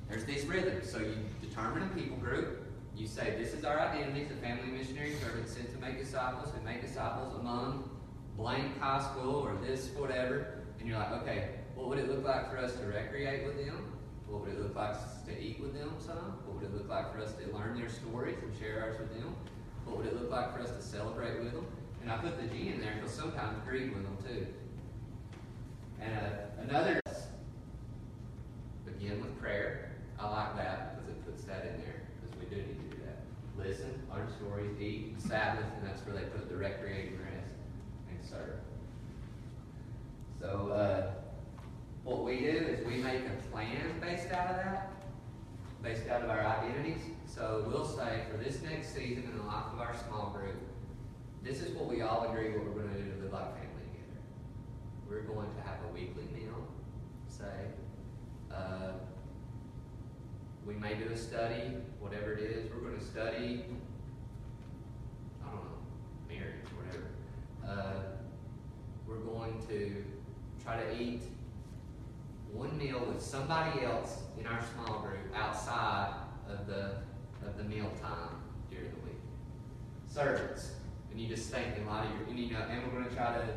there's 0.07 0.23
these 0.23 0.45
rhythms. 0.45 0.89
So 0.89 0.99
you 0.99 1.17
determine 1.41 1.83
a 1.83 1.87
people 1.87 2.15
group. 2.15 2.65
You 2.95 3.07
say, 3.07 3.35
this 3.37 3.53
is 3.53 3.65
our 3.65 3.77
identity 3.77 4.23
as 4.23 4.31
a 4.31 4.35
family 4.35 4.71
missionary 4.71 5.15
servant 5.15 5.49
sent 5.49 5.69
to 5.73 5.77
make 5.79 5.99
disciples. 5.99 6.49
We 6.57 6.63
make 6.63 6.81
disciples 6.81 7.35
among 7.37 7.89
blank 8.37 8.79
high 8.79 9.03
school 9.03 9.35
or 9.35 9.57
this, 9.61 9.89
whatever. 9.97 10.63
And 10.79 10.87
you're 10.87 10.97
like, 10.97 11.11
okay, 11.23 11.49
what 11.75 11.89
would 11.89 11.99
it 11.99 12.09
look 12.09 12.23
like 12.23 12.49
for 12.49 12.57
us 12.57 12.71
to 12.77 12.85
recreate 12.85 13.45
with 13.45 13.57
them? 13.57 13.91
What 14.29 14.45
would 14.45 14.51
it 14.51 14.61
look 14.61 14.75
like 14.77 14.95
to 15.25 15.37
eat 15.37 15.59
with 15.59 15.73
them 15.73 15.91
some? 15.99 16.39
What 16.45 16.55
would 16.55 16.63
it 16.63 16.73
look 16.73 16.87
like 16.87 17.13
for 17.13 17.19
us 17.19 17.33
to 17.33 17.53
learn 17.53 17.77
their 17.77 17.89
stories 17.89 18.37
and 18.41 18.57
share 18.57 18.81
ours 18.81 18.97
with 18.97 19.13
them? 19.13 19.35
What 19.89 19.97
would 19.97 20.05
it 20.05 20.21
look 20.21 20.29
like 20.29 20.55
for 20.55 20.61
us 20.61 20.69
to 20.69 20.81
celebrate 20.83 21.39
with 21.39 21.51
them? 21.51 21.65
And 22.03 22.11
I 22.11 22.17
put 22.17 22.39
the 22.39 22.47
G 22.47 22.69
in 22.69 22.79
there 22.79 22.93
because 23.01 23.11
sometimes 23.11 23.57
grieve 23.67 23.91
with 23.91 24.03
them 24.03 24.17
too. 24.23 24.45
And 25.99 26.13
uh, 26.13 26.61
another 26.61 27.01
begin 28.85 29.19
with 29.19 29.39
prayer. 29.41 29.91
I 30.19 30.29
like 30.29 30.57
that 30.57 30.95
because 30.95 31.09
it 31.09 31.25
puts 31.25 31.43
that 31.45 31.65
in 31.73 31.81
there 31.81 32.01
because 32.21 32.37
we 32.39 32.55
do 32.55 32.61
need 32.61 32.91
to 32.91 32.97
do 32.97 33.03
that. 33.03 33.67
Listen, 33.67 33.99
learn 34.13 34.27
stories, 34.37 34.79
eat, 34.79 35.15
Sabbath, 35.17 35.65
and 35.79 35.87
that's 35.87 36.05
where 36.05 36.15
they 36.15 36.29
put 36.29 36.47
the 36.49 36.55
recreate 36.55 37.13
and 37.13 37.19
rest 37.21 37.47
and 38.11 38.29
serve. 38.29 38.59
So 40.39 40.69
uh, 40.69 41.11
what 42.03 42.23
we 42.23 42.39
do 42.41 42.45
is 42.47 42.85
we 42.85 42.97
make 42.97 43.23
a 43.25 43.51
plan 43.51 43.99
based 43.99 44.31
out 44.31 44.51
of 44.51 44.55
that, 44.57 44.91
based 45.81 46.07
out 46.09 46.23
of 46.23 46.29
our 46.29 46.45
identities. 46.45 47.01
So 47.25 47.65
we'll 47.67 47.85
say 47.85 48.23
for 48.29 48.37
this 48.37 48.61
next 48.61 48.93
season 48.93 49.23
in 49.23 49.37
the 49.37 49.43
life 49.43 49.65
of 49.73 49.79
our 49.79 49.95
small 50.07 50.35
group, 50.37 50.57
this 51.43 51.61
is 51.61 51.71
what 51.71 51.87
we 51.87 52.01
all 52.01 52.27
agree 52.29 52.51
what 52.51 52.65
we're 52.65 52.81
going 52.81 52.93
to 52.93 53.01
do 53.01 53.11
to 53.11 53.23
live 53.23 53.33
like 53.33 53.53
family 53.53 53.87
together. 53.93 54.19
We're 55.09 55.21
going 55.21 55.49
to 55.55 55.61
have 55.61 55.77
a 55.89 55.93
weekly 55.93 56.23
meal, 56.33 56.67
say. 57.27 57.45
Uh, 58.53 58.93
we 60.65 60.73
may 60.73 60.95
do 60.95 61.05
a 61.13 61.17
study, 61.17 61.77
whatever 61.99 62.33
it 62.33 62.41
is. 62.41 62.69
We're 62.71 62.81
going 62.81 62.99
to 62.99 63.05
study, 63.05 63.63
I 65.41 65.49
don't 65.49 65.63
know, 65.63 65.77
marriage, 66.27 66.65
or 66.65 66.83
whatever. 66.83 67.07
Uh, 67.65 68.01
we're 69.07 69.15
going 69.15 69.65
to 69.69 70.03
try 70.61 70.83
to 70.83 71.01
eat 71.01 71.21
one 72.53 72.77
meal 72.77 73.03
with 73.07 73.21
somebody 73.21 73.83
else 73.83 74.19
in 74.39 74.45
our 74.45 74.61
small 74.73 74.99
group 74.99 75.35
outside 75.35 76.13
of 76.49 76.67
the 76.67 76.97
of 77.45 77.57
the 77.57 77.63
meal 77.63 77.91
time 78.01 78.35
during 78.69 78.89
the 78.91 78.99
week. 79.05 79.19
Servants, 80.07 80.71
and 81.11 81.19
you 81.19 81.27
just 81.27 81.49
think 81.49 81.77
in 81.77 81.85
lot 81.85 82.05
of 82.05 82.11
your, 82.11 82.27
and 82.29 82.39
you 82.39 82.51
know, 82.51 82.59
and 82.69 82.83
we're 82.83 82.99
going 82.99 83.09
to 83.09 83.15
try 83.15 83.33
to 83.33 83.47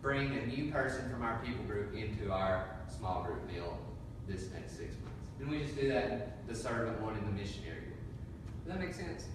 bring 0.00 0.36
a 0.36 0.46
new 0.46 0.70
person 0.70 1.08
from 1.10 1.22
our 1.22 1.40
people 1.44 1.64
group 1.64 1.94
into 1.94 2.30
our 2.32 2.66
small 2.94 3.22
group 3.24 3.46
meal 3.46 3.78
this 4.28 4.50
next 4.52 4.76
six 4.76 4.94
months. 5.02 5.28
And 5.40 5.50
we 5.50 5.60
just 5.60 5.78
do 5.78 5.88
that, 5.88 6.46
the 6.46 6.54
servant 6.54 7.00
one 7.00 7.14
and 7.14 7.26
the 7.26 7.32
missionary 7.32 7.80
one. 7.80 8.64
Does 8.64 8.74
that 8.74 8.80
make 8.80 8.94
sense? 8.94 9.26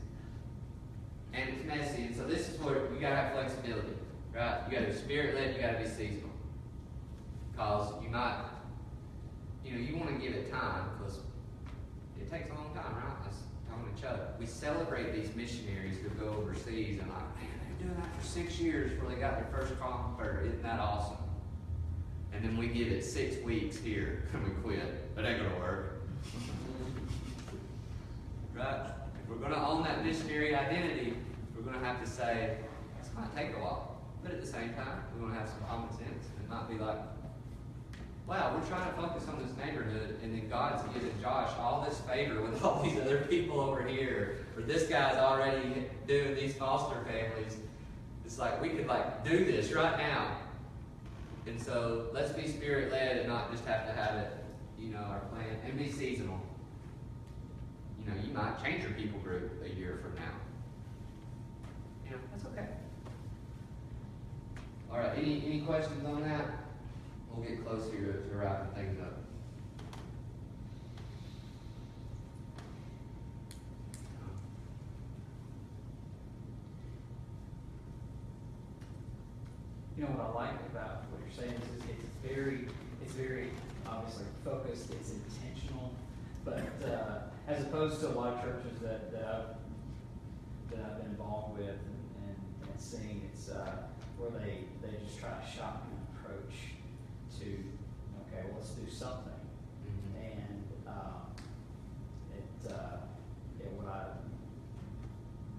And 1.33 1.49
it's 1.49 1.65
messy, 1.65 2.03
and 2.03 2.15
so 2.15 2.23
this 2.23 2.49
is 2.49 2.59
where 2.59 2.91
you 2.93 2.99
gotta 2.99 3.15
have 3.15 3.33
flexibility, 3.33 3.93
right? 4.33 4.61
You 4.67 4.77
gotta 4.77 4.91
be 4.91 4.97
spirit 4.97 5.35
led, 5.35 5.55
you 5.55 5.61
gotta 5.61 5.77
be 5.77 5.87
seasonal. 5.87 6.29
Cause 7.55 7.93
you 8.01 8.09
might, 8.09 8.45
you 9.65 9.73
know, 9.73 9.79
you 9.79 9.97
wanna 9.97 10.17
give 10.17 10.33
it 10.33 10.51
time, 10.51 10.89
because 10.97 11.19
it 12.19 12.29
takes 12.29 12.49
a 12.49 12.53
long 12.53 12.73
time, 12.73 12.95
right? 12.95 13.27
Was 13.27 13.35
talking 13.69 13.93
to 13.93 14.01
Chuck. 14.01 14.39
We 14.39 14.45
celebrate 14.45 15.13
these 15.13 15.35
missionaries 15.35 15.97
who 16.01 16.09
go 16.09 16.33
overseas 16.37 16.99
and 16.99 17.09
like, 17.09 17.35
man, 17.37 17.47
they've 17.67 17.77
been 17.77 17.87
doing 17.87 17.99
that 18.01 18.15
for 18.19 18.25
six 18.25 18.59
years 18.59 18.91
before 18.91 19.09
they 19.09 19.19
got 19.19 19.35
their 19.35 19.47
first 19.51 19.79
convert. 19.79 20.45
Isn't 20.45 20.63
that 20.63 20.79
awesome? 20.79 21.17
And 22.33 22.43
then 22.43 22.57
we 22.57 22.67
give 22.67 22.87
it 22.87 23.03
six 23.03 23.43
weeks 23.43 23.77
here 23.77 24.27
and 24.33 24.43
we 24.43 24.51
quit. 24.61 25.15
That 25.15 25.25
ain't 25.25 25.43
gonna 25.43 25.59
work. 25.59 26.01
right? 28.55 28.91
If 29.23 29.29
we're 29.29 29.37
gonna 29.37 29.67
own 29.67 29.83
that 29.83 30.05
missionary 30.05 30.55
identity, 30.55 31.13
we're 31.55 31.63
gonna 31.63 31.85
have 31.85 32.01
to 32.03 32.09
say, 32.09 32.57
it's 32.99 33.09
gonna 33.09 33.29
take 33.35 33.55
a 33.55 33.59
while. 33.59 34.01
But 34.23 34.33
at 34.33 34.41
the 34.41 34.47
same 34.47 34.73
time, 34.73 35.03
we're 35.15 35.27
gonna 35.27 35.39
have 35.39 35.49
some 35.49 35.61
common 35.67 35.91
sense. 35.91 36.27
and 36.39 36.49
not 36.49 36.69
be 36.69 36.77
like, 36.77 36.97
wow, 38.29 38.55
we're 38.55 38.67
trying 38.67 38.87
to 38.87 38.95
focus 38.95 39.27
on 39.27 39.41
this 39.41 39.57
neighborhood, 39.57 40.19
and 40.21 40.33
then 40.33 40.47
God's 40.49 40.83
given 40.93 41.11
Josh 41.19 41.49
all 41.59 41.83
this 41.89 41.99
favor 42.01 42.41
with 42.41 42.63
all 42.63 42.83
these 42.83 42.99
other 42.99 43.25
people 43.29 43.59
over 43.59 43.81
here, 43.81 44.45
or 44.55 44.61
this 44.61 44.87
guy's 44.87 45.17
already 45.17 45.87
doing 46.07 46.35
these 46.35 46.53
foster 46.53 47.03
families. 47.05 47.57
It's 48.23 48.37
like 48.37 48.61
we 48.61 48.69
could 48.69 48.85
like 48.85 49.25
do 49.25 49.45
this 49.45 49.73
right 49.73 49.97
now. 49.97 50.37
And 51.47 51.59
so 51.59 52.09
let's 52.13 52.31
be 52.31 52.47
spirit 52.47 52.91
led 52.91 53.17
and 53.17 53.27
not 53.27 53.51
just 53.51 53.65
have 53.65 53.87
to 53.87 53.93
have 53.93 54.17
it, 54.17 54.31
you 54.77 54.89
know, 54.89 54.99
our 54.99 55.21
plan 55.31 55.47
and 55.65 55.75
be 55.75 55.91
seasonal. 55.91 56.39
You 57.99 58.11
know, 58.11 58.17
you 58.23 58.31
might 58.31 58.63
change 58.63 58.83
your 58.83 58.91
people 58.91 59.19
group 59.21 59.51
a 59.65 59.75
year 59.75 59.99
from 60.03 60.13
now. 60.13 60.31
You 62.05 62.11
know, 62.11 62.17
that's 62.31 62.45
okay. 62.45 62.67
All 64.91 64.99
right, 64.99 65.17
any 65.17 65.43
any 65.47 65.61
questions 65.61 66.05
on 66.05 66.21
that? 66.21 66.68
we'll 67.33 67.47
get 67.47 67.65
closer 67.65 67.91
to, 67.91 68.29
to 68.29 68.35
wrapping 68.35 68.73
things 68.75 68.99
up. 69.01 69.17
You 79.97 80.05
know 80.05 80.11
what 80.11 80.43
I 80.43 80.47
like 80.47 80.59
about 80.71 81.03
what 81.11 81.19
you're 81.19 81.35
saying 81.35 81.59
is 81.59 81.83
it's 81.89 82.07
very, 82.23 82.67
it's 83.03 83.13
very 83.13 83.49
obviously 83.85 84.23
focused, 84.45 84.91
it's 84.91 85.11
intentional, 85.11 85.91
but 86.45 86.63
uh, 86.87 87.27
as 87.47 87.63
opposed 87.63 87.99
to 88.01 88.07
a 88.07 88.15
lot 88.15 88.33
of 88.33 88.41
churches 88.41 88.79
that, 88.81 89.11
that 89.11 89.25
I've 89.25 89.59
that 90.71 90.85
I've 90.85 90.97
been 91.01 91.11
involved 91.11 91.57
with 91.57 91.67
and, 91.67 91.99
and, 92.27 92.69
and 92.69 92.79
seeing, 92.79 93.29
it's 93.33 93.49
uh, 93.49 93.71
where 94.17 94.29
they 94.39 94.63
they 94.81 94.95
just 95.03 95.19
try 95.19 95.31
to 95.31 95.51
shock 95.51 95.83
and 95.89 95.99
approach 96.15 96.78
to, 97.39 97.45
okay, 98.25 98.43
well, 98.47 98.57
let's 98.59 98.71
do 98.71 98.89
something. 98.89 99.33
And, 100.15 100.63
um, 100.87 101.31
it, 102.35 102.71
uh, 102.71 102.97
what 103.75 103.87
I, 103.87 104.03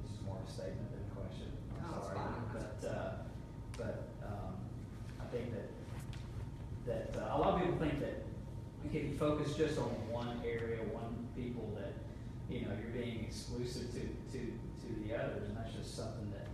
this 0.03 0.13
is 0.13 0.25
more 0.25 0.37
of 0.43 0.49
a 0.49 0.53
statement 0.53 0.91
than 0.93 1.01
a 1.01 1.15
question, 1.15 1.49
I'm 1.81 1.95
it's 1.97 2.07
sorry. 2.07 2.17
fine. 2.17 2.45
But, 2.53 2.89
uh, 2.89 3.11
but, 3.77 4.09
um, 4.27 4.55
I 5.21 5.25
think 5.33 5.53
that, 5.53 5.71
that, 6.87 7.21
uh, 7.23 7.37
a 7.37 7.39
lot 7.39 7.55
of 7.55 7.61
people 7.61 7.79
think 7.79 8.01
that, 8.01 8.25
if 8.85 8.95
you 8.95 9.15
focus 9.17 9.55
just 9.55 9.79
on 9.79 9.89
one 10.11 10.41
area, 10.45 10.79
one 10.91 11.29
people, 11.37 11.71
that, 11.79 11.95
you 12.51 12.63
know, 12.67 12.73
you're 12.81 12.91
being 12.91 13.23
exclusive 13.25 13.93
to, 13.93 14.03
to, 14.33 14.41
to 14.83 14.89
the 15.07 15.15
others, 15.15 15.47
and 15.49 15.57
that's 15.57 15.73
just 15.73 15.95
something 15.95 16.33
that, 16.33 16.49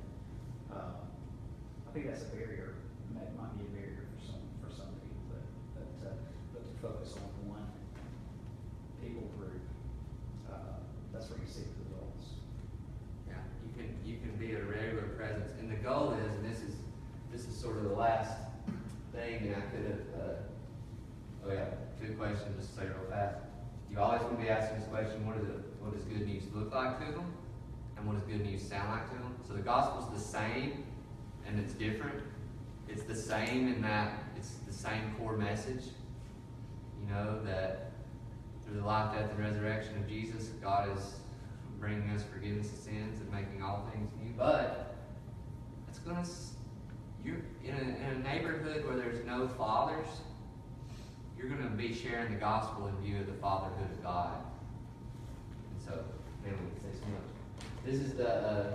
um, 0.74 1.00
I 1.88 1.92
think 1.94 2.06
that's 2.10 2.22
a 2.22 2.30
barrier, 2.36 2.74
might, 3.14 3.32
might 3.40 3.56
be 3.56 3.64
a 3.64 3.72
barrier 3.72 4.04
for 4.12 4.20
some, 4.20 4.42
for 4.60 4.68
some 4.68 4.92
people, 5.00 5.22
but, 5.32 5.40
but, 5.80 6.10
uh, 6.10 6.14
but 6.52 6.60
to 6.66 6.72
focus 6.86 7.14
on 7.16 7.50
one 7.50 7.66
people 9.02 9.28
group, 9.36 9.58
uh, 10.50 10.78
that's 11.12 11.28
where 11.30 11.38
you 11.40 11.46
see 11.46 11.66
the 11.66 11.74
results. 11.82 12.38
Yeah, 13.26 13.42
you 13.66 13.72
can, 13.74 13.98
you 14.06 14.18
can 14.18 14.36
be 14.38 14.54
a 14.54 14.62
regular 14.62 15.08
presence, 15.18 15.50
and 15.58 15.70
the 15.70 15.76
goal 15.76 16.14
is, 16.14 16.34
and 16.34 16.44
this 16.46 16.62
is, 16.62 16.74
this 17.32 17.48
is 17.48 17.56
sort 17.56 17.76
of 17.78 17.84
the 17.84 17.94
last 17.94 18.38
thing, 19.12 19.50
and 19.50 19.56
I 19.56 19.60
could 19.74 19.84
have, 19.90 20.04
uh, 20.14 21.46
oh 21.46 21.52
yeah, 21.52 21.74
two 22.00 22.14
questions, 22.14 22.54
just 22.58 22.76
say 22.76 22.84
real 22.86 23.10
fast. 23.10 23.36
You 23.90 23.98
always 23.98 24.22
want 24.22 24.38
to 24.38 24.42
be 24.42 24.48
asking 24.48 24.78
this 24.78 24.88
question, 24.88 25.26
what 25.26 25.36
it, 25.36 25.42
what 25.80 25.92
does 25.92 26.04
good 26.04 26.26
news 26.26 26.44
look 26.54 26.72
like 26.74 26.98
to 27.04 27.12
them? 27.12 27.32
And 27.96 28.06
what 28.06 28.14
does 28.14 28.28
good 28.28 28.44
news 28.44 28.62
sound 28.62 28.90
like 28.90 29.08
to 29.10 29.16
them? 29.16 29.34
So 29.46 29.54
the 29.54 29.62
gospel's 29.62 30.12
the 30.12 30.20
same, 30.20 30.84
and 31.46 31.58
it's 31.58 31.72
different. 31.72 32.22
It's 32.88 33.02
the 33.02 33.14
same 33.14 33.72
in 33.72 33.80
that 33.82 34.22
it's 34.36 34.50
the 34.66 34.72
same 34.72 35.14
core 35.18 35.36
message, 35.36 35.84
you 37.06 37.14
know, 37.14 37.40
that 37.44 37.92
through 38.64 38.80
the 38.80 38.86
life, 38.86 39.14
death, 39.14 39.30
and 39.30 39.38
resurrection 39.38 39.96
of 39.96 40.08
Jesus, 40.08 40.48
God 40.62 40.96
is 40.96 41.14
bringing 41.78 42.10
us 42.10 42.22
forgiveness 42.32 42.72
of 42.72 42.78
sins 42.78 43.20
and 43.20 43.30
making 43.30 43.62
all 43.62 43.88
things 43.92 44.10
new. 44.22 44.32
But 44.36 44.96
it's 45.88 45.98
gonna, 45.98 46.24
you're 47.24 47.42
in 47.64 47.74
a, 47.74 47.80
in 47.80 48.16
a 48.16 48.18
neighborhood 48.18 48.84
where 48.86 48.96
there's 48.96 49.24
no 49.24 49.48
fathers. 49.48 50.06
You're 51.38 51.48
gonna 51.48 51.70
be 51.70 51.94
sharing 51.94 52.32
the 52.32 52.40
gospel 52.40 52.88
in 52.88 52.96
view 53.04 53.20
of 53.20 53.26
the 53.26 53.34
fatherhood 53.34 53.90
of 53.90 54.02
God. 54.02 54.38
And 55.70 55.82
so, 55.84 56.04
man, 56.44 56.54
we 56.54 56.80
can 56.80 56.92
say 56.92 56.98
so 56.98 57.06
much. 57.06 57.66
This 57.84 58.00
is 58.00 58.14
the. 58.14 58.28
Uh, 58.28 58.74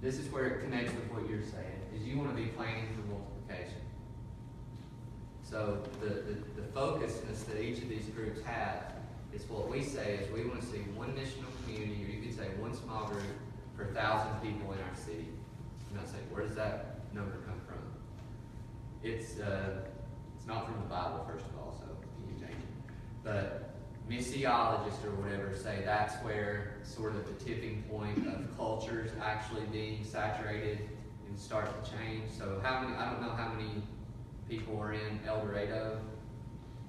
this 0.00 0.18
is 0.18 0.28
where 0.32 0.46
it 0.46 0.64
connects 0.64 0.92
with 0.92 1.12
what 1.12 1.30
you're 1.30 1.42
saying. 1.42 1.80
Is 1.94 2.02
you 2.02 2.18
want 2.18 2.34
to 2.34 2.42
be 2.42 2.48
planning 2.48 2.88
for 2.96 3.02
multiplication. 3.12 3.81
So 5.52 5.82
the, 6.00 6.08
the, 6.08 6.36
the 6.56 6.62
that 6.72 7.62
each 7.62 7.82
of 7.82 7.88
these 7.90 8.06
groups 8.16 8.40
have 8.46 8.94
is 9.34 9.44
what 9.50 9.70
we 9.70 9.82
say 9.82 10.14
is 10.14 10.32
we 10.32 10.48
want 10.48 10.62
to 10.62 10.66
see 10.66 10.78
one 10.96 11.12
missional 11.12 11.52
community, 11.62 12.06
or 12.06 12.08
you 12.08 12.22
could 12.22 12.34
say 12.34 12.48
one 12.58 12.74
small 12.74 13.04
group 13.08 13.22
per 13.76 13.84
thousand 13.92 14.32
people 14.40 14.72
in 14.72 14.78
our 14.78 14.96
city. 14.96 15.28
And 15.90 16.00
I 16.00 16.06
say, 16.06 16.16
where 16.30 16.46
does 16.46 16.56
that 16.56 17.00
number 17.12 17.36
come 17.44 17.60
from? 17.66 17.76
It's 19.02 19.40
uh, 19.40 19.82
it's 20.34 20.46
not 20.46 20.64
from 20.64 20.76
the 20.76 20.88
Bible, 20.88 21.22
first 21.30 21.44
of 21.44 21.58
all, 21.58 21.76
so 21.78 21.84
you 22.22 22.32
can 22.32 22.48
change 22.48 22.58
it. 22.58 22.94
But 23.22 23.74
missiologists 24.10 25.04
or 25.04 25.14
whatever 25.20 25.54
say 25.54 25.82
that's 25.84 26.14
where 26.24 26.78
sort 26.82 27.14
of 27.14 27.26
the 27.26 27.44
tipping 27.44 27.82
point 27.90 28.26
of 28.26 28.56
cultures 28.56 29.10
actually 29.22 29.66
being 29.70 30.02
saturated 30.02 30.88
and 31.28 31.38
start 31.38 31.84
to 31.84 31.90
change. 31.90 32.30
So 32.30 32.58
how 32.62 32.80
many? 32.80 32.96
I 32.96 33.12
don't 33.12 33.20
know 33.20 33.36
how 33.36 33.52
many 33.52 33.82
people 34.52 34.76
were 34.76 34.92
in 34.92 35.18
El 35.26 35.40
Dorado. 35.40 35.98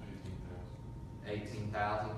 Eighteen 0.02 0.36
thousand. 0.44 1.40
Eighteen 1.40 1.70
thousand. 1.72 2.16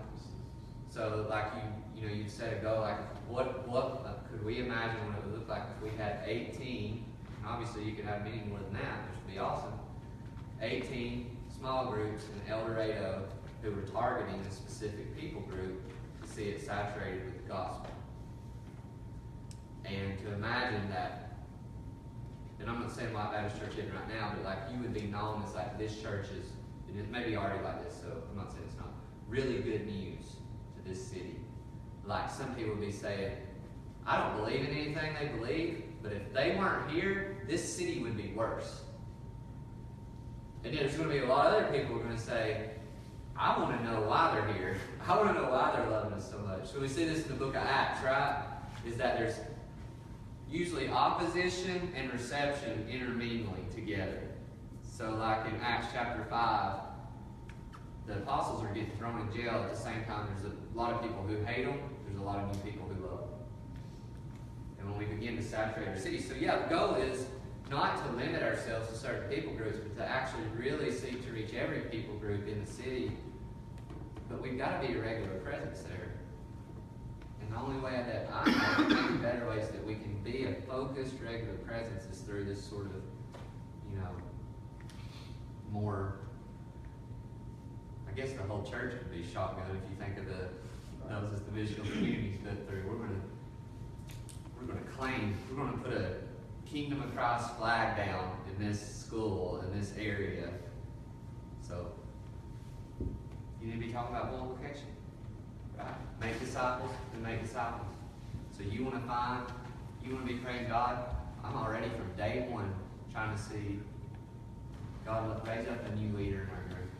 So 0.90 1.26
like 1.30 1.46
you, 1.54 2.02
you 2.02 2.08
know, 2.08 2.14
you 2.14 2.28
set 2.28 2.52
a 2.52 2.56
goal 2.56 2.80
like 2.80 2.98
what 3.28 3.68
what 3.68 4.04
uh, 4.04 4.28
could 4.28 4.44
we 4.44 4.58
imagine 4.58 5.06
what 5.06 5.18
it 5.18 5.24
would 5.24 5.38
look 5.38 5.48
like 5.48 5.62
if 5.76 5.82
we 5.82 5.96
had 5.96 6.22
eighteen? 6.26 7.04
Obviously, 7.46 7.84
you 7.84 7.92
could 7.92 8.06
have 8.06 8.24
many 8.24 8.42
more 8.48 8.58
than 8.58 8.72
that, 8.72 9.06
which 9.06 9.18
would 9.24 9.32
be 9.34 9.38
awesome. 9.38 9.78
Eighteen 10.60 11.36
small 11.56 11.92
groups 11.92 12.24
in 12.24 12.52
El 12.52 12.66
Dorado 12.66 13.28
who 13.62 13.70
were 13.70 13.82
targeting 13.82 14.40
a 14.40 14.50
specific 14.50 15.16
people 15.16 15.42
group 15.42 15.80
to 16.22 16.28
see 16.28 16.48
it 16.48 16.60
saturated 16.60 17.24
with 17.24 17.42
the 17.42 17.48
gospel. 17.48 17.90
And 19.84 20.18
to 20.18 20.34
imagine 20.34 20.90
that, 20.90 21.25
and 22.60 22.70
I'm 22.70 22.80
not 22.80 22.90
saying 22.90 23.12
Life 23.12 23.32
Baptist 23.32 23.60
Church 23.60 23.78
isn't 23.78 23.94
right 23.94 24.08
now, 24.08 24.32
but 24.34 24.44
like 24.44 24.58
you 24.72 24.80
would 24.80 24.94
be 24.94 25.02
known 25.02 25.42
as 25.46 25.54
like 25.54 25.78
this 25.78 26.00
church 26.00 26.26
is, 26.26 26.48
and 26.88 26.98
it 26.98 27.10
may 27.10 27.24
be 27.24 27.36
already 27.36 27.62
like 27.62 27.84
this, 27.84 28.00
so 28.00 28.22
I'm 28.30 28.36
not 28.36 28.50
saying 28.50 28.64
it's 28.66 28.76
not, 28.76 28.88
really 29.28 29.58
good 29.58 29.86
news 29.86 30.36
to 30.76 30.88
this 30.88 31.04
city. 31.04 31.40
Like 32.04 32.30
some 32.30 32.54
people 32.54 32.74
would 32.76 32.80
be 32.80 32.92
saying, 32.92 33.32
I 34.06 34.20
don't 34.20 34.36
believe 34.36 34.60
in 34.60 34.74
anything 34.74 35.14
they 35.20 35.26
believe, 35.36 35.82
but 36.02 36.12
if 36.12 36.32
they 36.32 36.54
weren't 36.56 36.90
here, 36.90 37.38
this 37.48 37.76
city 37.76 38.00
would 38.00 38.16
be 38.16 38.32
worse. 38.34 38.82
And 40.62 40.72
then 40.72 40.82
there's 40.82 40.96
going 40.96 41.08
to 41.08 41.14
be 41.14 41.20
a 41.20 41.26
lot 41.26 41.46
of 41.46 41.54
other 41.54 41.76
people 41.76 41.94
who 41.94 42.00
are 42.00 42.04
going 42.04 42.16
to 42.16 42.22
say, 42.22 42.70
I 43.36 43.58
want 43.58 43.76
to 43.76 43.84
know 43.84 44.02
why 44.02 44.32
they're 44.32 44.54
here. 44.54 44.76
I 45.06 45.16
want 45.16 45.34
to 45.34 45.42
know 45.42 45.50
why 45.50 45.72
they're 45.74 45.90
loving 45.90 46.12
us 46.12 46.30
so 46.30 46.38
much. 46.38 46.70
So 46.70 46.80
we 46.80 46.88
see 46.88 47.04
this 47.04 47.24
in 47.24 47.28
the 47.28 47.34
book 47.34 47.56
of 47.56 47.62
Acts, 47.62 48.02
right? 48.04 48.44
Is 48.86 48.96
that 48.96 49.18
there's 49.18 49.36
usually 50.50 50.88
opposition 50.88 51.92
and 51.96 52.12
reception 52.12 52.86
intermingling 52.90 53.66
together. 53.74 54.22
So, 54.82 55.10
like 55.10 55.46
in 55.46 55.60
Acts 55.60 55.88
chapter 55.92 56.24
5, 56.24 56.80
the 58.06 58.14
apostles 58.14 58.62
are 58.62 58.68
getting 58.68 58.90
thrown 58.98 59.20
in 59.20 59.36
jail 59.36 59.54
at 59.54 59.70
the 59.70 59.78
same 59.78 60.04
time. 60.04 60.28
There's 60.32 60.52
a 60.52 60.78
lot 60.78 60.92
of 60.92 61.02
people 61.02 61.22
who 61.26 61.42
hate 61.44 61.66
them, 61.66 61.78
there's 62.06 62.18
a 62.18 62.22
lot 62.22 62.38
of 62.38 62.54
new 62.54 62.70
people 62.70 62.86
who 62.88 63.04
love 63.04 63.20
them. 63.20 63.28
And 64.78 64.90
when 64.90 64.98
we 64.98 65.04
begin 65.06 65.36
to 65.36 65.42
saturate 65.42 65.88
our 65.88 65.98
city, 65.98 66.20
so 66.20 66.34
yeah, 66.34 66.62
the 66.62 66.74
goal 66.74 66.94
is 66.94 67.26
not 67.70 68.04
to 68.06 68.12
limit 68.12 68.42
ourselves 68.42 68.88
to 68.88 68.94
certain 68.94 69.28
people 69.28 69.52
groups, 69.54 69.78
but 69.78 69.96
to 69.96 70.08
actually 70.08 70.44
really 70.56 70.92
seek 70.92 71.24
to 71.26 71.32
reach 71.32 71.52
every 71.54 71.80
people 71.80 72.14
group 72.16 72.46
in 72.46 72.64
the 72.64 72.70
city. 72.70 73.10
But 74.28 74.40
we've 74.40 74.56
got 74.56 74.80
to 74.80 74.86
be 74.86 74.94
a 74.94 75.00
regular 75.00 75.38
presence 75.38 75.80
there. 75.80 76.15
And 77.46 77.54
the 77.54 77.60
only 77.60 77.80
way 77.80 78.04
that 78.06 78.28
I 78.32 78.88
know, 78.88 79.18
better 79.22 79.48
ways 79.48 79.68
that 79.68 79.84
we 79.86 79.94
can 79.94 80.18
be 80.24 80.44
a 80.44 80.54
focused, 80.68 81.14
regular 81.24 81.54
presence 81.58 82.04
is 82.10 82.20
through 82.20 82.44
this 82.44 82.62
sort 82.62 82.86
of, 82.86 83.02
you 83.90 83.98
know, 83.98 84.08
more. 85.70 86.16
I 88.08 88.12
guess 88.12 88.32
the 88.32 88.42
whole 88.42 88.62
church 88.62 88.94
would 88.94 89.12
be 89.12 89.24
shotgun 89.32 89.64
if 89.70 89.90
you 89.90 89.96
think 90.04 90.18
of 90.18 90.26
the 90.26 90.48
those 91.08 91.32
as 91.34 91.42
the 91.42 91.52
missional 91.52 91.90
communities 91.92 92.38
that 92.44 92.68
through. 92.68 92.82
We're 92.88 93.06
gonna 93.06 93.20
we're 94.58 94.66
gonna 94.66 94.86
claim, 94.96 95.36
we're 95.50 95.64
gonna 95.64 95.78
put 95.78 95.92
a 95.92 96.14
Kingdom 96.66 97.00
of 97.00 97.14
Christ 97.14 97.56
flag 97.56 97.96
down 97.96 98.36
in 98.50 98.66
this 98.66 98.96
school, 98.96 99.62
in 99.64 99.78
this 99.78 99.92
area. 99.96 100.48
So, 101.62 101.92
you 103.60 103.68
need 103.68 103.80
to 103.80 103.86
be 103.86 103.92
talking 103.92 104.16
about 104.16 104.32
multiplication, 104.32 104.88
right? 105.78 105.94
Make 106.20 106.38
disciples 106.40 106.90
and 107.14 107.22
make 107.22 107.42
disciples. 107.42 107.86
So 108.56 108.62
you 108.62 108.84
want 108.84 109.00
to 109.00 109.06
find, 109.08 109.42
you 110.04 110.14
want 110.14 110.26
to 110.26 110.32
be 110.32 110.38
praying, 110.38 110.68
God, 110.68 110.98
I'm 111.44 111.56
already 111.56 111.88
from 111.90 112.10
day 112.16 112.46
one 112.50 112.72
trying 113.12 113.36
to 113.36 113.42
see 113.42 113.80
God 115.04 115.46
raise 115.46 115.68
up 115.68 115.86
a 115.86 115.94
new 115.96 116.16
leader 116.16 116.42
in 116.42 116.50
our 116.50 116.62
group 116.74 116.90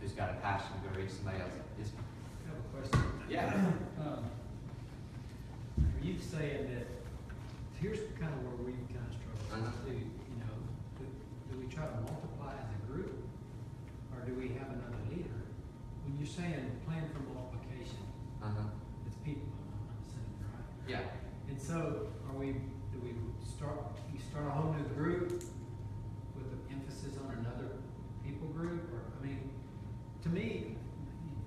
who's 0.00 0.12
got 0.12 0.30
a 0.30 0.34
passion 0.34 0.68
to 0.82 0.88
go 0.88 1.00
reach 1.00 1.10
somebody 1.10 1.38
else. 1.40 1.52
Yes, 1.78 1.90
I 1.94 2.48
have 2.48 2.58
a 2.58 2.88
question. 2.88 3.12
yeah. 3.28 3.72
Um, 3.98 4.24
Are 5.82 6.04
you 6.06 6.14
saying 6.20 6.70
that, 6.74 6.86
here's 7.80 7.98
kind 8.18 8.32
of 8.32 8.42
where 8.46 8.62
we 8.66 8.72
kind 8.94 9.02
of 9.06 9.14
struggle 9.14 9.66
Uh-huh. 9.66 9.86
too, 9.86 9.94
you 9.98 10.38
know, 10.38 10.54
do, 10.98 11.04
do 11.50 11.58
we 11.58 11.66
try 11.66 11.82
to 11.86 11.94
multiply 12.06 12.54
as 12.54 12.70
a 12.70 12.78
group? 12.86 13.18
Or 14.14 14.22
do 14.26 14.34
we 14.38 14.54
have 14.58 14.70
another 14.70 15.02
leader? 15.10 15.42
You're 16.18 16.26
saying 16.26 16.66
plan 16.86 17.04
for 17.14 17.22
multiplication, 17.32 18.02
Uh 18.42 18.46
huh. 18.50 18.68
it's 19.06 19.16
people, 19.24 19.46
right? 20.42 20.66
Yeah. 20.88 21.00
And 21.48 21.60
so, 21.60 22.08
are 22.28 22.36
we, 22.36 22.52
do 22.92 22.98
we 23.02 23.14
start, 23.46 23.78
you 24.12 24.18
start 24.18 24.46
a 24.46 24.50
whole 24.50 24.72
new 24.74 24.84
group 24.94 25.30
with 26.34 26.48
an 26.52 26.60
emphasis 26.70 27.14
on 27.22 27.38
another 27.38 27.78
people 28.24 28.48
group, 28.48 28.90
or, 28.92 29.00
I 29.14 29.24
mean, 29.24 29.50
to 30.22 30.28
me, 30.28 30.74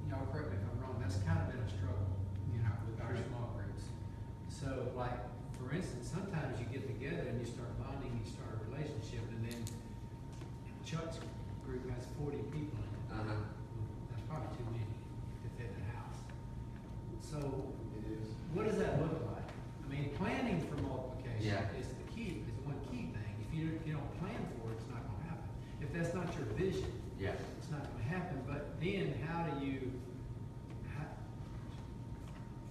y'all 0.09 0.26
correct 0.32 0.51
me 0.51 0.57
if 0.57 0.63
I'm 0.72 0.80
wrong, 0.82 0.95
that's 1.03 1.17
kind 1.28 1.39
of 1.43 1.51
been 1.51 1.59
a 1.61 1.69
struggle, 1.69 2.07
you 2.55 2.63
know, 2.63 2.72
with 2.88 2.97
our 3.03 3.13
small 3.28 3.51
groups. 3.59 3.84
So, 4.47 4.91
like, 4.95 5.19
for 5.59 5.76
instance, 5.76 6.07
sometimes 6.09 6.59
you 6.59 6.65
get 6.72 6.88
together 6.88 7.28
and 7.28 7.39
you 7.39 7.45
start 7.45 7.69
bonding, 7.78 8.15
you 8.24 8.26
start 8.32 8.55
a 8.55 8.72
relationship, 8.72 9.22
and 9.36 9.51
then 9.51 9.59
Chuck's 10.88 11.19
group 11.67 11.86
has 11.91 12.03
forty 12.17 12.41
people 12.49 12.80
in 12.82 12.89
it. 12.89 13.05
Uh-huh. 13.13 13.36
That's 14.09 14.24
probably 14.28 14.49
too 14.57 14.65
many 14.74 14.84
to 14.84 15.47
fit 15.55 15.69
in 15.72 15.80
the 15.86 15.91
house. 15.95 16.19
So, 17.32 17.38
It 17.95 18.11
is. 18.11 18.27
what 18.53 18.67
does 18.67 18.77
that 18.79 18.99
look 18.99 19.23
like? 19.32 19.47
I 19.86 19.88
mean, 19.88 20.09
planning 20.17 20.59
for 20.67 20.75
multiplication 20.84 21.39
Yeah. 21.47 21.79
is 21.79 21.88
the 21.88 22.03
key, 22.11 22.43
is 22.43 22.65
one 22.65 22.75
key 22.91 23.07
thing. 23.15 23.36
If 23.47 23.55
you, 23.55 23.71
if 23.79 23.88
you 23.88 23.93
don't 23.93 24.19
plan 24.19 24.36
for 24.59 24.71
it, 24.71 24.75
it's 24.75 24.89
not 24.91 24.99
gonna 25.07 25.23
happen. 25.32 25.47
If 25.79 25.93
that's 25.93 26.13
not 26.13 26.27
your 26.36 26.47
vision, 26.59 26.91
Yeah. 27.17 27.32
it's 27.57 27.71
not 27.71 27.88
gonna 27.89 28.03
happen, 28.03 28.43
but 28.45 28.77
then 28.82 29.15
how 29.25 29.43
do 29.47 29.65
you, 29.65 29.93
ha 30.97 31.05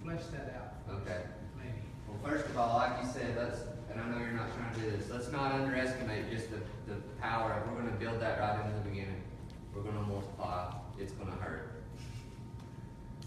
flesh 0.03 0.25
that 0.27 0.53
out? 0.53 1.01
Okay. 1.01 1.23
Maybe. 1.57 1.81
Well, 2.07 2.19
first 2.31 2.45
of 2.45 2.55
all, 2.55 2.77
like 2.77 3.01
you 3.03 3.09
said, 3.09 3.35
let's, 3.35 3.61
and 3.89 3.99
I 3.99 4.09
know 4.11 4.19
you're 4.19 4.37
not 4.37 4.53
trying 4.55 4.75
to 4.75 4.79
do 4.79 4.91
this, 4.95 5.09
let's 5.09 5.31
not 5.31 5.53
underestimate 5.53 6.29
just 6.29 6.51
the, 6.51 6.61
the 6.85 7.01
power 7.19 7.53
of, 7.53 7.67
we're 7.67 7.79
gonna 7.81 7.97
build 7.97 8.19
that 8.21 8.39
right 8.39 8.63
into 8.63 8.77
the 8.77 8.87
beginning. 8.87 9.23
We're 9.73 9.81
gonna 9.81 10.05
multiply, 10.05 10.71
it's 10.99 11.13
gonna 11.13 11.31
hurt. 11.31 11.81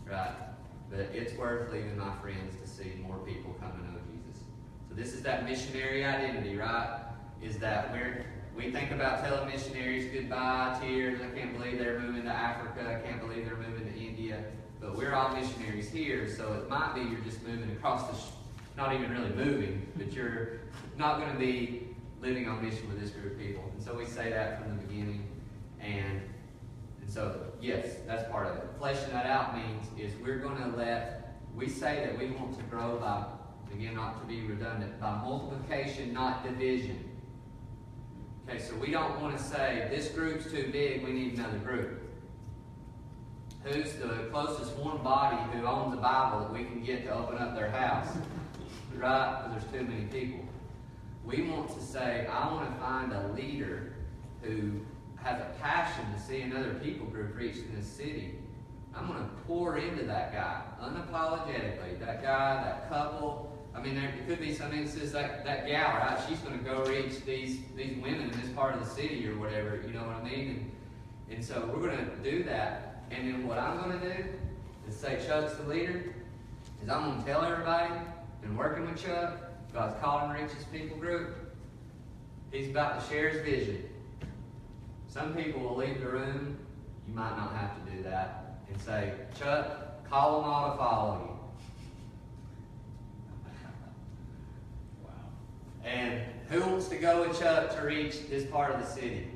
Right? 0.09 0.54
But 0.95 1.11
it's 1.13 1.37
worth 1.37 1.73
leaving 1.73 1.99
my 1.99 2.15
friends 2.23 2.57
to 2.63 2.69
see 2.69 2.93
more 3.03 3.19
people 3.19 3.55
come 3.61 3.73
to 3.73 3.79
know 3.79 3.99
Jesus. 4.13 4.43
So 4.89 4.95
this 4.95 5.13
is 5.13 5.23
that 5.23 5.45
missionary 5.45 6.05
identity, 6.05 6.57
right? 6.57 7.01
Is 7.43 7.59
that 7.59 7.91
we're, 7.93 8.25
we 8.57 8.71
think 8.71 8.93
about 8.93 9.25
telling 9.25 9.49
missionaries 9.49 10.13
goodbye, 10.13 10.79
tears, 10.81 11.21
I 11.21 11.37
can't 11.37 11.59
believe 11.59 11.79
they're 11.79 11.99
moving 11.99 12.23
to 12.23 12.31
Africa, 12.31 13.01
I 13.03 13.07
can't 13.07 13.21
believe 13.21 13.45
they're 13.45 13.57
moving 13.57 13.93
to 13.93 13.99
India. 13.99 14.45
But 14.81 14.97
we're 14.97 15.15
all 15.15 15.35
missionaries 15.35 15.91
here, 15.91 16.29
so 16.29 16.53
it 16.53 16.69
might 16.69 16.95
be 16.95 17.01
you're 17.01 17.21
just 17.21 17.43
moving 17.43 17.71
across 17.73 18.09
the, 18.09 18.17
sh- 18.17 18.33
not 18.77 18.95
even 18.95 19.11
really 19.11 19.31
moving, 19.31 19.87
but 19.97 20.13
you're 20.13 20.61
not 20.97 21.19
going 21.19 21.33
to 21.33 21.39
be 21.39 21.89
living 22.21 22.49
on 22.49 22.65
mission 22.65 22.87
with 22.89 23.01
this 23.01 23.11
group 23.11 23.33
of 23.33 23.39
people. 23.39 23.65
And 23.75 23.83
so 23.83 23.95
we 23.95 24.05
say 24.05 24.31
that 24.31 24.63
from 24.63 24.77
the 24.77 24.83
beginning. 24.85 25.27
And, 25.81 26.21
and 27.05 27.13
so, 27.13 27.39
yes, 27.61 27.97
that's 28.07 28.31
part 28.31 28.47
of 28.47 28.57
it. 28.57 28.65
Fleshing 28.79 29.11
that 29.11 29.27
out 29.27 29.55
means 29.55 29.87
is 29.99 30.19
we're 30.23 30.39
going 30.39 30.57
to 30.57 30.75
let, 30.77 31.39
we 31.55 31.69
say 31.69 32.03
that 32.07 32.19
we 32.19 32.31
want 32.31 32.57
to 32.57 32.65
grow 32.65 32.97
by, 32.97 33.27
again, 33.75 33.95
not 33.95 34.21
to 34.21 34.27
be 34.27 34.41
redundant, 34.41 34.99
by 34.99 35.15
multiplication, 35.19 36.15
not 36.15 36.43
division. 36.45 37.11
Okay, 38.49 38.59
so 38.59 38.75
we 38.77 38.91
don't 38.91 39.21
want 39.21 39.37
to 39.37 39.43
say 39.43 39.87
this 39.91 40.09
group's 40.09 40.51
too 40.51 40.71
big, 40.73 41.05
we 41.05 41.13
need 41.13 41.35
another 41.35 41.59
group. 41.59 42.01
Who's 43.65 43.95
the 43.95 44.29
closest 44.31 44.75
one 44.77 45.03
body 45.03 45.37
who 45.53 45.67
owns 45.67 45.95
a 45.95 46.01
Bible 46.01 46.41
that 46.41 46.53
we 46.53 46.65
can 46.65 46.83
get 46.83 47.05
to 47.05 47.15
open 47.15 47.39
up 47.39 47.55
their 47.55 47.71
house? 47.71 48.09
Right? 48.97 49.43
Because 49.43 49.65
there's 49.73 49.73
too 49.73 49.91
many 49.93 50.05
people. 50.05 50.45
We 51.25 51.43
want 51.49 51.69
to 51.77 51.85
say, 51.85 52.29
I 52.31 52.53
want 52.53 52.73
to 52.73 52.81
find 52.81 53.13
a 53.13 53.33
leader 53.33 53.93
who 54.41 54.83
has 55.25 55.41
a 55.41 55.47
passion 55.61 56.05
to 56.13 56.21
see 56.21 56.43
another 56.43 56.75
people 56.75 57.07
group 57.07 57.35
reached 57.35 57.59
in 57.59 57.75
this 57.75 57.87
city. 57.87 58.35
I'm 58.95 59.09
going 59.09 59.19
to 59.19 59.31
pour 59.47 59.79
into 59.79 60.05
that 60.05 60.33
guy 60.33 60.61
unapologetically. 60.81 61.99
That 61.99 62.23
guy, 62.23 62.63
that 62.63 62.89
couple. 62.91 63.51
I 63.75 63.83
mean, 63.83 63.97
there 63.97 64.13
could 64.29 64.39
be 64.39 64.55
some 64.55 64.73
instances 64.73 65.13
that 65.13 65.45
that 65.45 65.67
gal, 65.67 65.95
right? 65.95 66.23
She's 66.29 66.39
going 66.41 66.59
to 66.59 66.65
go 66.65 66.85
reach 66.85 67.25
these 67.25 67.59
these 67.75 67.97
women 67.97 68.31
in 68.31 68.41
this 68.41 68.51
part 68.51 68.75
of 68.75 68.85
the 68.85 68.95
city 68.95 69.27
or 69.27 69.37
whatever. 69.39 69.83
You 69.85 69.95
know 69.95 70.05
what 70.05 70.17
I 70.17 70.23
mean? 70.23 70.71
And, 71.29 71.37
and 71.37 71.45
so 71.45 71.69
we're 71.75 71.89
going 71.89 71.99
to 71.99 72.31
do 72.31 72.45
that. 72.45 73.05
And 73.11 73.27
then 73.27 73.49
what 73.49 73.59
I'm 73.59 73.83
going 73.83 73.99
to 73.99 74.15
do 74.15 74.25
is 74.87 74.95
say 74.95 75.19
Chuck's 75.27 75.55
the 75.55 75.65
leader. 75.65 76.15
Is 76.83 76.89
I'm 76.89 77.11
going 77.11 77.25
to 77.25 77.27
tell 77.27 77.43
everybody. 77.43 77.93
Been 78.43 78.57
working 78.57 78.87
with 78.87 79.03
Chuck. 79.03 79.39
God's 79.73 79.99
calling 80.01 80.39
reach 80.39 80.53
his 80.53 80.65
people 80.65 80.99
group. 80.99 81.35
He's 82.53 82.69
about 82.69 83.01
to 83.01 83.09
share 83.09 83.31
his 83.31 83.43
vision. 83.43 83.89
Some 85.15 85.33
people 85.33 85.61
will 85.61 85.77
leave 85.77 86.01
the 86.01 86.09
room. 86.09 86.59
You 87.07 87.15
might 87.15 87.37
not 87.37 87.55
have 87.55 87.85
to 87.85 87.93
do 87.93 88.03
that 88.03 88.59
and 88.69 88.81
say, 88.83 89.13
Chuck, 89.39 90.05
call 90.11 90.41
them 90.41 90.51
all 90.51 90.73
to 90.73 90.77
follow 90.77 91.21
you. 91.23 91.31
Wow. 95.05 95.13
And 95.85 96.21
who 96.49 96.63
wants 96.63 96.89
to 96.89 96.97
go 96.97 97.29
with 97.29 97.39
Chuck 97.39 97.77
to 97.77 97.87
reach 97.87 98.29
this 98.29 98.45
part 98.45 98.75
of 98.75 98.81
the 98.81 98.87
city? 98.87 99.29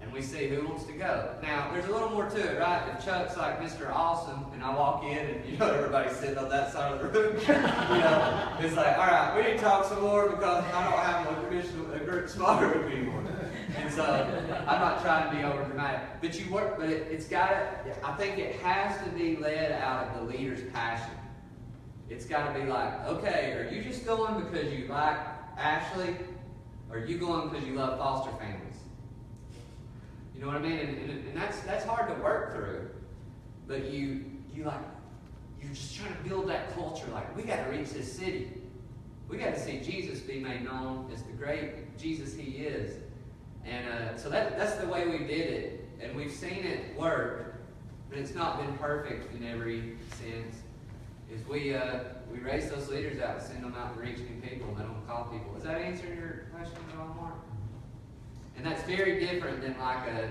And 0.00 0.12
we 0.12 0.22
see 0.22 0.48
who 0.48 0.66
wants 0.66 0.86
to 0.86 0.92
go. 0.92 1.36
Now, 1.40 1.70
there's 1.72 1.86
a 1.86 1.92
little 1.92 2.10
more 2.10 2.28
to 2.28 2.36
it, 2.36 2.58
right? 2.58 2.82
If 2.92 3.04
Chuck's 3.04 3.36
like 3.36 3.60
Mr. 3.60 3.94
Awesome, 3.94 4.46
and 4.54 4.64
I 4.64 4.74
walk 4.74 5.04
in 5.04 5.18
and 5.18 5.48
you 5.48 5.56
know 5.56 5.70
everybody's 5.72 6.16
sitting 6.16 6.36
on 6.36 6.48
that 6.48 6.72
side 6.72 6.94
of 6.94 6.98
the 7.00 7.20
room, 7.20 7.36
you 7.40 7.46
know, 7.46 8.56
it's 8.58 8.74
like, 8.74 8.98
all 8.98 9.06
right, 9.06 9.36
we 9.36 9.52
need 9.52 9.58
to 9.58 9.64
talk 9.64 9.84
some 9.84 10.02
more 10.02 10.30
because 10.30 10.64
I 10.64 10.82
don't 10.82 10.98
have 10.98 11.26
a 11.28 11.94
a 11.94 12.00
group 12.00 12.28
small 12.28 12.58
group 12.58 12.90
anymore. 12.90 13.22
So 13.94 14.02
uh, 14.02 14.64
I'm 14.66 14.80
not 14.80 15.02
trying 15.02 15.30
to 15.30 15.36
be 15.36 15.44
over 15.44 15.62
dramatic, 15.62 16.00
but 16.20 16.38
you 16.38 16.52
work, 16.52 16.78
but 16.78 16.88
it, 16.88 17.06
it's 17.12 17.26
got 17.26 17.48
to. 17.48 17.94
I 18.04 18.16
think 18.16 18.38
it 18.38 18.56
has 18.56 19.00
to 19.04 19.10
be 19.10 19.36
led 19.36 19.70
out 19.70 20.08
of 20.08 20.16
the 20.26 20.36
leader's 20.36 20.68
passion. 20.72 21.14
It's 22.10 22.24
got 22.24 22.52
to 22.52 22.60
be 22.60 22.66
like, 22.66 23.06
okay, 23.06 23.52
are 23.52 23.72
you 23.72 23.84
just 23.84 24.04
going 24.04 24.42
because 24.42 24.72
you 24.72 24.88
like 24.88 25.16
Ashley, 25.56 26.16
or 26.90 26.98
are 26.98 27.04
you 27.04 27.18
going 27.18 27.48
because 27.48 27.64
you 27.64 27.74
love 27.74 27.98
foster 27.98 28.32
families? 28.32 28.74
You 30.34 30.40
know 30.40 30.48
what 30.48 30.56
I 30.56 30.60
mean? 30.60 30.78
And, 30.80 30.98
and, 30.98 31.10
and 31.28 31.36
that's 31.36 31.60
that's 31.60 31.84
hard 31.84 32.08
to 32.08 32.20
work 32.20 32.52
through, 32.52 32.90
but 33.68 33.92
you 33.92 34.24
you 34.52 34.64
like 34.64 34.80
you're 35.62 35.72
just 35.72 35.94
trying 35.94 36.16
to 36.16 36.28
build 36.28 36.48
that 36.48 36.74
culture. 36.74 37.06
Like 37.12 37.36
we 37.36 37.44
got 37.44 37.64
to 37.64 37.70
reach 37.70 37.90
this 37.90 38.12
city. 38.12 38.50
We 39.28 39.38
got 39.38 39.54
to 39.54 39.60
see 39.60 39.78
Jesus 39.78 40.18
be 40.18 40.40
made 40.40 40.64
known 40.64 41.08
as 41.14 41.22
the 41.22 41.32
great 41.32 41.96
Jesus 41.96 42.34
He 42.34 42.56
is. 42.56 42.96
And 43.66 43.88
uh, 43.88 44.16
so 44.16 44.28
that, 44.28 44.58
that's 44.58 44.76
the 44.76 44.86
way 44.86 45.06
we 45.06 45.18
did 45.18 45.50
it. 45.50 45.88
And 46.02 46.14
we've 46.14 46.32
seen 46.32 46.64
it 46.64 46.98
work, 46.98 47.62
but 48.10 48.18
it's 48.18 48.34
not 48.34 48.58
been 48.58 48.76
perfect 48.78 49.34
in 49.34 49.46
every 49.46 49.96
sense. 50.10 50.56
Is 51.32 51.46
we 51.48 51.74
uh, 51.74 52.00
we 52.30 52.38
raise 52.38 52.68
those 52.70 52.88
leaders 52.88 53.20
out 53.20 53.42
send 53.42 53.64
them 53.64 53.74
out 53.74 53.96
to 53.96 54.00
reach 54.00 54.18
new 54.18 54.40
people 54.46 54.68
and 54.68 54.78
let 54.78 54.86
them 54.86 55.02
call 55.06 55.24
people. 55.24 55.54
Is 55.56 55.64
that 55.64 55.80
answering 55.80 56.18
your 56.18 56.46
question 56.54 56.76
at 56.92 57.00
all, 57.00 57.14
Mark? 57.14 57.34
And 58.56 58.64
that's 58.64 58.82
very 58.82 59.20
different 59.24 59.62
than 59.62 59.78
like 59.78 60.06
a, 60.08 60.28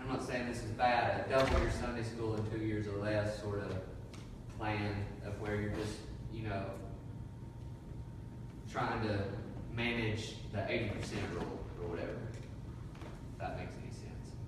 I'm 0.00 0.08
not 0.08 0.22
saying 0.22 0.48
this 0.48 0.62
is 0.62 0.70
bad, 0.70 1.26
a 1.26 1.28
double 1.30 1.60
your 1.60 1.70
Sunday 1.70 2.02
school 2.02 2.34
in 2.36 2.50
two 2.50 2.64
years 2.64 2.86
or 2.86 2.98
less 2.98 3.40
sort 3.40 3.60
of 3.60 3.76
plan 4.58 4.94
of 5.26 5.40
where 5.40 5.60
you're 5.60 5.70
just, 5.70 5.96
you 6.32 6.42
know, 6.42 6.64
trying 8.70 9.02
to 9.06 9.24
manage 9.74 10.34
the 10.52 10.58
80% 10.58 10.92
rule 11.34 11.60
or 11.82 11.88
whatever. 11.88 12.16
That 13.42 13.58
makes 13.58 13.74
any 13.82 13.90
sense. 13.90 14.38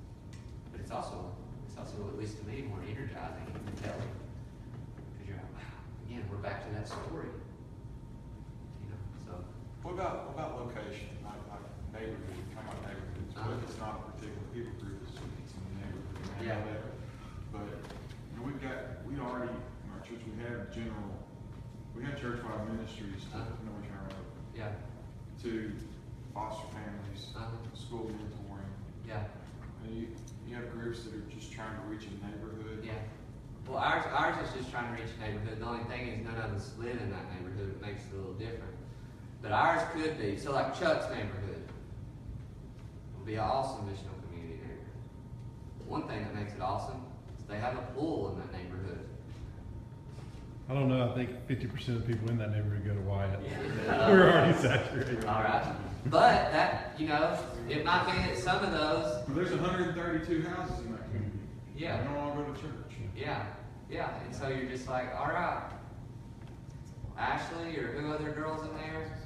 But 0.71 0.79
it's 0.87 0.95
also, 0.95 1.35
it's 1.67 1.75
also, 1.75 2.07
at 2.07 2.15
least 2.15 2.39
to 2.39 2.47
me, 2.47 2.63
more 2.63 2.79
energizing 2.87 3.43
and 3.43 3.59
compelling. 3.75 4.15
Because 5.11 5.27
you're 5.27 5.35
like, 5.43 5.51
wow, 5.59 5.75
again, 6.07 6.23
we're 6.31 6.39
back 6.39 6.63
to 6.63 6.71
that 6.79 6.87
story. 6.87 7.27
You 7.27 8.95
know, 8.95 9.01
so, 9.27 9.35
What 9.83 9.99
about, 9.99 10.31
what 10.31 10.39
about 10.39 10.63
location, 10.63 11.11
like, 11.27 11.43
like 11.51 11.67
neighborhood, 11.91 12.39
talking 12.55 12.71
about 12.71 12.87
neighborhoods, 12.87 13.35
what 13.35 13.51
if 13.59 13.67
it's 13.67 13.79
not 13.83 13.99
a 13.99 14.15
particular 14.15 14.47
people 14.55 14.79
group, 14.79 15.03
it's, 15.03 15.19
in 15.19 15.27
the 15.75 15.75
neighborhood, 15.83 16.39
Yeah. 16.39 16.63
that. 16.63 16.95
But, 17.51 17.67
you 18.31 18.35
know, 18.39 18.47
we've 18.47 18.63
got, 18.63 19.03
we 19.11 19.19
already, 19.19 19.59
in 19.59 19.89
our 19.91 20.03
church, 20.07 20.23
we 20.23 20.39
have 20.47 20.71
general, 20.71 21.19
we 21.99 22.07
have 22.07 22.15
church-wide 22.15 22.63
ministries 22.71 23.27
to 23.35 23.43
Uh-huh. 23.43 23.59
North 23.67 23.83
Carolina, 23.91 24.23
yeah, 24.55 24.71
to 25.43 25.75
foster 26.31 26.71
families, 26.71 27.35
Uh-huh. 27.35 27.59
school 27.75 28.07
mentoring. 28.15 28.44
Yeah, 29.07 29.23
And 29.85 29.97
you, 29.97 30.09
you 30.49 30.55
have 30.57 30.71
groups 30.73 31.05
that 31.05 31.15
are 31.15 31.23
just 31.33 31.53
trying 31.53 31.75
to 31.77 31.83
reach 31.89 32.05
a 32.07 32.11
neighborhood. 32.27 32.83
yeah. 32.85 32.93
Well, 33.69 33.79
ours, 33.79 34.05
ours 34.13 34.37
is 34.47 34.55
just 34.55 34.71
trying 34.71 34.95
to 34.95 35.03
reach 35.03 35.11
a 35.19 35.21
neighborhood. 35.27 35.59
The 35.61 35.67
only 35.67 35.85
thing 35.85 36.09
is 36.09 36.25
none 36.25 36.37
of 36.37 36.53
us 36.55 36.73
live 36.79 37.01
in 37.01 37.11
that 37.11 37.25
neighborhood. 37.35 37.71
It 37.71 37.81
makes 37.81 38.03
it 38.05 38.13
a 38.15 38.17
little 38.17 38.35
different. 38.35 38.75
But 39.41 39.53
ours 39.53 39.83
could 39.95 40.19
be, 40.19 40.37
so 40.39 40.53
like 40.53 40.79
Chuck's 40.79 41.07
neighborhood 41.11 41.63
would 43.17 43.27
be 43.27 43.35
an 43.35 43.41
awesome 43.41 43.87
missional 43.87 44.17
community 44.29 44.61
neighborhood. 44.61 45.87
One 45.87 46.07
thing 46.09 46.23
that 46.25 46.35
makes 46.35 46.53
it 46.55 46.61
awesome 46.61 47.01
is 47.39 47.45
they 47.47 47.57
have 47.59 47.75
a 47.75 47.83
pool 47.97 48.33
in 48.33 48.39
that 48.41 48.53
neighborhood. 48.53 49.01
I 50.69 50.73
don't 50.75 50.89
know, 50.89 51.11
I 51.11 51.15
think 51.15 51.31
fifty 51.47 51.67
percent 51.67 51.99
of 51.99 52.07
the 52.07 52.13
people 52.15 52.31
in 52.31 52.39
that 52.39 52.53
neighborhood 52.53 52.87
go 52.87 52.95
to 52.95 53.01
Wyatt. 53.01 53.39
Yeah. 53.45 54.09
We're 54.11 54.31
already 54.31 54.59
saturated. 54.59 55.25
All 55.27 55.43
right. 55.43 55.65
But 56.07 56.53
that, 56.53 56.95
you 56.99 57.09
know, 57.09 57.39
it 57.69 57.85
might 57.85 58.05
be 58.05 58.13
that 58.13 58.39
some 58.39 58.63
of 58.63 58.73
those, 58.73 59.25
there's 59.29 59.59
hundred 59.59 59.89
and 59.89 59.97
thirty-two 59.97 60.43
houses 60.49 60.85
in 60.85 60.93
that 60.93 61.05
community. 61.11 61.39
Yeah. 61.77 61.97
They 61.99 62.05
don't 62.05 62.17
all 62.19 62.35
go 62.35 62.45
to 62.45 62.61
church. 62.61 62.71
yeah, 63.17 63.47
yeah. 63.91 64.11
And 64.25 64.35
so 64.35 64.49
you're 64.49 64.69
just 64.69 64.87
like, 64.89 65.15
all 65.19 65.29
right, 65.29 65.63
Ashley 67.19 67.77
or 67.79 67.93
who 67.93 68.13
other 68.13 68.33
girls 68.33 68.63
in 68.67 68.75
there? 68.77 69.19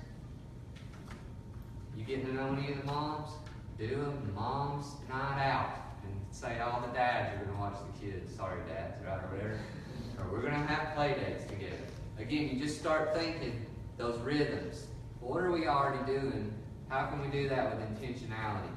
You 1.96 2.04
getting 2.04 2.26
to 2.26 2.32
know 2.34 2.56
any 2.56 2.72
of 2.72 2.78
the 2.78 2.84
moms? 2.84 3.30
Do 3.76 3.88
them 3.88 4.32
moms 4.34 4.86
night 5.08 5.42
out 5.44 5.70
and 6.04 6.14
say 6.30 6.60
all 6.60 6.80
the 6.80 6.92
dads 6.92 7.34
are 7.34 7.44
gonna 7.44 7.58
watch 7.58 7.76
the 7.92 8.06
kids. 8.06 8.34
Sorry, 8.36 8.60
dads, 8.68 8.94
right 9.04 9.18
or 9.24 9.28
whatever. 9.36 9.58
Or 10.18 10.32
we're 10.32 10.42
gonna 10.42 10.64
have 10.66 10.94
play 10.94 11.14
dates 11.14 11.44
together. 11.44 11.76
again, 12.18 12.48
you 12.48 12.60
just 12.64 12.78
start 12.78 13.14
thinking 13.16 13.66
those 13.96 14.18
rhythms. 14.20 14.86
What 15.20 15.42
are 15.42 15.50
we 15.50 15.66
already 15.66 16.04
doing? 16.12 16.52
How 16.88 17.06
can 17.06 17.20
we 17.20 17.28
do 17.28 17.48
that 17.48 17.76
with 17.76 17.86
intentionality? 17.88 18.70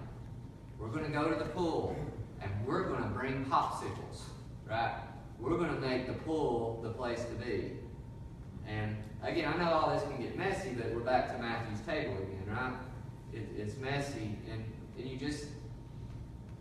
We're 0.78 0.90
going 0.90 1.06
to 1.06 1.12
go 1.12 1.30
to 1.30 1.36
the 1.36 1.50
pool 1.50 1.96
and 2.42 2.52
we're 2.66 2.88
going 2.90 3.04
to 3.04 3.10
bring 3.10 3.46
popsicles, 3.46 4.24
right? 4.70 5.00
We're 5.40 5.58
going 5.58 5.74
to 5.74 5.80
make 5.80 6.08
the 6.08 6.14
pool 6.14 6.80
the 6.84 6.90
place 6.90 7.24
to 7.24 7.46
be. 7.46 7.72
And 8.68 8.98
again, 9.24 9.54
I 9.54 9.58
know 9.58 9.72
all 9.72 9.94
this 9.94 10.04
can 10.04 10.22
get 10.22 10.38
messy, 10.38 10.72
but 10.72 10.94
we're 10.94 11.02
back 11.02 11.36
to 11.36 11.42
Matthew's 11.42 11.80
table 11.82 12.16
again, 12.16 12.44
right? 12.48 12.74
It, 13.34 13.48
it's 13.58 13.78
messy, 13.78 14.38
and, 14.52 14.64
and 14.98 15.10
you 15.10 15.18
just 15.18 15.46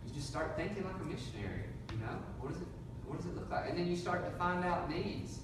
you 0.05 0.13
just 0.15 0.27
start 0.27 0.55
thinking 0.55 0.85
like 0.85 0.95
a 0.95 1.05
missionary. 1.05 1.65
You 1.91 1.97
know, 1.99 2.17
what 2.39 2.53
does 2.53 2.61
it 2.61 2.67
what 3.05 3.17
does 3.17 3.25
it 3.27 3.35
look 3.35 3.51
like? 3.51 3.69
And 3.69 3.77
then 3.77 3.87
you 3.87 3.97
start 3.97 4.23
to 4.25 4.31
find 4.37 4.63
out 4.63 4.89
needs, 4.89 5.39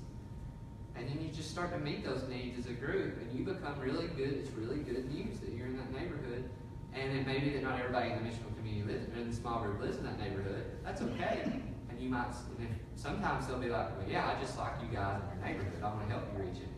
and 0.98 1.08
then 1.08 1.22
you 1.22 1.30
just 1.32 1.52
start 1.52 1.72
to 1.72 1.80
meet 1.80 2.04
those 2.04 2.28
needs 2.30 2.58
as 2.58 2.68
a 2.68 2.74
group, 2.74 3.18
and 3.22 3.38
you 3.38 3.46
become 3.46 3.80
really 3.80 4.08
good. 4.08 4.34
It's 4.34 4.52
really 4.52 4.78
good 4.78 5.12
news 5.12 5.40
that 5.40 5.52
you're 5.54 5.68
in 5.68 5.78
that 5.78 5.92
neighborhood, 5.92 6.50
and 6.94 7.18
it 7.18 7.26
may 7.28 7.40
be 7.40 7.52
that 7.52 7.64
not 7.64 7.80
everybody 7.80 8.12
in 8.12 8.24
the 8.24 8.30
missional 8.30 8.56
community 8.58 8.94
lives 8.94 9.06
in 9.16 9.30
the 9.30 9.36
small 9.36 9.62
group 9.62 9.82
lives 9.82 9.98
in 9.98 10.04
that 10.06 10.20
neighborhood. 10.20 10.66
That's 10.84 11.02
okay. 11.02 11.62
And 11.90 12.00
you 12.02 12.10
might, 12.10 12.34
and 12.58 12.68
if, 12.68 13.02
sometimes 13.02 13.48
they'll 13.48 13.60
be 13.60 13.70
like, 13.70 13.98
well, 13.98 14.08
yeah, 14.10 14.36
I 14.36 14.42
just 14.42 14.58
like 14.58 14.74
you 14.82 14.96
guys 14.96 15.22
in 15.22 15.40
your 15.40 15.48
neighborhood. 15.48 15.82
I 15.84 15.94
want 15.94 16.08
to 16.08 16.14
help 16.14 16.26
you 16.34 16.44
reach 16.44 16.58
it. 16.58 16.70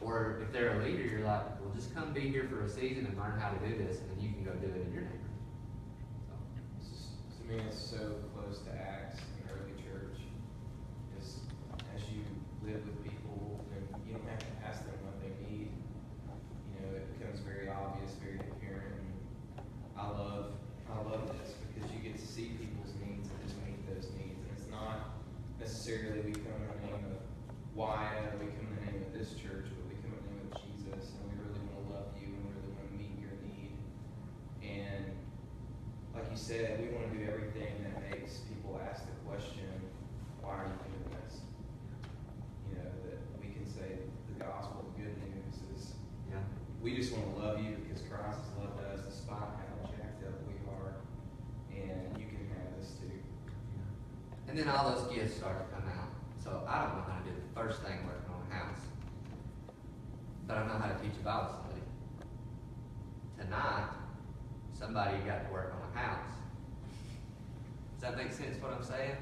Or 0.00 0.40
if 0.42 0.52
they're 0.52 0.80
a 0.80 0.84
leader, 0.84 1.02
you're 1.02 1.26
like, 1.26 1.42
well, 1.60 1.72
just 1.74 1.94
come 1.94 2.12
be 2.12 2.20
here 2.20 2.46
for 2.48 2.64
a 2.64 2.68
season 2.68 3.06
and 3.06 3.16
learn 3.18 3.38
how 3.40 3.50
to 3.50 3.58
do 3.68 3.76
this, 3.76 3.98
and 3.98 4.10
then 4.10 4.20
you 4.20 4.30
can 4.32 4.44
go 4.44 4.52
do 4.52 4.66
it 4.66 4.86
in 4.86 4.92
your 4.92 5.02
neighborhood. 5.02 5.26
So, 6.80 7.42
To 7.42 7.52
me, 7.52 7.62
it's 7.66 7.78
so 7.78 8.16
close 8.34 8.60
to 8.62 8.70
Acts 8.70 9.18
and 9.40 9.50
early 9.50 9.74
church. 9.82 10.22
Is 11.18 11.40
as 11.94 12.02
you 12.14 12.22
live 12.62 12.84
with 12.86 13.02
people, 13.02 13.64
and 13.74 13.82
you 14.06 14.14
don't 14.14 14.28
have 14.28 14.38
to 14.38 14.54
ask 14.62 14.84
them 14.86 14.94
what 15.02 15.18
they 15.18 15.34
need. 15.50 15.72
You 15.72 16.78
know, 16.78 16.94
it 16.94 17.18
becomes 17.18 17.40
very 17.40 17.68
obvious, 17.68 18.14
very 18.22 18.38
apparent. 18.38 19.02
And 19.02 19.10
I 19.98 20.06
love, 20.14 20.54
I 20.86 20.96
love 21.02 21.26
this 21.40 21.58
because 21.66 21.90
you 21.90 21.98
get 21.98 22.14
to 22.14 22.26
see 22.26 22.54
people's 22.54 22.94
needs 23.02 23.26
and 23.26 23.38
just 23.42 23.58
meet 23.66 23.82
those 23.90 24.06
needs. 24.14 24.38
And 24.46 24.50
it's 24.54 24.70
not 24.70 25.18
necessarily 25.88 26.20
we 26.20 26.32
come 26.32 26.52
in 26.60 26.68
the 26.68 26.86
name 26.86 27.04
of 27.08 27.16
Wyatt, 27.72 28.36
or 28.36 28.44
we 28.44 28.52
come 28.52 28.68
in 28.68 28.76
the 28.76 28.92
name 28.92 29.00
of 29.08 29.12
this 29.16 29.32
church, 29.32 29.72
but 29.72 29.88
we 29.88 29.96
come 30.04 30.12
in 30.12 30.20
the 30.20 30.32
name 30.36 30.44
of 30.52 30.60
Jesus, 30.60 31.16
and 31.16 31.24
we 31.32 31.40
really 31.40 31.56
want 31.64 31.80
to 31.80 31.84
love 31.88 32.08
you, 32.20 32.28
and 32.28 32.44
we 32.44 32.52
really 32.60 32.72
want 32.76 32.92
to 32.92 32.96
meet 33.00 33.16
your 33.16 33.32
need. 33.40 33.72
And 34.60 35.16
like 36.12 36.28
you 36.28 36.36
said, 36.36 36.76
we 36.76 36.92
want 36.92 37.08
to 37.08 37.12
do 37.16 37.24
everything 37.24 37.72
that 37.88 38.04
makes 38.04 38.44
people 38.52 38.76
ask 38.84 39.08
the 39.08 39.16
question, 39.24 39.72
why 40.44 40.60
are 40.60 40.68
you 40.68 40.76
doing 40.76 41.08
this? 41.24 41.40
You 42.68 42.84
know, 42.84 42.92
that 43.08 43.16
we 43.40 43.48
can 43.48 43.64
say 43.64 44.04
the 44.28 44.44
gospel, 44.44 44.84
the 44.92 45.08
good 45.08 45.16
news 45.24 45.56
is, 45.72 45.96
yeah. 46.28 46.44
we 46.84 47.00
just 47.00 47.16
want 47.16 47.32
to 47.32 47.34
love 47.40 47.64
you 47.64 47.80
because 47.80 48.04
Christ 48.04 48.44
has 48.44 48.52
loved 48.60 48.76
And 54.58 54.66
then 54.66 54.74
all 54.74 54.90
those 54.90 55.06
gifts 55.14 55.36
start 55.36 55.70
to 55.70 55.72
come 55.72 55.86
out. 55.86 56.10
So 56.42 56.66
I 56.66 56.82
don't 56.82 56.96
know 56.96 57.04
how 57.06 57.22
to 57.22 57.30
do 57.30 57.30
the 57.30 57.54
first 57.54 57.80
thing 57.80 57.94
working 58.02 58.26
on 58.26 58.42
a 58.50 58.54
house. 58.54 58.80
But 60.48 60.56
I 60.56 60.66
know 60.66 60.82
how 60.82 60.88
to 60.88 60.98
teach 60.98 61.14
a 61.14 61.22
Bible 61.22 61.54
study. 61.62 61.82
Tonight, 63.38 63.86
somebody 64.76 65.18
got 65.18 65.46
to 65.46 65.52
work 65.52 65.72
on 65.78 65.86
a 65.94 65.96
house. 65.96 66.34
Does 68.00 68.10
that 68.10 68.16
make 68.16 68.32
sense 68.32 68.60
what 68.60 68.72
I'm 68.72 68.82
saying? 68.82 69.14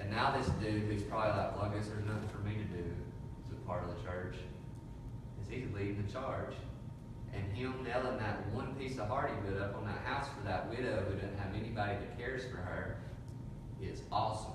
And 0.00 0.10
now 0.10 0.36
this 0.36 0.48
dude 0.58 0.90
who's 0.90 1.04
probably 1.04 1.40
like, 1.40 1.54
well, 1.54 1.70
I 1.70 1.76
guess 1.76 1.86
there's 1.86 2.04
nothing 2.06 2.28
for 2.34 2.42
me 2.42 2.56
to 2.56 2.64
do 2.64 2.90
as 3.46 3.52
a 3.52 3.60
part 3.68 3.84
of 3.84 3.94
the 3.94 4.02
church, 4.02 4.34
is 5.40 5.48
he's 5.48 5.72
leading 5.72 6.04
the 6.04 6.12
charge. 6.12 6.54
And 7.32 7.56
him 7.56 7.84
nailing 7.84 8.18
that 8.18 8.50
one 8.52 8.74
piece 8.74 8.98
of 8.98 9.06
Hardywood 9.06 9.62
up 9.62 9.76
on 9.76 9.86
that 9.86 10.02
house 10.02 10.26
for 10.36 10.44
that 10.44 10.68
widow 10.70 11.04
who 11.06 11.14
doesn't 11.14 11.38
have 11.38 11.54
anybody 11.54 11.94
that 12.02 12.18
cares 12.18 12.42
for 12.50 12.56
her 12.56 12.96
is 13.82 14.02
awesome. 14.10 14.52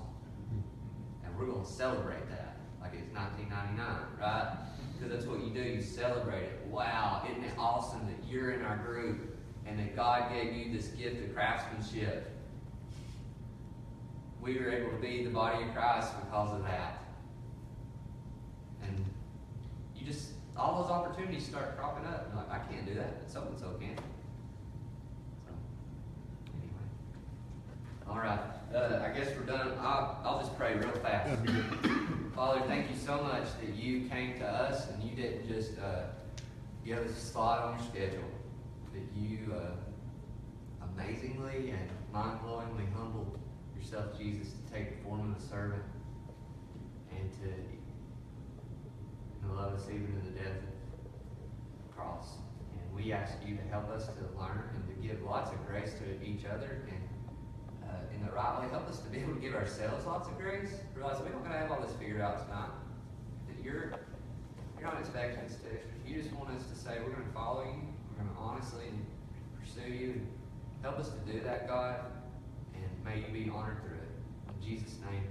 And 1.24 1.36
we're 1.38 1.46
going 1.46 1.64
to 1.64 1.70
celebrate 1.70 2.28
that 2.30 2.52
like 2.82 2.92
it's 2.94 3.14
1999, 3.14 3.86
right? 4.20 4.56
Because 4.92 5.12
that's 5.12 5.26
what 5.26 5.40
you 5.40 5.52
do. 5.54 5.62
You 5.62 5.80
celebrate 5.80 6.44
it. 6.44 6.66
Wow, 6.66 7.22
isn't 7.30 7.44
it 7.44 7.54
awesome 7.56 8.06
that 8.06 8.28
you're 8.28 8.50
in 8.50 8.62
our 8.62 8.76
group 8.78 9.36
and 9.66 9.78
that 9.78 9.94
God 9.94 10.32
gave 10.32 10.52
you 10.52 10.72
this 10.72 10.88
gift 10.88 11.24
of 11.24 11.34
craftsmanship? 11.34 12.28
We 14.40 14.58
were 14.58 14.70
able 14.70 14.90
to 14.90 14.96
be 14.96 15.22
the 15.22 15.30
body 15.30 15.64
of 15.64 15.72
Christ 15.72 16.12
because 16.20 16.52
of 16.52 16.64
that. 16.64 17.04
And 18.82 19.04
you 19.94 20.04
just, 20.04 20.32
all 20.56 20.82
those 20.82 20.90
opportunities 20.90 21.46
start 21.46 21.78
cropping 21.78 22.06
up. 22.06 22.26
You're 22.28 22.42
like, 22.42 22.50
I 22.50 22.58
can't 22.72 22.84
do 22.84 22.94
that, 22.94 23.20
but 23.20 23.30
so 23.30 23.42
and 23.42 23.56
so 23.56 23.66
can. 23.78 23.96
So, 25.46 25.52
anyway. 26.56 26.86
All 28.12 28.18
right. 28.18 28.40
Uh, 28.74 29.02
I 29.02 29.18
guess 29.18 29.28
we're 29.34 29.46
done. 29.46 29.72
I'll, 29.80 30.20
I'll 30.22 30.38
just 30.38 30.54
pray 30.58 30.74
real 30.74 30.90
fast. 31.02 31.30
That'd 31.30 31.46
be 31.46 31.52
good. 31.52 32.32
Father, 32.34 32.60
thank 32.66 32.90
you 32.90 32.96
so 32.96 33.22
much 33.22 33.44
that 33.58 33.74
you 33.74 34.06
came 34.10 34.38
to 34.38 34.46
us 34.46 34.90
and 34.90 35.02
you 35.02 35.16
didn't 35.16 35.48
just 35.48 35.78
uh, 35.78 36.02
give 36.84 36.98
us 36.98 37.10
a 37.10 37.14
slot 37.14 37.62
on 37.62 37.78
your 37.78 37.86
schedule. 37.88 38.28
That 38.92 39.00
you 39.18 39.54
uh, 39.54 40.84
amazingly 40.94 41.70
and 41.70 41.88
mind 42.12 42.40
blowingly 42.44 42.84
humbled 42.94 43.38
yourself, 43.74 44.18
Jesus, 44.18 44.52
to 44.52 44.74
take 44.74 44.98
the 44.98 45.04
form 45.04 45.32
of 45.32 45.42
a 45.42 45.46
servant 45.48 45.82
and 47.18 47.32
to, 47.40 47.48
to 49.46 49.54
love 49.54 49.72
us 49.72 49.86
even 49.88 50.08
to 50.20 50.30
the 50.30 50.38
death 50.38 50.48
of 50.48 51.88
the 51.88 51.94
cross. 51.96 52.28
And 52.74 52.94
we 52.94 53.10
ask 53.10 53.32
you 53.46 53.56
to 53.56 53.62
help 53.70 53.88
us 53.88 54.04
to 54.04 54.38
learn 54.38 54.68
and 54.74 54.86
to 54.86 55.08
give 55.08 55.22
lots 55.22 55.50
of 55.50 55.66
grace 55.66 55.94
to 55.94 56.22
each 56.22 56.44
other 56.44 56.82
and 56.90 57.01
uh, 57.92 58.14
in 58.14 58.24
the 58.24 58.32
right 58.32 58.60
way. 58.60 58.68
Help 58.70 58.88
us 58.88 58.98
to 59.00 59.08
be 59.08 59.18
able 59.18 59.34
to 59.34 59.40
give 59.40 59.54
ourselves 59.54 60.06
lots 60.06 60.28
of 60.28 60.38
grace. 60.38 60.72
Realize 60.96 61.20
we're 61.20 61.28
not 61.28 61.44
going 61.44 61.52
to 61.52 61.58
have 61.58 61.70
all 61.70 61.80
this 61.80 61.92
figured 62.00 62.20
out 62.20 62.46
tonight. 62.46 62.70
That 63.48 63.62
you're 63.62 63.92
you're 64.78 64.90
not 64.90 64.98
expecting 64.98 65.44
us 65.44 65.56
to. 65.56 65.68
You 66.08 66.20
just 66.20 66.34
want 66.34 66.50
us 66.50 66.64
to 66.66 66.74
say 66.74 66.98
we're 67.04 67.12
gonna 67.12 67.24
follow 67.32 67.62
you. 67.64 67.86
We're 68.10 68.24
gonna 68.24 68.38
honestly 68.38 68.90
pursue 69.60 69.92
you. 69.92 70.20
Help 70.82 70.98
us 70.98 71.10
to 71.10 71.32
do 71.32 71.40
that, 71.40 71.68
God. 71.68 72.00
And 72.74 73.04
may 73.04 73.20
you 73.20 73.32
be 73.32 73.50
honored 73.50 73.80
through 73.82 73.98
it. 73.98 74.10
In 74.48 74.68
Jesus' 74.68 74.98
name. 75.08 75.22